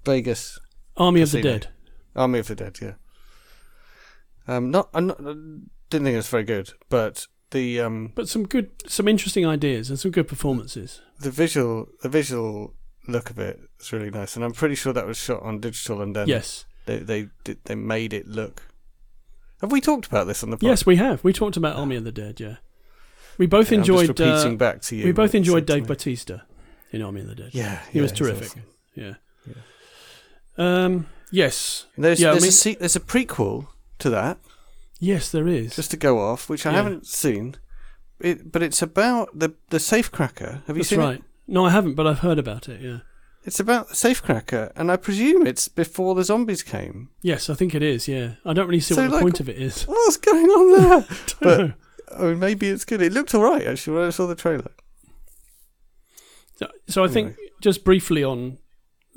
Vegas 0.09 0.59
Army 0.97 1.21
of 1.23 1.31
the 1.33 1.43
Dead? 1.43 1.69
Army 2.17 2.39
of 2.39 2.47
the 2.49 2.55
Dead, 2.55 2.79
yeah. 2.81 2.95
Um 4.47 4.71
not 4.71 4.89
I 4.95 5.01
not, 5.01 5.19
didn't 5.19 5.71
think 5.91 6.15
it 6.15 6.17
was 6.17 6.29
very 6.29 6.45
good, 6.45 6.73
but 6.89 7.27
the 7.51 7.81
um 7.81 8.13
But 8.15 8.29
some 8.29 8.47
good, 8.47 8.71
some 8.87 9.09
interesting 9.09 9.47
ideas 9.47 9.91
and 9.91 9.99
some 9.99 10.11
good 10.11 10.29
performances. 10.29 11.01
the 11.21 11.31
visual 11.31 11.87
the 12.03 12.09
visual 12.09 12.75
look 13.07 13.31
of 13.31 13.39
it 13.39 13.59
is 13.81 13.93
really 13.93 14.11
nice 14.11 14.37
and 14.37 14.45
I'm 14.45 14.53
pretty 14.53 14.75
sure 14.75 14.93
that 14.93 15.07
was 15.07 15.17
shot 15.17 15.43
on 15.43 15.61
digital 15.61 16.01
and 16.03 16.15
then 16.17 16.29
yes, 16.29 16.65
they 16.87 16.99
they 16.99 17.29
did, 17.45 17.59
they 17.65 17.75
made 17.75 18.13
it 18.13 18.27
look 18.27 18.63
Have 19.61 19.73
we 19.73 19.81
talked 19.81 20.07
about 20.07 20.27
this 20.27 20.43
on 20.45 20.51
the 20.51 20.57
podcast? 20.57 20.63
yes, 20.71 20.87
we 20.87 20.97
have. 20.97 21.23
We 21.25 21.33
talked 21.33 21.57
about 21.57 21.77
Army 21.77 21.97
of 21.97 22.05
the 22.05 22.13
Dead. 22.13 22.39
Yeah, 22.41 22.57
we 23.39 23.47
both 23.47 23.69
I'm 23.73 23.81
enjoyed. 23.81 24.07
just 24.09 24.19
repeating 24.21 24.55
uh, 24.55 24.65
back 24.67 24.81
to 24.83 24.97
you. 24.97 25.05
we 25.05 25.13
both 25.13 25.31
what 25.31 25.35
you 25.35 25.39
enjoyed 25.39 25.61
said 25.63 25.67
to 25.69 25.73
Dave 25.75 25.83
me. 25.85 25.89
Bautista 25.89 26.37
in 26.93 27.03
Army 27.03 27.21
of 27.23 27.29
the 27.29 27.35
Dead. 27.43 27.51
Yeah, 27.55 27.81
he 27.93 28.01
was 28.01 28.13
terrific. 28.13 28.51
Yeah. 28.95 29.15
Um. 30.59 31.07
Yes. 31.31 31.87
There's 31.97 32.21
Yeah, 32.21 32.31
I 32.31 32.35
mean- 32.35 32.45
a 32.49 32.53
se- 32.53 32.77
there's 32.81 32.97
a 32.97 33.01
prequel 33.01 33.67
to 33.99 34.11
that 34.11 34.39
Yes, 34.99 35.31
there 35.31 35.47
is. 35.47 35.77
just 35.77 35.91
to 35.93 35.97
go 35.97 36.19
off, 36.19 36.49
which 36.49 36.65
I 36.67 36.71
Yeah. 36.71 36.77
haven't 36.77 37.07
seen. 37.07 37.57
It, 38.21 38.51
but 38.51 38.63
it's 38.63 38.83
about 38.83 39.39
the 39.39 39.55
the 39.71 39.79
safecracker. 39.79 40.65
Have 40.67 40.77
you 40.77 40.83
seen 40.83 40.89
That's 40.89 40.89
seen 40.89 40.99
right. 41.01 41.19
it? 41.19 41.25
No, 41.47 41.65
I 41.67 41.71
haven't, 41.71 41.95
but 41.95 42.07
I've 42.07 42.19
heard 42.21 42.39
about 42.39 42.69
it. 42.69 42.81
Yeah. 42.81 42.99
It's 43.45 43.61
about 43.61 43.89
the 43.89 43.95
safecracker, 43.95 44.73
and 44.75 44.91
I 44.91 44.97
presume 44.97 45.47
it's 45.47 45.69
before 45.69 46.15
the 46.15 46.25
zombies 46.25 46.63
came. 46.63 47.09
Yes, 47.23 47.49
I 47.49 47.55
think 47.55 47.75
it 47.75 47.83
is. 47.83 48.09
Yeah. 48.09 48.33
I 48.45 48.53
don't 48.53 48.67
really 48.67 48.81
see 48.81 48.95
So, 48.95 49.03
what 49.03 49.09
the 49.09 49.15
like, 49.15 49.23
point 49.23 49.41
of 49.41 49.49
it 49.49 49.57
is. 49.63 49.83
What's 49.87 50.17
going 50.17 50.47
on 50.47 50.73
there? 50.81 51.01
Don't 51.01 51.37
but- 51.41 51.59
know. 51.59 51.73
I 52.19 52.23
mean, 52.23 52.39
maybe 52.39 52.69
it's 52.69 52.85
good. 52.87 53.01
It 53.03 53.13
looked 53.13 53.35
all 53.35 53.43
right 53.43 53.67
actually 53.67 53.97
when 53.99 54.07
I 54.07 54.11
saw 54.11 54.27
the 54.27 54.35
trailer. 54.35 54.73
So, 56.57 56.67
so 56.89 57.05
I 57.05 57.09
think 57.09 57.37
just 57.61 57.85
briefly 57.85 58.25
on 58.25 58.59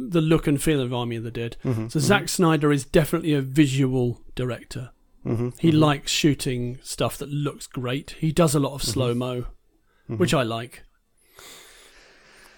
the 0.09 0.21
look 0.21 0.47
and 0.47 0.61
feel 0.61 0.81
of 0.81 0.93
Army 0.93 1.15
of 1.15 1.23
the 1.23 1.31
Dead. 1.31 1.57
Mm-hmm. 1.63 1.87
So 1.89 1.99
Zack 1.99 2.27
Snyder 2.29 2.71
is 2.71 2.85
definitely 2.85 3.33
a 3.33 3.41
visual 3.41 4.21
director. 4.35 4.91
Mm-hmm. 5.25 5.49
He 5.59 5.71
likes 5.71 6.11
shooting 6.11 6.79
stuff 6.81 7.17
that 7.19 7.29
looks 7.29 7.67
great. 7.67 8.15
He 8.19 8.31
does 8.31 8.55
a 8.55 8.59
lot 8.59 8.73
of 8.73 8.81
Mhm. 8.81 8.85
slow 8.85 9.13
mo, 9.13 9.41
Mm-hmm. 9.41 10.17
which 10.17 10.33
I 10.33 10.43
like. 10.43 10.83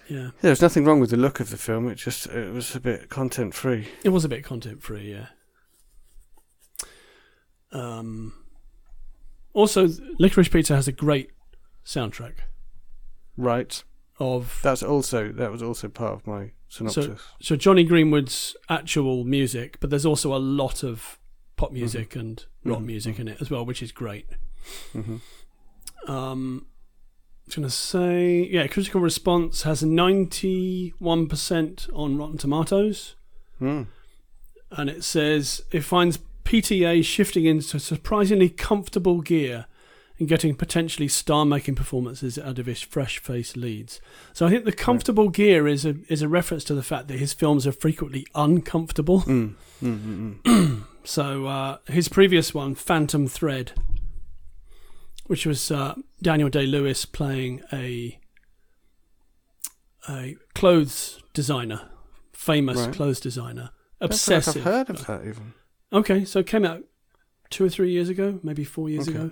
Yeah, 0.08 0.30
There's 0.42 0.60
nothing 0.62 0.84
wrong 0.84 1.00
with 1.00 1.10
the 1.10 1.16
look 1.16 1.40
of 1.40 1.50
the 1.50 1.56
film. 1.56 1.88
It 1.88 1.94
just 1.96 2.26
it 2.26 2.52
was 2.52 2.74
a 2.76 2.80
bit 2.80 3.08
content 3.08 3.54
free. 3.54 3.88
it 4.02 4.10
was 4.10 4.24
a 4.24 4.28
bit 4.28 4.44
content 4.44 4.82
free. 4.82 5.10
Yeah. 5.12 5.26
Um. 7.72 8.32
Also, 9.52 9.86
Licorice 10.18 10.50
Pizza 10.50 10.74
has 10.74 10.88
a 10.88 10.92
great 10.92 11.30
soundtrack 11.86 12.34
Right. 13.36 13.82
Of 14.20 14.60
That's 14.62 14.82
also 14.82 15.32
that 15.32 15.50
was 15.50 15.62
also 15.62 15.88
part 15.88 16.12
of 16.12 16.26
my 16.26 16.52
synopsis. 16.68 17.20
so 17.40 17.56
Jonny 17.56 17.82
Greenwood's 17.84 18.54
actual 18.68 19.24
music, 19.24 19.78
but 19.80 19.90
there's 19.90 20.06
also 20.06 20.34
a 20.34 20.38
lot 20.38 20.82
of 20.84 21.18
pop 21.56 21.72
music 21.72 22.14
and 22.14 22.44
rock 22.64 22.80
Mhm. 22.80 22.84
music 22.86 23.18
in 23.18 23.26
it 23.28 23.38
as 23.40 23.50
well, 23.50 23.64
which 23.66 23.82
is 23.82 23.90
great. 23.92 24.26
hmm 24.92 25.16
Um, 26.06 26.66
I 26.66 27.46
was 27.46 27.54
going 27.56 27.68
to 27.68 27.74
say, 27.74 28.42
yeah, 28.50 28.66
critical 28.66 29.00
response 29.00 29.62
has 29.62 29.82
91% 29.82 31.88
on 31.92 32.16
Rotten 32.16 32.38
Tomatoes, 32.38 33.16
Mm. 33.60 33.86
and 34.70 34.90
it 34.90 35.04
says 35.04 35.62
it 35.70 35.82
finds 35.82 36.18
PTA 36.44 37.02
shifting 37.02 37.44
into 37.46 37.78
surprisingly 37.78 38.48
comfortable 38.48 39.20
gear 39.22 39.66
and 40.18 40.28
getting 40.28 40.54
potentially 40.54 41.08
star-making 41.08 41.74
performances 41.74 42.38
out 42.38 42.58
of 42.58 42.66
his 42.66 42.80
fresh-faced 42.80 43.56
leads. 43.56 44.00
So 44.32 44.46
I 44.46 44.50
think 44.50 44.64
the 44.64 44.72
comfortable 44.72 45.28
gear 45.28 45.66
is 45.66 45.84
a 45.84 45.96
is 46.08 46.22
a 46.22 46.28
reference 46.28 46.62
to 46.64 46.74
the 46.74 46.82
fact 46.84 47.08
that 47.08 47.18
his 47.18 47.32
films 47.32 47.66
are 47.66 47.72
frequently 47.72 48.26
uncomfortable. 48.34 49.22
Mm. 49.22 49.54
Mm, 49.82 49.98
mm, 49.98 50.42
mm. 50.42 50.84
So 51.06 51.46
uh, 51.46 51.78
his 51.86 52.08
previous 52.08 52.54
one, 52.54 52.74
Phantom 52.74 53.26
Thread, 53.28 53.72
which 55.26 55.44
was 55.44 55.70
uh, 55.70 55.96
Daniel 56.22 56.48
Day 56.48 56.66
Lewis 56.66 57.04
playing 57.04 57.60
a 57.72 58.18
a 60.08 60.36
clothes 60.54 61.22
designer, 61.32 61.90
famous 62.32 62.78
Right. 62.78 62.94
clothes 62.94 63.20
designer, 63.20 63.70
I 64.00 64.06
don't 64.06 64.18
feel 64.18 64.36
like 64.36 64.46
obsessive. 64.46 64.56
I've 64.66 64.72
heard 64.72 64.90
of 64.90 65.06
that 65.06 65.20
even. 65.26 65.54
Okay, 65.92 66.24
so 66.24 66.40
it 66.40 66.46
came 66.46 66.64
out 66.64 66.84
two 67.50 67.64
or 67.64 67.68
three 67.68 67.90
years 67.90 68.08
ago, 68.08 68.40
maybe 68.42 68.64
four 68.64 68.88
years 68.88 69.08
Okay. 69.08 69.18
ago. 69.18 69.30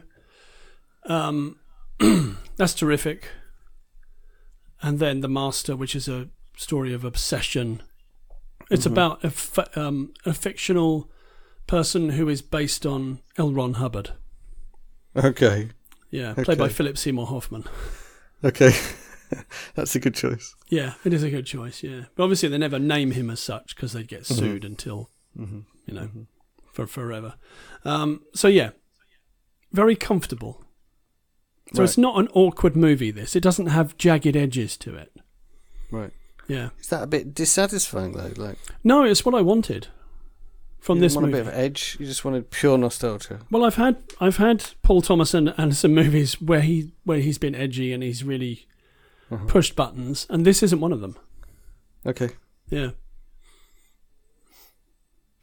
Um, 1.04 1.58
that's 2.56 2.74
terrific. 2.74 3.28
And 4.80 4.98
then 4.98 5.20
The 5.20 5.28
Master, 5.28 5.76
which 5.76 5.94
is 5.94 6.08
a 6.08 6.28
story 6.56 6.92
of 6.92 7.04
obsession. 7.04 7.82
It's 8.70 8.84
Mhm. 8.86 8.92
about 8.92 9.22
a, 9.24 9.28
f- 9.28 9.76
um, 9.76 10.12
a 10.24 10.32
fictional 10.34 11.10
person 11.66 12.10
who 12.10 12.28
is 12.28 12.42
based 12.42 12.84
on 12.86 13.20
L. 13.36 13.52
Ron 13.52 13.74
Hubbard. 13.74 14.10
Okay. 15.16 15.70
Yeah, 16.10 16.34
played 16.34 16.58
by 16.58 16.68
Philip 16.68 16.98
Seymour 16.98 17.26
Hoffman. 17.26 17.64
Okay. 18.44 18.72
That's 19.74 19.94
a 19.94 20.00
good 20.00 20.14
choice. 20.14 20.54
Yeah, 20.68 20.94
it 21.04 21.12
is 21.14 21.22
a 21.22 21.30
good 21.30 21.46
choice. 21.46 21.82
Yeah, 21.82 22.04
but 22.16 22.24
obviously 22.24 22.48
they 22.50 22.58
never 22.58 22.78
name 22.78 23.12
him 23.12 23.30
as 23.30 23.40
such 23.40 23.74
because 23.74 23.92
they'd 23.92 24.08
get 24.08 24.22
Mhm. 24.24 24.38
sued 24.38 24.64
until 24.64 25.10
Mm-hmm. 25.38 25.60
you 25.86 25.94
know 25.94 26.10
for 26.72 26.86
forever. 26.86 27.34
Um, 27.84 28.22
so 28.34 28.48
yeah, 28.48 28.70
very 29.72 29.96
comfortable. 29.96 30.62
So 31.72 31.78
Right. 31.80 31.84
it's 31.88 31.96
not 31.98 32.18
an 32.18 32.28
awkward 32.34 32.76
movie. 32.76 33.10
This 33.10 33.34
it 33.36 33.42
doesn't 33.42 33.66
have 33.68 33.96
jagged 33.96 34.36
edges 34.36 34.76
to 34.78 34.94
it. 34.94 35.12
Right. 35.90 36.12
Yeah, 36.48 36.70
Is 36.80 36.88
that 36.88 37.02
a 37.02 37.06
bit 37.06 37.34
dissatisfying 37.34 38.12
though? 38.12 38.32
Like 38.36 38.58
no, 38.84 39.04
it's 39.04 39.24
what 39.24 39.34
I 39.34 39.40
wanted 39.42 39.88
from 40.80 40.98
you 40.98 41.02
this 41.02 41.12
didn't 41.12 41.22
want 41.22 41.32
movie. 41.32 41.40
a 41.40 41.44
bit 41.44 41.52
of 41.54 41.58
edge. 41.58 41.96
You 42.00 42.06
just 42.06 42.24
wanted 42.24 42.50
pure 42.50 42.76
nostalgia. 42.76 43.40
Well, 43.50 43.64
I've 43.64 43.76
had 43.76 44.02
I've 44.20 44.36
had 44.38 44.64
Paul 44.82 45.00
Thomas 45.02 45.32
and, 45.34 45.54
and 45.56 45.74
some 45.74 45.94
movies 45.94 46.40
where 46.40 46.60
he 46.60 46.92
where 47.04 47.20
he's 47.20 47.38
been 47.38 47.54
edgy 47.54 47.92
and 47.92 48.02
he's 48.02 48.22
really 48.24 48.66
Mhm. 49.30 49.48
pushed 49.48 49.76
buttons, 49.76 50.26
and 50.28 50.44
this 50.44 50.62
isn't 50.62 50.80
one 50.80 50.92
of 50.92 51.00
them. 51.00 51.16
Okay. 52.04 52.30
Yeah, 52.68 52.90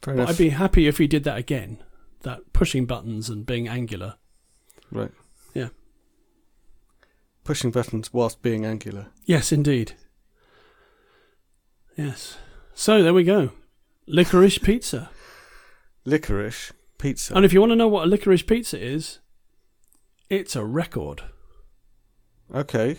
Fair 0.02 0.14
but 0.14 0.20
enough. 0.22 0.28
I'd 0.30 0.38
be 0.38 0.48
happy 0.50 0.86
if 0.86 0.98
he 0.98 1.06
did 1.06 1.24
that 1.24 1.38
again. 1.38 1.82
That 2.22 2.52
pushing 2.52 2.86
buttons 2.86 3.28
and 3.30 3.44
being 3.46 3.66
angular. 3.68 4.14
Right. 4.92 5.10
Pushing 7.50 7.72
buttons 7.72 8.12
whilst 8.14 8.42
being 8.42 8.64
angular. 8.64 9.08
Yes, 9.24 9.50
indeed. 9.50 9.94
Yes. 11.96 12.38
So 12.74 13.02
there 13.02 13.12
we 13.12 13.24
go. 13.24 13.50
Licorice 14.06 14.62
pizza. 14.62 15.10
Licorice 16.06 16.70
pizza. 16.96 17.34
And 17.34 17.44
if 17.44 17.52
you 17.52 17.58
want 17.58 17.70
to 17.70 17.76
know 17.76 17.88
what 17.88 18.04
a 18.04 18.06
licorice 18.06 18.44
pizza 18.46 18.80
is, 18.80 19.18
it's 20.28 20.54
a 20.54 20.64
record. 20.64 21.24
okay. 22.54 22.98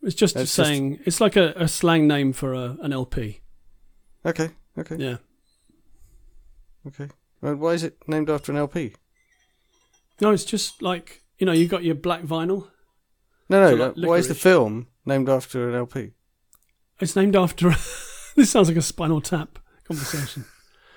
It's 0.00 0.14
just 0.14 0.36
That's 0.36 0.54
just- 0.54 0.68
saying 0.68 1.00
it's 1.04 1.20
like 1.20 1.34
a, 1.34 1.54
a 1.56 1.66
slang 1.66 2.06
name 2.06 2.32
for 2.32 2.54
a, 2.54 2.76
an 2.82 2.92
LP. 2.92 3.40
Okay. 4.24 4.50
Okay. 4.78 4.94
Yeah. 4.96 5.16
Okay. 6.86 7.08
Well, 7.40 7.56
why 7.56 7.70
is 7.72 7.82
it 7.82 7.96
named 8.06 8.30
after 8.30 8.52
an 8.52 8.58
LP? 8.58 8.94
No, 10.20 10.30
it's 10.30 10.44
just 10.44 10.82
like 10.82 11.22
you 11.40 11.46
know, 11.46 11.52
you 11.52 11.66
got 11.66 11.82
your 11.82 11.96
black 11.96 12.22
vinyl. 12.22 12.68
No, 13.48 13.60
no. 13.60 13.70
So, 13.70 13.76
no. 13.76 13.84
like, 13.96 14.08
why 14.08 14.14
is 14.16 14.28
the 14.28 14.34
film 14.34 14.86
named 15.04 15.28
after 15.28 15.68
an 15.68 15.74
LP? 15.74 16.12
It's 17.00 17.16
named 17.16 17.36
after. 17.36 17.70
this 18.36 18.50
sounds 18.50 18.68
like 18.68 18.76
a 18.76 18.82
Spinal 18.82 19.20
Tap 19.20 19.58
conversation. 19.86 20.44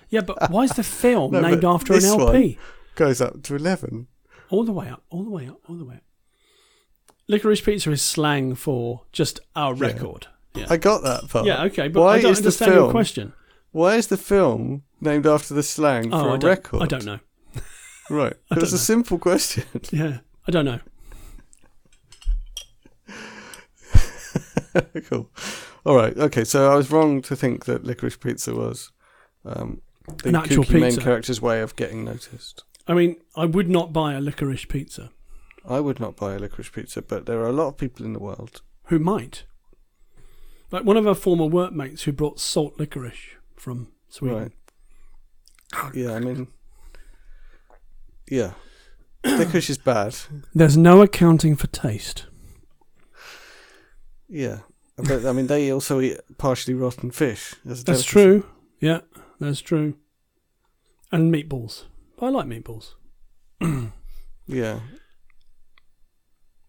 Yeah, 0.09 0.21
but 0.21 0.49
why 0.51 0.63
is 0.63 0.71
the 0.71 0.83
film 0.83 1.31
No, 1.33 1.41
named 1.41 1.65
after 1.65 1.93
an 1.93 2.05
LP? 2.05 2.57
Goes 2.95 3.19
up 3.21 3.43
to 3.43 3.55
eleven. 3.55 4.07
All 4.49 4.63
the 4.63 4.71
way 4.71 4.89
up, 4.89 5.03
all 5.09 5.23
the 5.23 5.29
way 5.29 5.47
up, 5.47 5.59
all 5.67 5.75
the 5.75 5.83
way 5.85 5.95
up. 5.95 6.01
Licorice 7.29 7.61
pizza 7.63 7.91
is 7.91 8.01
slang 8.01 8.55
for 8.55 9.01
just 9.11 9.39
our 9.55 9.73
Yeah. 9.75 9.81
record. 9.87 10.27
Yeah. 10.55 10.67
I 10.69 10.77
got 10.77 11.03
that 11.03 11.27
part. 11.29 11.45
yeah, 11.45 11.63
okay, 11.63 11.87
but 11.89 12.01
Why 12.01 12.15
I 12.15 12.21
don't 12.21 12.31
is 12.31 12.37
the 12.39 12.45
understand 12.45 12.73
your 12.73 12.81
film 12.83 12.91
question. 12.91 13.33
Why 13.71 13.95
is 13.95 14.07
the 14.07 14.17
film 14.17 14.83
named 15.01 15.27
after 15.27 15.53
the 15.53 15.61
slang 15.61 16.13
Oh, 16.13 16.23
for 16.23 16.29
I 16.31 16.35
a 16.35 16.39
record? 16.55 16.81
I 16.81 16.85
don't 16.85 17.05
know. 17.05 17.19
Right. 18.09 18.33
It 18.51 18.59
was 18.61 18.71
a 18.73 18.77
simple 18.79 19.19
question. 19.19 19.65
Yeah, 19.91 20.19
I 20.47 20.51
don't 20.51 20.65
know. 20.65 20.79
cool. 25.05 25.29
All 25.85 25.95
right. 25.95 26.15
Okay. 26.17 26.43
So 26.43 26.71
I 26.71 26.75
was 26.75 26.91
wrong 26.91 27.21
to 27.23 27.35
think 27.35 27.65
that 27.65 27.83
licorice 27.83 28.17
pizza 28.17 28.53
was 28.53 28.91
um, 29.45 29.81
the 30.23 30.29
An 30.29 30.35
actual 30.35 30.63
kooky 30.63 30.79
main 30.79 30.91
pizza. 30.91 31.01
character's 31.01 31.41
way 31.41 31.61
of 31.61 31.75
getting 31.75 32.03
noticed. 32.03 32.63
I 32.87 32.93
mean, 32.93 33.17
I 33.35 33.45
would 33.45 33.69
not 33.69 33.91
buy 33.93 34.13
a 34.13 34.21
licorice 34.21 34.65
pizza. 34.65 35.11
I 35.67 35.79
would 35.81 35.99
not 35.99 36.15
buy 36.15 36.33
a 36.33 36.39
licorice 36.39 36.69
pizza, 36.71 37.01
but 37.01 37.25
there 37.25 37.39
are 37.39 37.49
a 37.49 37.53
lot 37.53 37.67
of 37.67 37.77
people 37.77 38.05
in 38.05 38.13
the 38.13 38.19
world. 38.19 38.61
Who 38.85 38.99
might? 38.99 39.43
Like 40.71 40.83
one 40.85 40.97
of 40.97 41.05
our 41.07 41.15
former 41.15 41.45
workmates 41.45 42.03
who 42.03 42.11
brought 42.13 42.39
salt 42.39 42.79
licorice 42.79 43.35
from 43.55 43.89
Sweden. 44.09 44.53
Right. 45.73 45.95
Yeah. 45.95 46.13
I 46.13 46.19
mean, 46.19 46.47
yeah. 48.29 48.51
licorice 49.25 49.69
is 49.69 49.77
bad. 49.77 50.15
There's 50.53 50.77
no 50.77 51.01
accounting 51.01 51.55
for 51.57 51.67
taste. 51.67 52.27
Yeah. 54.29 54.59
But 54.97 55.25
I 55.25 55.31
mean, 55.31 55.47
they 55.47 55.71
also 55.71 55.99
eat 55.99 56.19
partially 56.37 56.73
rotten 56.73 57.11
fish. 57.11 57.53
As 57.69 57.83
That's 57.83 58.03
true. 58.03 58.45
Yeah, 58.79 59.01
that's 59.39 59.61
true. 59.61 59.95
And 61.11 61.33
meatballs. 61.33 61.83
I 62.19 62.29
like 62.29 62.47
meatballs. 62.47 62.95
Yeah. 64.47 64.79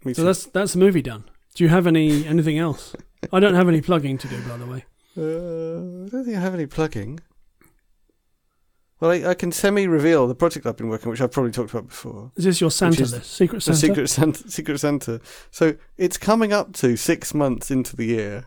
Me 0.04 0.12
So 0.12 0.24
that's 0.24 0.46
that's 0.46 0.72
the 0.72 0.78
movie 0.80 1.02
done. 1.02 1.24
Do 1.54 1.64
you 1.64 1.70
have 1.70 1.86
any 1.86 2.26
anything 2.26 2.58
else? 2.58 2.94
I 3.32 3.40
don't 3.40 3.54
have 3.54 3.68
any 3.68 3.80
plugging 3.80 4.18
to 4.18 4.28
do, 4.28 4.40
by 4.48 4.56
the 4.56 4.66
way. 4.66 4.84
Uh, 5.16 6.06
I 6.06 6.08
don't 6.08 6.24
think 6.24 6.36
I 6.36 6.40
have 6.40 6.54
any 6.54 6.66
plugging. 6.66 7.20
Well, 9.00 9.10
I, 9.12 9.30
I 9.30 9.34
can 9.34 9.52
semi-reveal 9.52 10.26
the 10.26 10.34
project 10.34 10.66
I've 10.66 10.76
been 10.76 10.88
working, 10.88 11.06
on, 11.06 11.10
which 11.12 11.20
I've 11.20 11.30
probably 11.30 11.52
talked 11.52 11.70
about 11.70 11.86
before. 11.88 12.32
Is 12.36 12.44
this 12.44 12.60
your 12.60 12.70
Santa 12.70 13.02
list? 13.06 13.32
Secret 13.32 13.62
The 13.64 13.74
Santa? 13.74 13.78
Secret 13.86 14.08
Santa. 14.08 14.50
Secret 14.50 14.78
Santa. 14.78 15.20
So 15.52 15.76
it's 15.96 16.18
coming 16.18 16.52
up 16.52 16.72
to 16.74 16.96
six 16.96 17.32
months 17.32 17.70
into 17.70 17.94
the 17.94 18.06
year, 18.06 18.46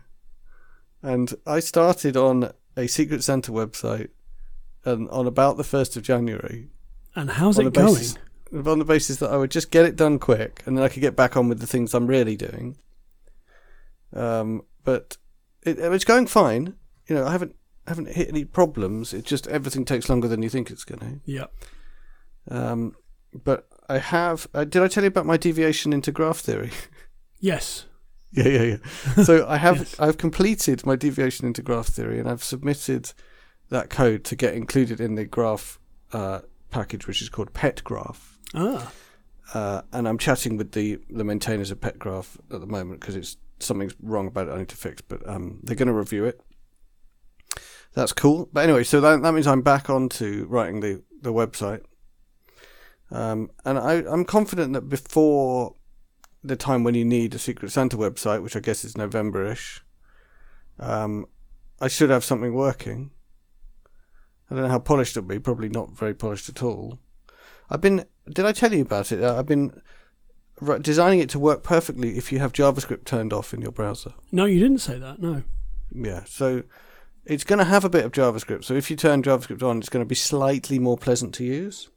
and 1.02 1.32
I 1.46 1.60
started 1.60 2.16
on 2.16 2.52
a 2.76 2.86
Secret 2.86 3.24
Santa 3.24 3.50
website, 3.50 4.08
and 4.84 5.08
on 5.10 5.26
about 5.26 5.56
the 5.56 5.64
first 5.64 5.96
of 5.96 6.02
January, 6.02 6.68
And 7.14 7.30
how's 7.30 7.58
it 7.58 7.72
going? 7.72 7.94
basis- 7.94 8.18
on 8.54 8.78
the 8.78 8.84
basis 8.84 9.16
that 9.16 9.30
I 9.30 9.38
would 9.38 9.50
just 9.50 9.70
get 9.70 9.86
it 9.86 9.96
done 9.96 10.18
quick, 10.18 10.62
and 10.66 10.76
then 10.76 10.84
I 10.84 10.88
could 10.88 11.00
get 11.00 11.16
back 11.16 11.38
on 11.38 11.48
with 11.48 11.60
the 11.60 11.66
things 11.66 11.94
I'm 11.94 12.06
really 12.06 12.36
doing. 12.36 12.76
Um, 14.12 14.62
but 14.84 15.16
it, 15.62 15.78
it's 15.78 16.04
going 16.04 16.26
fine. 16.26 16.74
You 17.08 17.14
know, 17.14 17.26
I 17.26 17.32
haven't 17.32 17.56
haven't 17.86 18.08
hit 18.08 18.28
any 18.28 18.44
problems. 18.44 19.12
It's 19.12 19.28
just 19.28 19.46
everything 19.48 19.84
takes 19.84 20.08
longer 20.08 20.28
than 20.28 20.42
you 20.42 20.48
think 20.48 20.70
it's 20.70 20.84
going 20.84 21.20
Yeah. 21.24 21.46
to. 22.48 22.56
Um, 22.56 22.94
but 23.44 23.66
I 23.88 23.98
have. 23.98 24.46
Uh, 24.54 24.64
did 24.64 24.82
I 24.82 24.88
tell 24.88 25.04
you 25.04 25.08
about 25.08 25.26
my 25.26 25.36
deviation 25.36 25.92
into 25.92 26.12
graph 26.12 26.38
theory? 26.38 26.70
Yes. 27.44 27.86
yeah, 28.30 28.46
yeah, 28.46 28.62
yeah. 29.16 29.24
So 29.24 29.44
I 29.48 29.56
have. 29.56 29.78
Yes. 29.78 29.98
I've 29.98 30.16
completed 30.16 30.86
my 30.86 30.94
deviation 30.94 31.44
into 31.44 31.60
graph 31.60 31.88
theory, 31.88 32.20
and 32.20 32.28
I've 32.30 32.44
submitted 32.44 33.12
that 33.70 33.90
code 33.90 34.22
to 34.24 34.36
get 34.36 34.54
included 34.54 35.00
in 35.00 35.16
the 35.16 35.24
graph 35.24 35.80
uh, 36.12 36.42
package, 36.70 37.08
which 37.08 37.20
is 37.20 37.28
called 37.28 37.52
PetGraph. 37.52 38.18
Ah. 38.54 38.92
uh, 39.54 39.82
and 39.92 40.06
I'm 40.06 40.18
chatting 40.18 40.56
with 40.56 40.70
the 40.70 41.00
the 41.10 41.24
maintainers 41.24 41.72
of 41.72 41.80
PetGraph 41.80 42.36
at 42.52 42.60
the 42.60 42.66
moment 42.66 43.00
because 43.00 43.16
it's 43.16 43.36
something's 43.58 43.96
wrong 44.00 44.28
about 44.28 44.46
it. 44.46 44.52
I 44.52 44.58
need 44.58 44.68
to 44.68 44.76
fix, 44.76 45.00
but 45.02 45.28
um, 45.28 45.58
they're 45.64 45.74
going 45.74 45.88
to 45.88 45.92
review 45.92 46.24
it. 46.24 46.40
That's 47.94 48.12
cool. 48.12 48.48
But 48.52 48.64
anyway, 48.64 48.84
so 48.84 49.00
that 49.00 49.22
that 49.22 49.32
means 49.32 49.46
I'm 49.46 49.62
back 49.62 49.90
onto 49.90 50.46
writing 50.48 50.80
the 50.80 51.02
the 51.20 51.32
website, 51.32 51.82
um, 53.10 53.50
and 53.64 53.78
I 53.78 54.04
I'm 54.10 54.24
confident 54.24 54.72
that 54.72 54.88
before 54.88 55.76
the 56.42 56.56
time 56.56 56.84
when 56.84 56.94
you 56.94 57.04
need 57.04 57.34
a 57.34 57.38
Secret 57.38 57.70
Santa 57.70 57.96
website, 57.96 58.42
which 58.42 58.56
I 58.56 58.60
guess 58.60 58.84
is 58.84 58.96
November-ish, 58.96 59.84
um, 60.80 61.26
I 61.80 61.88
should 61.88 62.10
have 62.10 62.24
something 62.24 62.54
working. 62.54 63.12
I 64.50 64.54
don't 64.54 64.64
know 64.64 64.70
how 64.70 64.78
polished 64.80 65.16
it'll 65.16 65.28
be. 65.28 65.38
Probably 65.38 65.68
not 65.68 65.96
very 65.96 66.14
polished 66.14 66.48
at 66.48 66.62
all. 66.62 66.98
I've 67.70 67.80
been. 67.80 68.04
Did 68.28 68.44
I 68.46 68.52
tell 68.52 68.72
you 68.72 68.82
about 68.82 69.12
it? 69.12 69.22
Uh, 69.22 69.38
I've 69.38 69.46
been 69.46 69.80
designing 70.80 71.20
it 71.20 71.28
to 71.30 71.38
work 71.38 71.62
perfectly 71.62 72.16
if 72.16 72.30
you 72.32 72.38
have 72.38 72.52
JavaScript 72.52 73.04
turned 73.04 73.32
off 73.32 73.52
in 73.52 73.60
your 73.60 73.72
browser. 73.72 74.14
No, 74.30 74.44
you 74.44 74.60
didn't 74.60 74.80
say 74.80 74.98
that. 74.98 75.20
No. 75.20 75.42
Yeah, 75.94 76.24
so 76.24 76.62
it's 77.24 77.44
going 77.44 77.58
to 77.58 77.64
have 77.64 77.84
a 77.84 77.90
bit 77.90 78.04
of 78.04 78.12
JavaScript. 78.12 78.64
So 78.64 78.74
if 78.74 78.90
you 78.90 78.96
turn 78.96 79.22
JavaScript 79.22 79.62
on, 79.62 79.78
it's 79.78 79.88
going 79.88 80.04
to 80.04 80.08
be 80.08 80.14
slightly 80.14 80.78
more 80.78 80.98
pleasant 80.98 81.34
to 81.34 81.44
use. 81.44 81.88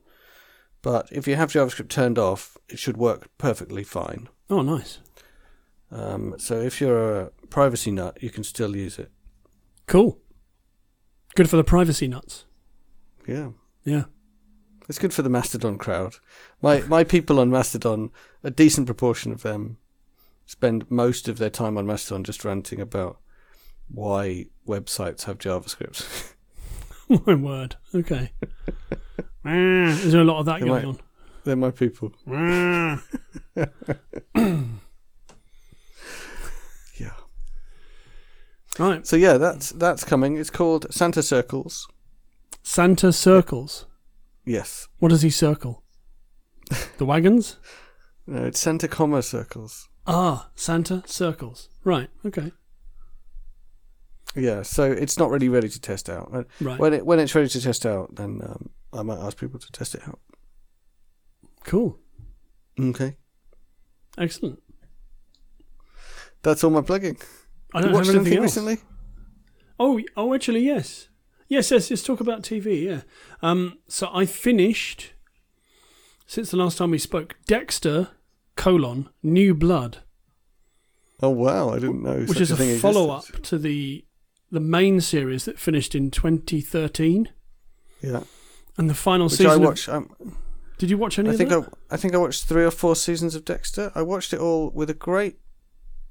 But 0.82 1.10
if 1.12 1.28
you 1.28 1.36
have 1.36 1.52
JavaScript 1.52 1.90
turned 1.90 2.20
off, 2.20 2.58
it 2.70 2.78
should 2.78 2.98
work 2.98 3.30
perfectly 3.38 3.84
fine. 3.84 4.30
Oh, 4.50 4.62
nice. 4.62 5.00
Um, 5.92 6.36
so 6.38 6.60
if 6.60 6.80
you're 6.80 7.22
a 7.22 7.32
privacy 7.50 7.92
nut, 7.92 8.18
you 8.22 8.30
can 8.30 8.44
still 8.44 8.76
use 8.76 9.00
it. 9.00 9.12
Cool. 9.88 10.20
Good 11.36 11.50
for 11.50 11.58
the 11.58 11.64
privacy 11.64 12.08
nuts. 12.08 12.46
Yeah. 13.28 13.50
Yeah. 13.84 14.04
It's 14.88 15.00
good 15.00 15.14
for 15.14 15.24
the 15.24 15.30
Mastodon 15.30 15.78
crowd. 15.78 16.18
My 16.62 16.82
my 16.82 17.04
people 17.04 17.40
on 17.40 17.50
Mastodon, 17.50 18.12
a 18.44 18.52
decent 18.52 18.86
proportion 18.86 19.32
of 19.32 19.42
them, 19.42 19.78
spend 20.46 20.90
most 20.92 21.28
of 21.28 21.40
their 21.40 21.50
time 21.50 21.78
on 21.78 21.88
Mastodon 21.88 22.24
just 22.24 22.46
ranting 22.46 22.80
about 22.80 23.18
why 23.88 24.46
websites 24.68 25.24
have 25.26 25.38
JavaScript. 25.38 26.34
My 27.26 27.36
word. 27.36 27.76
Okay. 27.94 28.32
Ah, 29.48 29.90
Is 29.90 30.12
there 30.12 30.22
a 30.22 30.24
lot 30.26 30.40
of 30.40 30.48
that 30.48 30.60
They 30.60 30.66
going 30.66 30.82
might- 30.86 30.90
on? 30.90 31.00
They're 31.44 31.56
my 31.56 31.70
people. 31.70 32.12
Yeah. 37.00 37.12
right. 38.80 39.06
So 39.06 39.16
yeah, 39.16 39.38
that's 39.38 39.70
that's 39.72 40.04
coming. 40.04 40.38
It's 40.38 40.50
called 40.50 40.88
Santa 40.92 41.22
Circles. 41.22 41.88
Santa 42.64 43.14
circles. 43.14 43.86
Yes. 44.46 44.88
What 45.00 45.10
does 45.10 45.22
he 45.22 45.30
circle? 45.30 45.84
The 46.98 47.06
wagons? 47.06 47.58
No, 48.26 48.46
it's 48.46 48.60
Santa 48.60 48.88
comma 48.88 49.22
circles. 49.22 49.88
Ah, 50.08 50.50
Santa 50.56 51.04
circles. 51.06 51.70
Right. 51.84 52.10
Okay. 52.26 52.52
Yeah. 54.36 54.62
So 54.64 54.92
it's 54.92 55.18
not 55.20 55.30
really 55.30 55.50
ready 55.50 55.70
to 55.70 55.80
test 55.82 56.10
out. 56.10 56.30
And 56.32 56.46
Right. 56.62 56.80
When 56.80 56.94
it 56.94 57.06
when 57.06 57.20
it's 57.20 57.36
ready 57.36 57.50
to 57.50 57.62
test 57.62 57.86
out, 57.86 58.16
then 58.16 58.42
um, 58.44 58.70
I 58.94 59.02
might 59.04 59.20
ask 59.20 59.38
people 59.38 59.60
to 59.60 59.72
test 59.72 59.96
it 59.96 60.02
out. 60.08 60.20
Cool. 61.64 62.00
Okay. 62.80 63.18
Excellent. 64.18 64.62
That's 66.44 66.64
all 66.64 66.70
my 66.72 66.82
plugging. 66.82 67.18
I 67.74 67.82
don't 67.82 67.92
watched 67.92 68.08
have 68.08 68.16
anything 68.16 68.34
anything 68.38 68.44
else. 68.44 68.56
recently? 68.58 68.78
Oh, 69.80 70.00
oh, 70.16 70.34
actually, 70.34 70.62
yes, 70.62 71.10
yes, 71.50 71.70
yes. 71.72 71.90
Let's 71.90 72.04
talk 72.04 72.20
about 72.22 72.44
TV. 72.44 72.84
Yeah. 72.84 73.02
Um. 73.42 73.80
So 73.88 74.10
I 74.14 74.26
finished 74.26 75.14
since 76.28 76.52
the 76.52 76.58
last 76.58 76.78
time 76.78 76.92
we 76.92 76.98
spoke. 76.98 77.36
Dexter: 77.48 78.10
colon 78.56 79.10
New 79.24 79.54
Blood, 79.54 80.00
Oh 81.22 81.30
wow, 81.30 81.70
I 81.70 81.80
didn't 81.80 82.04
know. 82.04 82.20
which 82.22 82.40
is 82.40 82.52
a, 82.52 82.78
follow 82.78 83.10
up 83.10 83.26
to 83.44 83.58
the 83.58 84.06
the 84.52 84.60
main 84.60 85.02
series 85.02 85.46
that 85.46 85.60
finished 85.60 85.96
in 85.96 86.12
2013, 86.12 87.30
Yeah, 88.02 88.24
and 88.78 88.90
the 88.90 88.94
final 88.94 89.26
which 89.28 89.34
season. 89.34 89.52
I 89.52 89.56
of- 89.56 89.62
watched. 89.62 89.90
Um, 89.90 90.10
did 90.78 90.90
you 90.90 90.98
watch 90.98 91.18
any 91.20 91.30
I 91.30 91.32
of 91.34 91.38
think? 91.38 91.52
I, 91.52 91.62
I 91.92 91.98
think 91.98 92.14
I 92.14 92.18
watched 92.18 92.44
three 92.46 92.64
or 92.66 92.72
four 92.72 92.96
seasons 92.96 93.34
of 93.36 93.46
Dexter. 93.46 93.92
I 93.96 94.02
watched 94.02 94.34
it 94.34 94.40
all 94.40 94.70
with 94.72 94.90
a 94.90 94.94
great, 94.94 95.38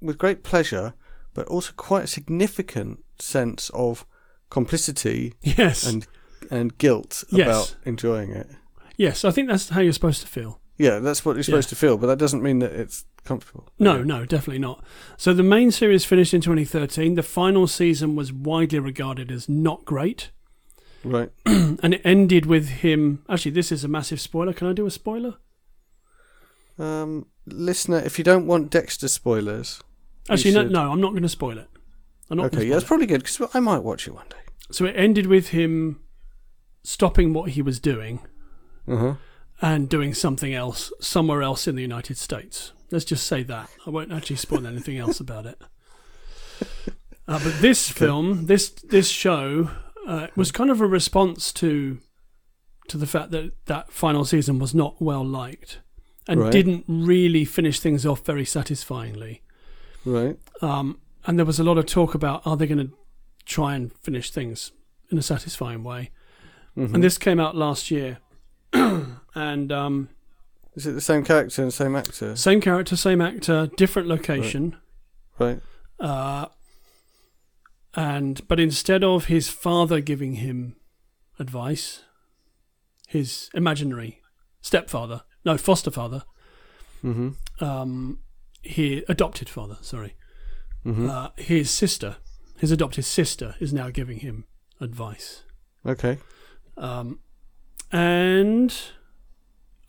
with 0.00 0.16
great 0.18 0.42
pleasure, 0.42 0.94
but 1.34 1.46
also 1.48 1.72
quite 1.76 2.04
a 2.04 2.08
significant 2.08 3.04
sense 3.18 3.70
of 3.74 4.06
complicity 4.50 5.34
yes. 5.42 5.84
and 5.86 6.06
and 6.50 6.76
guilt 6.78 7.24
Yes. 7.30 7.46
about 7.46 7.76
enjoying 7.86 8.30
it. 8.30 8.48
yes. 8.96 9.24
I 9.24 9.30
think 9.30 9.48
that's 9.48 9.70
how 9.70 9.80
you're 9.80 9.92
supposed 9.94 10.20
to 10.22 10.26
feel. 10.28 10.60
Yeah, 10.76 10.98
that's 10.98 11.24
what 11.24 11.36
you're 11.36 11.44
supposed 11.44 11.68
to 11.68 11.76
feel, 11.76 11.96
but 11.96 12.08
that 12.08 12.18
doesn't 12.18 12.42
mean 12.42 12.58
that 12.58 12.72
it's 12.72 13.04
comfortable. 13.24 13.68
No, 13.78 14.02
no, 14.02 14.24
definitely 14.26 14.58
not. 14.58 14.84
So 15.16 15.32
the 15.32 15.42
main 15.44 15.70
series 15.70 16.04
finished 16.04 16.34
in 16.34 16.40
2013. 16.40 17.14
The 17.14 17.22
final 17.22 17.66
season 17.68 18.16
was 18.16 18.32
widely 18.32 18.80
regarded 18.80 19.30
as 19.30 19.48
not 19.48 19.84
great. 19.84 20.30
Right. 21.04 21.30
and 21.46 21.94
it 21.94 22.00
ended 22.04 22.46
with 22.46 22.68
him. 22.68 23.22
Actually, 23.28 23.52
this 23.52 23.70
is 23.70 23.84
a 23.84 23.88
massive 23.88 24.20
spoiler. 24.20 24.52
Can 24.52 24.66
I 24.66 24.72
do 24.72 24.84
a 24.86 24.90
spoiler? 24.90 25.36
Um, 26.78 27.26
listener, 27.46 27.98
if 27.98 28.18
you 28.18 28.24
don't 28.24 28.46
want 28.46 28.70
Dexter 28.70 29.08
spoilers, 29.08 29.80
Actually, 30.28 30.54
no, 30.54 30.62
should- 30.62 30.72
no, 30.72 30.90
I'm 30.90 31.00
not 31.00 31.10
going 31.10 31.22
to 31.22 31.28
spoil 31.28 31.58
it. 31.58 31.68
I'm 32.30 32.38
not 32.38 32.46
Okay, 32.46 32.64
yeah, 32.64 32.74
that's 32.74 32.86
probably 32.86 33.06
good 33.06 33.22
because 33.22 33.54
I 33.54 33.60
might 33.60 33.80
watch 33.84 34.08
it 34.08 34.14
one 34.14 34.26
day. 34.30 34.36
So 34.72 34.86
it 34.86 34.94
ended 34.96 35.26
with 35.26 35.48
him 35.48 36.00
stopping 36.82 37.32
what 37.32 37.50
he 37.50 37.62
was 37.62 37.78
doing 37.78 38.20
Uh 38.88 38.96
huh. 38.96 39.14
And 39.62 39.88
doing 39.88 40.14
something 40.14 40.52
else 40.54 40.92
somewhere 41.00 41.42
else 41.42 41.66
in 41.68 41.74
the 41.76 41.82
United 41.82 42.16
States. 42.18 42.72
Let's 42.90 43.04
just 43.04 43.26
say 43.26 43.42
that. 43.44 43.70
I 43.86 43.90
won't 43.90 44.12
actually 44.12 44.36
spoil 44.36 44.66
anything 44.66 44.98
else 44.98 45.20
about 45.20 45.46
it. 45.46 45.60
Uh, 47.26 47.38
but 47.42 47.60
this 47.60 47.88
film, 47.90 48.46
this 48.46 48.68
this 48.68 49.08
show, 49.08 49.70
uh, 50.06 50.26
was 50.36 50.52
kind 50.52 50.70
of 50.70 50.80
a 50.80 50.86
response 50.86 51.52
to 51.54 51.98
to 52.88 52.98
the 52.98 53.06
fact 53.06 53.30
that 53.30 53.52
that 53.66 53.90
final 53.90 54.24
season 54.26 54.58
was 54.58 54.74
not 54.74 55.00
well 55.00 55.24
liked 55.24 55.80
and 56.28 56.40
Right. 56.40 56.52
didn't 56.52 56.84
really 56.86 57.44
finish 57.46 57.80
things 57.80 58.04
off 58.04 58.24
very 58.26 58.44
satisfyingly. 58.44 59.42
Right. 60.04 60.36
Um, 60.60 60.98
and 61.26 61.38
there 61.38 61.46
was 61.46 61.58
a 61.58 61.64
lot 61.64 61.78
of 61.78 61.86
talk 61.86 62.14
about 62.14 62.42
are 62.46 62.56
they 62.58 62.66
going 62.66 62.86
to 62.88 62.94
try 63.46 63.74
and 63.74 63.90
finish 64.02 64.30
things 64.30 64.72
in 65.10 65.16
a 65.16 65.22
satisfying 65.22 65.82
way. 65.82 66.10
Mhm. 66.76 66.94
And 66.94 67.02
this 67.04 67.16
came 67.18 67.40
out 67.40 67.56
last 67.56 67.90
year, 67.90 68.18
and 69.34 69.72
um, 69.72 70.08
Is 70.74 70.86
it 70.86 70.92
the 70.92 71.00
same 71.00 71.24
character 71.24 71.62
and 71.62 71.72
same 71.72 71.94
actor? 71.96 72.36
Same 72.36 72.60
character, 72.60 72.96
same 72.96 73.20
actor, 73.20 73.68
different 73.76 74.08
location. 74.08 74.76
Right. 75.38 75.60
Uh, 76.00 76.46
and 77.94 78.46
but 78.48 78.58
instead 78.58 79.04
of 79.04 79.26
his 79.26 79.48
father 79.48 80.00
giving 80.00 80.34
him 80.36 80.76
advice, 81.38 82.02
his 83.08 83.50
imaginary 83.54 84.20
stepfather, 84.60 85.22
no 85.44 85.56
foster 85.56 85.90
father, 85.90 86.22
Mm-hmm. 87.04 87.62
um, 87.62 88.18
he 88.62 89.04
adopted 89.10 89.48
father, 89.48 89.76
sorry, 89.82 90.14
Mm-hmm. 90.86 91.08
uh, 91.10 91.28
his 91.36 91.70
sister, 91.70 92.16
his 92.58 92.70
adopted 92.70 93.04
sister, 93.04 93.54
is 93.60 93.72
now 93.74 93.90
giving 93.90 94.20
him 94.20 94.44
advice. 94.80 95.42
okay. 95.86 96.18
Um, 96.76 97.20
and 97.92 98.74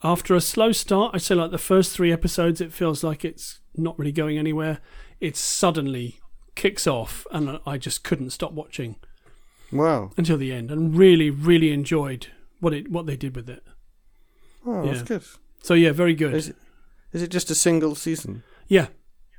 after 0.02 0.34
a 0.34 0.40
slow 0.40 0.72
start, 0.72 1.14
I'd 1.14 1.22
say 1.22 1.34
like 1.34 1.50
the 1.50 1.58
first 1.58 1.92
three 1.94 2.12
episodes, 2.12 2.60
it 2.60 2.72
feels 2.72 3.02
like 3.02 3.24
it's 3.24 3.60
not 3.76 3.98
really 3.98 4.12
going 4.12 4.38
anywhere. 4.38 4.78
It 5.20 5.36
suddenly 5.36 6.20
kicks 6.54 6.86
off, 6.86 7.26
and 7.32 7.58
I 7.66 7.78
just 7.78 8.04
couldn't 8.04 8.30
stop 8.30 8.52
watching 8.52 8.96
Wow. 9.72 10.12
until 10.16 10.36
the 10.38 10.52
end, 10.52 10.70
and 10.70 10.96
really, 10.96 11.30
really 11.30 11.72
enjoyed 11.72 12.28
what 12.60 12.72
it 12.72 12.90
what 12.90 13.06
they 13.06 13.16
did 13.16 13.34
with 13.36 13.48
it. 13.48 13.62
Oh, 14.64 14.86
that's 14.86 15.02
good. 15.02 15.22
So 15.62 15.74
yeah, 15.74 15.92
very 15.92 16.14
good. 16.14 16.34
Is 16.34 16.48
it, 16.48 16.56
is 17.12 17.22
it 17.22 17.30
just 17.30 17.50
a 17.50 17.54
single 17.54 17.94
season? 17.94 18.42
yeah, 18.68 18.88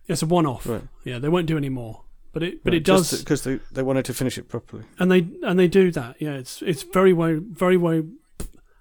it's 0.07 0.21
a 0.21 0.25
one-off. 0.25 0.65
Right. 0.67 0.83
Yeah, 1.03 1.19
they 1.19 1.29
won't 1.29 1.47
do 1.47 1.57
any 1.57 1.69
more, 1.69 2.03
but 2.33 2.43
it 2.43 2.63
but 2.63 2.73
it 2.73 2.83
does, 2.83 3.19
because 3.19 3.43
they 3.43 3.59
they 3.71 3.83
wanted 3.83 4.05
to 4.05 4.13
finish 4.13 4.37
it 4.37 4.49
properly. 4.49 4.83
and 4.99 5.11
they 5.11 5.27
and 5.43 5.57
they 5.59 5.67
do 5.67 5.91
that. 5.91 6.15
Yeah, 6.19 6.33
it's 6.33 6.61
it's 6.61 6.83
very 6.83 7.13
well, 7.13 7.39
very 7.41 7.77
well, 7.77 8.03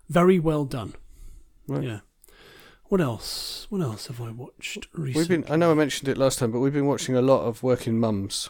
very 0.09 0.39
well 0.39 0.65
done. 0.65 0.95
Right. 1.69 1.83
Yeah. 1.85 1.99
What 2.85 3.01
else? 3.01 3.67
What 3.71 3.81
else 3.81 4.07
have 4.07 4.21
I 4.21 4.31
watched 4.31 4.87
recently? 4.93 5.13
We've 5.21 5.29
been. 5.29 5.53
I 5.53 5.57
know 5.57 5.71
I 5.73 5.75
mentioned 5.75 6.09
it 6.09 6.17
last 6.17 6.39
time, 6.39 6.53
but 6.53 6.61
we've 6.61 6.73
been 6.73 6.87
watching 6.87 7.17
a 7.17 7.23
lot 7.23 7.43
of 7.45 7.63
Working 7.63 7.99
Mums. 7.99 8.49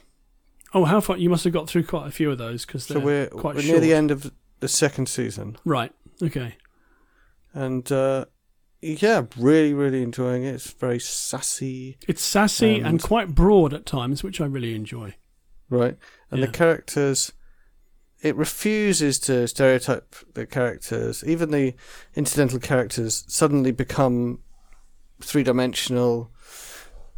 Oh, 0.75 0.85
how 0.85 1.01
far? 1.01 1.17
You 1.17 1.31
must 1.31 1.45
have 1.45 1.53
got 1.55 1.69
through 1.69 1.85
quite 1.85 2.07
a 2.07 2.11
few 2.11 2.31
of 2.31 2.37
those 2.37 2.67
because 2.67 2.85
So 2.85 2.95
they're 2.95 3.03
we're, 3.03 3.27
quite 3.29 3.55
we're 3.57 3.63
near 3.63 3.81
the 3.81 3.95
end 3.95 4.11
of 4.11 4.31
the 4.61 4.69
second 4.69 5.09
season, 5.09 5.57
Right. 5.65 5.93
Okay. 6.23 6.57
and 7.55 7.91
uh, 7.93 8.27
yeah, 8.83 9.23
really, 9.39 9.73
really 9.73 10.03
enjoying 10.03 10.45
it. 10.45 10.55
It's 10.57 10.71
very 10.73 10.99
sassy, 10.99 11.97
It's 12.09 12.23
sassy 12.23 12.77
and, 12.77 12.87
And- 12.87 13.03
quite 13.03 13.35
broad 13.35 13.73
at 13.73 13.87
times, 13.87 14.23
which 14.23 14.41
I 14.41 14.47
really 14.47 14.75
enjoy. 14.75 15.15
right? 15.71 15.97
And 16.31 16.41
Yeah. 16.41 16.47
the 16.47 16.53
characters, 16.53 17.33
it 18.23 18.35
refuses 18.37 19.19
to 19.21 19.47
stereotype 19.47 20.15
the 20.35 20.47
characters. 20.47 21.23
Even 21.25 21.51
the 21.51 21.75
incidental 22.15 22.59
characters 22.59 23.25
suddenly 23.29 23.73
become 23.73 24.41
three 25.21 25.43
dimensional, 25.43 26.31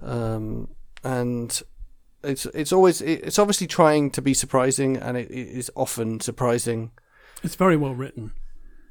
um, 0.03 0.69
and 1.05 1.63
it's 2.23 2.47
it's 2.47 2.73
always 2.73 3.01
it's 3.01 3.39
obviously 3.39 3.67
trying 3.67 4.11
to 4.11 4.23
be 4.23 4.35
surprising, 4.35 4.97
and 4.97 5.17
it, 5.17 5.31
it 5.31 5.49
is 5.49 5.71
often 5.75 6.21
surprising. 6.21 6.91
It's 7.43 7.55
very 7.55 7.77
well 7.77 7.95
written 7.95 8.33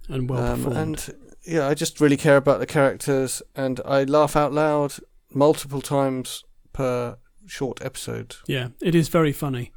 and 0.07 0.29
well 0.29 0.39
Um, 0.43 0.63
performed. 0.63 0.77
and 0.77 1.15
yeah, 1.45 1.67
I 1.67 1.73
just 1.73 1.99
really 2.01 2.17
care 2.17 2.37
about 2.37 2.59
the 2.59 2.65
characters, 2.65 3.41
and 3.55 3.79
I 3.85 4.03
laugh 4.05 4.35
out 4.35 4.53
loud 4.53 4.95
multiple 5.33 5.81
times 5.81 6.43
per 6.73 7.17
short 7.45 7.81
episode. 7.81 8.35
yeah, 8.47 8.69
it 8.81 8.95
is 8.95 9.07
very 9.09 9.31
funny. 9.33 9.71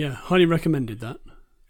Yeah, 0.00 0.14
highly 0.14 0.46
recommended 0.46 1.00
that. 1.00 1.18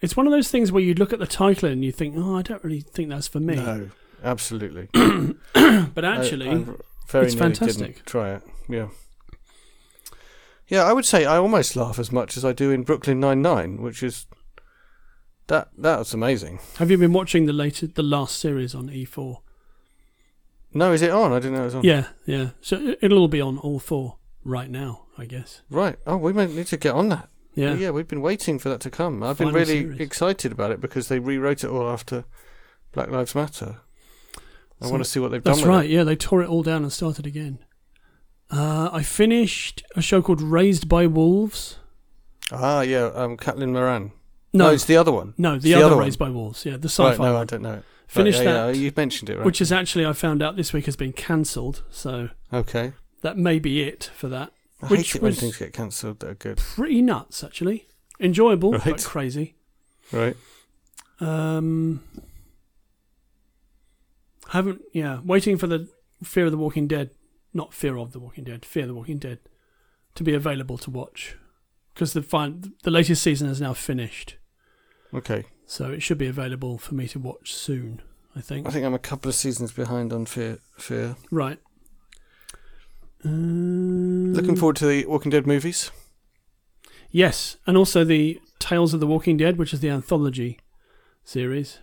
It's 0.01 0.16
one 0.16 0.26
of 0.26 0.33
those 0.33 0.51
things 0.51 0.70
where 0.72 0.83
you 0.83 0.95
look 0.95 1.12
at 1.12 1.18
the 1.18 1.26
title 1.26 1.68
and 1.68 1.85
you 1.85 1.93
think, 1.93 2.14
"Oh, 2.16 2.37
I 2.37 2.43
don't 2.43 2.62
really 2.64 2.81
think 2.81 3.09
that's 3.09 3.28
for 3.28 3.41
me." 3.41 3.57
No, 3.57 3.91
absolutely. 4.22 4.89
But 5.95 6.05
actually, 6.05 6.49
I 6.49 6.64
very 7.09 7.26
it's 7.26 7.35
fantastic. 7.35 7.95
Didn't 7.97 8.07
try 8.07 8.35
it. 8.35 8.43
Yeah. 8.68 8.89
Yeah, 10.68 10.85
I 10.85 10.93
would 10.93 11.05
say 11.05 11.24
I 11.26 11.37
almost 11.37 11.74
laugh 11.74 11.99
as 11.99 12.12
much 12.12 12.37
as 12.37 12.45
I 12.45 12.53
do 12.53 12.70
in 12.70 12.85
Brooklyn 12.85 13.18
Nine 13.18 13.43
Nine, 13.43 13.83
which 13.83 14.03
is 14.05 14.26
that 15.49 15.68
that's 15.76 16.14
amazing. 16.14 16.61
have 16.76 16.91
you 16.93 16.97
been 16.99 17.12
watching 17.12 17.47
the 17.47 17.53
latest, 17.53 17.97
the 17.97 18.05
last 18.05 18.39
series 18.39 18.72
on 18.74 18.89
E4? 18.89 19.39
No, 20.72 20.93
is 20.93 21.03
it 21.03 21.11
on? 21.11 21.33
I 21.33 21.41
didn't 21.41 21.55
know 21.55 21.62
it 21.62 21.64
was 21.64 21.74
on. 21.74 21.83
Yeah, 21.85 22.07
yeah. 22.26 22.51
So 22.61 22.76
it- 22.76 22.99
it'll 23.03 23.18
all 23.18 23.26
be 23.28 23.41
on 23.41 23.59
all 23.59 23.81
four 23.81 24.18
right 24.45 24.70
now, 24.70 25.07
I 25.18 25.24
guess. 25.24 25.62
Right. 25.68 25.97
Oh, 26.07 26.16
we 26.18 26.33
might 26.33 26.51
need 26.51 26.68
to 26.68 26.76
get 26.76 26.95
on 26.95 27.09
that. 27.09 27.28
Yeah. 27.55 27.74
Yeah, 27.74 27.90
we've 27.90 28.09
been 28.09 28.20
waiting 28.20 28.59
for 28.59 28.68
that 28.68 28.80
to 28.82 28.90
come. 28.90 29.22
I've 29.22 29.38
been 29.38 29.53
really 29.53 29.80
series. 29.82 30.01
excited 30.01 30.53
about 30.53 30.70
it 30.70 30.80
because 30.80 31.09
they 31.09 31.18
rewrote 31.18 31.64
it 31.64 31.68
all 31.68 31.88
after 31.90 32.24
Black 32.92 33.11
Lives 33.11 33.34
Matter. 33.34 33.80
I 34.80 34.86
So- 34.86 34.90
want 34.90 35.05
to 35.05 35.11
see 35.11 35.20
what 35.20 35.30
they've 35.30 35.42
That's 35.42 35.59
done 35.61 35.68
with 35.68 35.76
right. 35.76 35.88
Yeah, 35.88 36.05
they 36.05 36.16
tore 36.16 36.42
it 36.42 36.48
all 36.48 36.62
down 36.62 36.82
and 36.82 36.92
started 36.92 37.26
again. 37.26 37.59
Uh, 38.51 38.88
I 38.92 39.03
finished 39.03 39.82
a 39.94 40.03
show 40.03 40.22
called 40.22 40.40
Raised 40.40 40.88
by 40.88 41.07
Wolves. 41.07 41.78
it. 42.51 42.57
Ah, 42.57 42.80
yeah, 42.80 43.11
um, 43.14 43.36
Caitlin 43.36 43.70
Moran. 43.70 44.12
No, 44.53 44.70
it's 44.70 44.84
the 44.84 44.96
other 44.96 45.12
one. 45.12 45.34
no, 45.38 45.55
the, 45.55 45.61
the 45.61 45.74
other, 45.74 45.84
other 45.86 45.96
one. 45.96 46.05
Raised 46.07 46.18
by 46.18 46.30
Wolves. 46.30 46.64
Yeah, 46.66 46.76
the 46.76 46.88
sci-fi 46.88 47.11
Right, 47.11 47.18
no, 47.18 47.36
I 47.36 47.44
don't 47.44 47.62
know 47.62 47.74
it. 47.74 47.84
Finished 48.09 48.38
yeah, 48.42 48.44
that, 48.66 48.74
Yeah, 48.74 48.80
you 48.82 48.92
mentioned 48.96 49.30
it, 49.30 49.36
right? 49.36 49.46
which 49.46 49.61
is 49.61 49.70
actually 49.70 50.05
I 50.05 50.12
found 50.14 50.42
out 50.42 50.57
this 50.57 50.72
week 50.72 50.86
has 50.86 50.96
been 50.96 51.12
cancelled. 51.12 51.84
So 51.90 52.30
okay. 52.53 52.92
that 53.22 53.38
may 53.38 53.61
be 53.61 53.82
it 53.82 54.11
for 54.16 54.28
that. 54.28 54.53
I 54.83 54.87
Which 54.87 55.12
hate 55.12 55.16
it 55.16 55.22
when 55.22 55.33
things 55.35 55.57
get 55.57 55.72
cancelled 55.72 56.20
that 56.20 56.31
are 56.31 56.35
good. 56.35 56.57
Pretty 56.59 57.03
nuts, 57.03 57.45
actually. 57.45 57.87
Enjoyable, 58.18 58.72
Right. 58.72 58.85
but 58.85 59.05
crazy. 59.05 59.55
Right. 60.12 60.37
Um, 61.20 62.03
haven't 64.49 64.83
yeah. 64.93 65.20
Waiting 65.24 65.57
for 65.59 65.66
the 65.66 65.89
Fear 66.22 66.47
of 66.47 66.51
the 66.53 66.59
Walking 66.59 66.87
Dead, 66.87 67.11
not 67.55 67.72
Fear 67.74 67.97
of 67.99 68.12
the 68.12 68.18
Walking 68.18 68.45
Dead, 68.45 68.64
Fear 68.64 68.87
the 68.87 68.95
Walking 68.95 69.18
Dead, 69.18 69.39
to 70.14 70.22
be 70.22 70.35
available 70.35 70.78
to 70.78 70.91
watch 70.91 71.37
because 71.95 72.12
the 72.12 72.22
fin- 72.22 72.74
the 72.83 72.91
latest 72.91 73.22
season 73.22 73.49
is 73.49 73.61
now 73.61 73.72
finished, 73.74 74.37
Okay. 75.12 75.45
so 75.66 75.91
it 75.91 76.01
should 76.01 76.18
be 76.18 76.26
available 76.26 76.78
for 76.78 76.95
me 76.95 77.07
to 77.09 77.18
watch 77.18 77.55
soon. 77.55 78.03
I 78.35 78.41
think. 78.41 78.66
I 78.66 78.70
think 78.70 78.87
I'm 78.87 78.95
a 78.95 78.99
couple 78.99 79.28
of 79.28 79.35
seasons 79.35 79.72
behind 79.72 80.12
on 80.12 80.24
Fear. 80.26 80.59
Fear. 80.78 81.16
Right. 81.31 81.59
Um, 83.25 84.33
Looking 84.33 84.57
forward 84.57 84.77
to 84.77 84.87
the 84.87 85.05
Walking 85.07 85.31
Dead 85.31 85.47
movies. 85.47 85.91
Yes, 87.11 87.57
and 87.66 87.77
also 87.77 88.05
the 88.05 88.41
Tales 88.59 88.95
of 88.95 89.01
the 89.01 89.07
Walking 89.07 89.37
Dead, 89.37 89.59
which 89.59 89.75
is 89.75 89.81
the 89.81 89.91
anthology 89.91 90.59
series. 91.25 91.79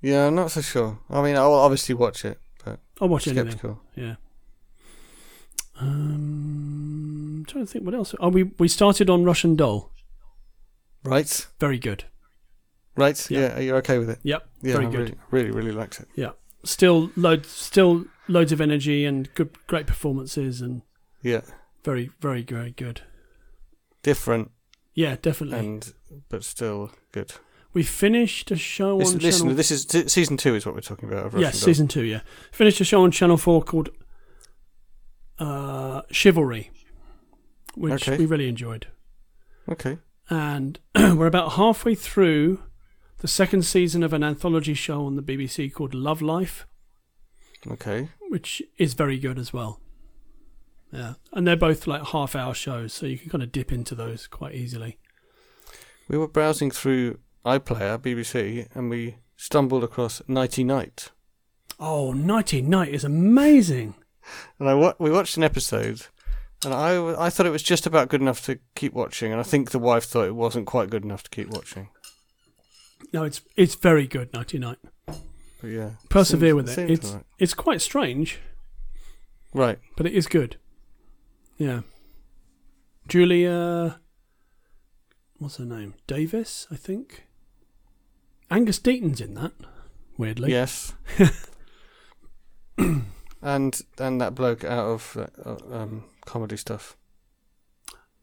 Yeah, 0.00 0.26
I'm 0.28 0.34
not 0.36 0.52
so 0.52 0.60
sure. 0.60 1.00
I 1.10 1.22
mean, 1.22 1.36
I'll 1.36 1.52
obviously 1.54 1.94
watch 1.94 2.24
it, 2.24 2.38
but 2.64 2.78
I'll 3.00 3.08
watch 3.08 3.26
anything. 3.26 3.50
skeptical. 3.50 3.82
Yeah. 3.96 4.14
Um, 5.80 7.44
trying 7.48 7.66
to 7.66 7.70
think 7.72 7.84
what 7.84 7.94
else. 7.94 8.14
Oh, 8.20 8.28
we 8.28 8.44
we 8.58 8.68
started 8.68 9.10
on 9.10 9.24
Russian 9.24 9.56
Doll. 9.56 9.92
Right. 11.04 11.46
Very 11.58 11.78
good. 11.78 12.04
Right. 12.96 13.30
Yeah. 13.30 13.40
Yeah. 13.40 13.58
You're 13.60 13.76
okay 13.78 13.98
with 13.98 14.10
it. 14.10 14.18
Yep. 14.22 14.48
Yeah. 14.62 14.72
very 14.72 14.86
I 14.86 14.90
good. 14.90 15.16
Really, 15.30 15.50
really, 15.50 15.50
really 15.50 15.72
liked 15.72 16.00
it. 16.00 16.08
Yeah. 16.14 16.30
Still 16.64 17.10
loads. 17.16 17.48
Still 17.48 18.06
loads 18.28 18.52
of 18.52 18.60
energy 18.60 19.04
and 19.04 19.32
good, 19.34 19.50
great 19.66 19.86
performances 19.86 20.60
and 20.60 20.82
Yeah. 21.22 21.40
very, 21.84 22.10
very, 22.20 22.42
very 22.42 22.70
good. 22.72 23.00
Different 24.02 24.50
Yeah, 24.94 25.16
definitely. 25.20 25.58
and 25.66 25.92
but 26.28 26.44
still 26.44 26.92
good. 27.12 27.32
we 27.72 27.82
finished 27.82 28.50
a 28.50 28.56
show 28.56 28.96
Listen, 28.96 29.16
on 29.16 29.22
listen 29.22 29.40
channel. 29.44 29.56
this 29.56 29.70
is 29.70 29.84
t- 29.86 30.08
season 30.08 30.36
two 30.36 30.54
is 30.54 30.64
what 30.66 30.74
we're 30.74 30.80
talking 30.80 31.08
about. 31.08 31.32
Yes, 31.38 31.60
Doll. 31.60 31.66
season 31.66 31.88
two. 31.88 32.02
Yeah, 32.04 32.20
finished 32.52 32.80
a 32.80 32.84
show 32.84 33.02
on 33.02 33.10
Channel 33.10 33.36
Four 33.36 33.62
called 33.62 33.90
uh, 35.38 36.02
Chivalry, 36.10 36.70
which 37.74 38.08
Okay. 38.08 38.18
we 38.18 38.26
really 38.26 38.48
enjoyed. 38.48 38.88
Okay. 39.68 39.98
and 40.30 40.78
we're 40.94 41.26
about 41.26 41.52
halfway 41.52 41.94
through 41.94 42.62
the 43.18 43.28
second 43.28 43.62
season 43.62 44.02
of 44.02 44.12
an 44.12 44.22
anthology 44.22 44.74
show 44.74 45.04
on 45.06 45.16
the 45.16 45.22
BBC 45.22 45.72
called 45.72 45.94
Love 45.94 46.20
Life, 46.22 46.66
Okay. 47.66 48.08
which 48.28 48.62
is 48.78 48.94
very 48.94 49.18
good 49.18 49.38
as 49.38 49.52
well. 49.52 49.80
Yeah, 50.92 51.14
and 51.32 51.46
they're 51.46 51.56
both 51.56 51.86
like 51.86 52.02
half-hour 52.06 52.54
shows, 52.54 52.92
so 52.92 53.06
you 53.06 53.18
can 53.18 53.30
kind 53.30 53.42
of 53.42 53.52
dip 53.52 53.72
into 53.72 53.94
those 53.94 54.26
quite 54.26 54.54
easily. 54.54 54.98
We 56.08 56.16
were 56.16 56.28
browsing 56.28 56.70
through 56.70 57.18
iPlayer 57.44 57.98
BBC 57.98 58.68
and 58.74 58.88
we 58.88 59.16
stumbled 59.36 59.84
across 59.84 60.22
Nighty 60.26 60.64
Night. 60.64 61.10
Oh, 61.78 62.12
Nighty 62.12 62.62
Night 62.62 62.88
is 62.94 63.04
amazing. 63.04 63.94
And 64.58 64.68
I 64.68 64.74
wa- 64.74 64.94
we 64.98 65.10
watched 65.10 65.36
an 65.36 65.42
episode, 65.44 66.06
and 66.64 66.72
I, 66.74 66.94
w- 66.94 67.16
I 67.18 67.28
thought 67.30 67.46
it 67.46 67.50
was 67.50 67.62
just 67.62 67.86
about 67.86 68.08
good 68.08 68.20
enough 68.22 68.44
to 68.46 68.58
keep 68.74 68.92
watching, 68.94 69.30
and 69.30 69.40
I 69.40 69.44
think 69.44 69.70
the 69.70 69.78
wife 69.78 70.04
thought 70.04 70.26
it 70.26 70.34
wasn't 70.34 70.66
quite 70.66 70.90
good 70.90 71.04
enough 71.04 71.22
to 71.24 71.30
keep 71.30 71.48
watching. 71.48 71.88
No, 73.12 73.24
it's 73.24 73.40
it's 73.56 73.74
very 73.74 74.06
good. 74.06 74.32
Nighty 74.34 74.58
Night. 74.58 74.78
But 75.60 75.68
yeah, 75.68 75.90
Persevere 76.08 76.50
seems- 76.52 76.56
with 76.68 76.78
it. 76.78 76.90
It's 76.90 77.08
alright. 77.10 77.24
it's 77.38 77.54
quite 77.54 77.80
strange, 77.80 78.38
right. 79.52 79.78
but 79.96 80.06
it 80.06 80.12
is 80.14 80.26
good. 80.26 80.56
Yeah. 81.56 81.80
Julia, 83.08 83.98
what's 85.38 85.56
her 85.56 85.64
name? 85.64 85.94
Davis, 86.06 86.66
I 86.70 86.76
think. 86.76 87.24
Angus 88.50 88.78
Deayton's 88.78 89.20
in 89.20 89.34
that. 89.34 89.52
Weirdly. 90.16 90.50
Yes. 90.52 90.94
and 93.42 93.80
and 93.98 94.20
that 94.20 94.34
bloke 94.34 94.64
out 94.64 94.86
of 94.86 95.28
uh, 95.44 95.56
um, 95.74 96.04
comedy 96.24 96.56
stuff 96.56 96.96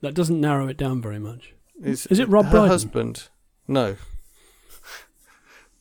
That 0.01 0.13
doesn't 0.13 0.39
narrow 0.39 0.67
it 0.67 0.77
down 0.77 1.01
very 1.01 1.19
much. 1.19 1.53
is 1.81 2.05
Is 2.07 2.19
it 2.19 2.29
Rob 2.29 2.45
her 2.45 2.51
Brydon? 2.51 2.69
husband? 2.69 3.29
No. 3.67 3.95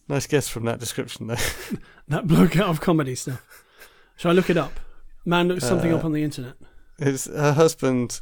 Nice 0.08 0.26
guess 0.26 0.48
from 0.48 0.64
that 0.64 0.78
description, 0.80 1.26
though. 1.28 1.36
That 2.08 2.26
bloke 2.26 2.56
out 2.58 2.68
of 2.68 2.80
comedy 2.82 3.14
stuff. 3.14 3.42
Shall 4.16 4.30
I 4.30 4.34
look 4.34 4.50
it 4.50 4.58
up? 4.58 4.78
Man 5.24 5.48
looks 5.48 5.64
something 5.66 5.90
Uh, 5.92 5.96
up 5.96 6.04
on 6.04 6.12
the 6.12 6.22
internet. 6.22 6.54
It's 6.98 7.24
her 7.26 7.54
husband 7.54 8.20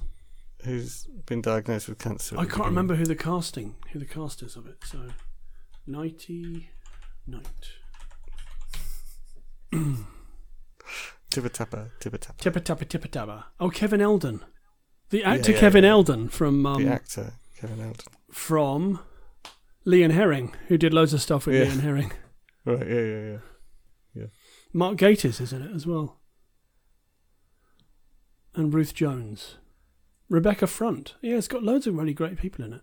who's 0.64 1.08
been 1.26 1.42
diagnosed 1.42 1.88
with 1.88 1.98
cancer. 1.98 2.38
I 2.38 2.44
can't 2.44 2.66
remember 2.66 2.94
who 2.94 3.04
the 3.04 3.16
casting, 3.16 3.74
who 3.92 3.98
the 3.98 4.04
cast 4.06 4.40
is 4.42 4.54
of 4.56 4.66
it. 4.68 4.76
So, 4.84 5.08
Nighty 5.86 6.70
Night. 7.26 7.72
Tibba 11.30 11.50
tappa. 11.50 11.90
Tippa 12.00 12.18
tappa 12.62 12.84
tippa 12.84 13.10
tappa. 13.10 13.46
Oh, 13.58 13.70
Kevin 13.70 14.00
Eldon. 14.00 14.44
The 15.10 15.24
actor 15.24 15.52
yeah, 15.52 15.58
Kevin 15.60 15.84
yeah. 15.84 15.90
Eldon 15.90 16.28
from 16.28 16.64
um, 16.66 16.84
the 16.84 16.90
actor 16.92 17.32
Kevin 17.58 17.80
Eldon. 17.80 18.12
from 18.30 19.00
Lee 19.84 20.02
and 20.02 20.12
Herring, 20.12 20.54
who 20.68 20.78
did 20.78 20.94
loads 20.94 21.12
of 21.12 21.20
stuff 21.22 21.46
with 21.46 21.56
Yeah. 21.56 21.62
Lee 21.64 21.70
and 21.70 21.80
Herring. 21.82 22.12
Right, 22.64 22.86
yeah, 22.88 23.00
yeah, 23.00 23.20
yeah. 23.32 23.38
Yeah. 24.14 24.24
Mark 24.72 24.96
Gatiss 24.96 25.40
is 25.40 25.52
in 25.52 25.62
it 25.62 25.74
as 25.74 25.84
well. 25.84 26.20
And 28.54 28.72
Ruth 28.72 28.94
Jones. 28.94 29.56
Rebecca 30.28 30.68
Front. 30.68 31.16
Yeah, 31.20 31.36
it's 31.38 31.48
got 31.48 31.64
loads 31.64 31.88
of 31.88 31.96
really 31.96 32.14
great 32.14 32.38
people 32.38 32.64
in 32.64 32.72
it. 32.72 32.82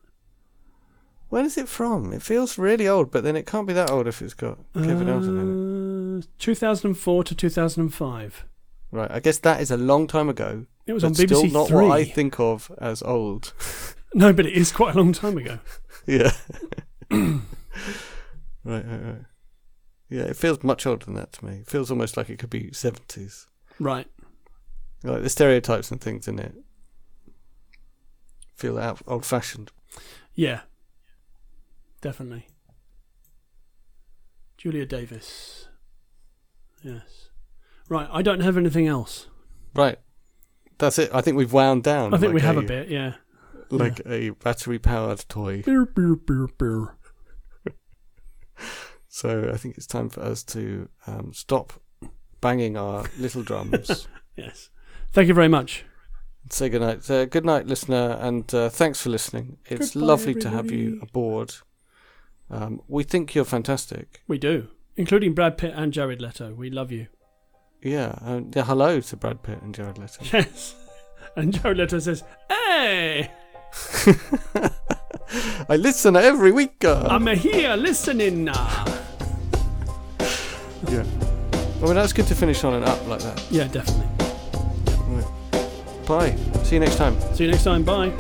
When 1.30 1.46
is 1.46 1.58
it 1.58 1.70
from? 1.70 2.12
It 2.12 2.22
feels 2.22 2.58
really 2.58 2.88
old, 2.90 3.10
but 3.10 3.24
then 3.24 3.36
it 3.38 3.46
can't 3.46 3.68
be 3.68 3.74
that 3.74 3.90
old 3.90 4.06
if 4.08 4.22
it's 4.22 4.34
got 4.34 4.58
Kevin 4.74 5.08
Eldon 5.08 5.38
in 5.40 6.18
it. 6.20 6.26
Uh, 6.26 6.28
2004 6.40 7.24
to 7.24 7.36
2005. 7.36 8.46
Right, 8.92 9.12
I 9.12 9.20
guess 9.20 9.38
that 9.40 9.62
is 9.62 9.72
a 9.72 9.78
long 9.78 10.08
time 10.08 10.28
ago. 10.28 10.66
It 10.88 10.94
was 10.94 11.04
on 11.04 11.14
BBC 11.14 11.26
still 11.28 11.46
not 11.48 11.68
Three. 11.70 11.86
what 11.88 11.92
I 12.00 12.04
think 12.04 12.40
of 12.40 12.70
as 12.82 13.02
old. 13.04 13.54
No, 14.16 14.34
but 14.34 14.48
it 14.48 14.54
is 14.54 14.72
quite 14.72 14.96
a 14.96 14.98
long 14.98 15.14
time 15.14 15.38
ago. 15.38 15.60
yeah. 16.08 16.32
right, 17.12 17.42
right, 18.66 18.86
right. 18.86 19.26
Yeah, 20.10 20.24
it 20.24 20.38
feels 20.38 20.64
much 20.64 20.86
older 20.86 21.06
than 21.06 21.16
that 21.16 21.34
to 21.34 21.46
me. 21.46 21.58
It 21.60 21.68
feels 21.68 21.92
almost 21.92 22.18
like 22.18 22.30
it 22.30 22.40
could 22.40 22.50
be 22.50 22.72
70s. 22.72 23.46
Right. 23.80 24.08
Like 25.04 25.24
the 25.24 25.30
stereotypes 25.30 25.92
and 25.92 26.02
things 26.02 26.28
in 26.28 26.40
it 26.40 26.56
feel 28.60 28.78
out, 28.78 29.02
old 29.08 29.26
fashioned. 29.26 29.72
Yeah. 30.36 30.62
Definitely. 32.02 32.48
Julia 34.58 34.86
Davis. 34.86 35.68
Yes. 36.84 37.30
Right, 37.88 38.08
I 38.12 38.22
don't 38.22 38.42
have 38.42 38.58
anything 38.58 38.88
else. 38.88 39.28
Right. 39.74 39.98
That's 40.78 41.00
it. 41.00 41.10
I 41.14 41.22
think 41.22 41.38
we've 41.38 41.54
wound 41.54 41.84
down. 41.84 42.14
I 42.14 42.18
think 42.18 42.34
we 42.34 42.40
like 42.40 42.48
have 42.48 42.58
a 42.58 42.62
bit, 42.62 42.90
yeah. 42.90 43.14
Like 43.70 44.02
a 44.06 44.32
battery 44.32 44.80
powered 44.80 45.26
toy. 45.30 45.62
Beer, 45.62 45.86
beer, 45.86 46.16
beer, 46.16 46.48
beer. 46.58 46.96
So 49.08 49.50
I 49.54 49.58
think 49.58 49.78
it's 49.78 49.88
time 49.88 50.10
for 50.10 50.22
us 50.22 50.44
to 50.44 50.88
um, 51.08 51.34
stop 51.34 51.74
banging 52.42 52.78
our 52.78 53.06
little 53.18 53.44
drums. 53.44 54.08
Yes. 54.38 54.70
Thank 55.12 55.28
you 55.28 55.34
very 55.34 55.50
much. 55.50 55.84
Say 56.50 56.70
goodnight. 56.70 57.12
Uh, 57.12 57.26
good 57.26 57.44
night, 57.44 57.66
listener, 57.68 58.18
and 58.22 58.54
uh, 58.54 58.70
thanks 58.70 59.02
for 59.02 59.10
listening. 59.10 59.58
It's 59.66 59.92
Goodbye, 59.94 60.08
lovely 60.08 60.34
to 60.36 60.50
have 60.50 60.72
you 60.72 60.98
aboard. 61.02 61.56
Um, 62.50 62.82
we 62.88 63.04
think 63.04 63.36
you're 63.36 63.44
fantastic. 63.44 64.22
We 64.30 64.38
do. 64.38 64.70
Including 64.96 65.34
Brad 65.34 65.58
Pitt 65.58 65.74
and 65.76 65.92
Jared 65.92 66.22
Leto. 66.22 66.54
We 66.54 66.70
love 66.70 66.90
you. 66.90 67.08
Yeah. 67.82 68.18
Um, 68.22 68.52
yeah 68.56 68.64
hello 68.64 69.02
to 69.02 69.18
Brad 69.18 69.44
Pitt 69.44 69.62
and 69.62 69.76
Jared 69.76 69.98
Leto. 69.98 70.24
Yes. 70.32 70.76
And 71.36 71.54
Jared 71.54 71.78
Leto 71.78 72.00
says, 72.00 72.24
Hey! 72.50 73.30
I 75.70 75.76
listen 75.76 76.16
every 76.16 76.52
week. 76.52 76.84
Uh. 76.84 77.08
I'm 77.10 77.28
here 77.28 77.76
listening 77.76 78.46
now. 78.46 78.86
yeah. 80.90 81.04
I 81.82 81.86
mean, 81.86 81.96
that's 81.96 82.14
good 82.14 82.28
to 82.28 82.36
finish 82.36 82.64
on 82.64 82.74
an 82.74 82.84
up 82.84 83.08
like 83.08 83.22
that. 83.22 83.42
Yeah, 83.52 83.68
definitely. 83.68 84.08
Bye. 86.08 86.36
See 86.64 86.76
you 86.76 86.80
next 86.80 86.96
time. 86.96 87.16
See 87.36 87.46
you 87.46 87.52
next 87.52 87.64
time. 87.64 87.84
Bye. 87.84 88.12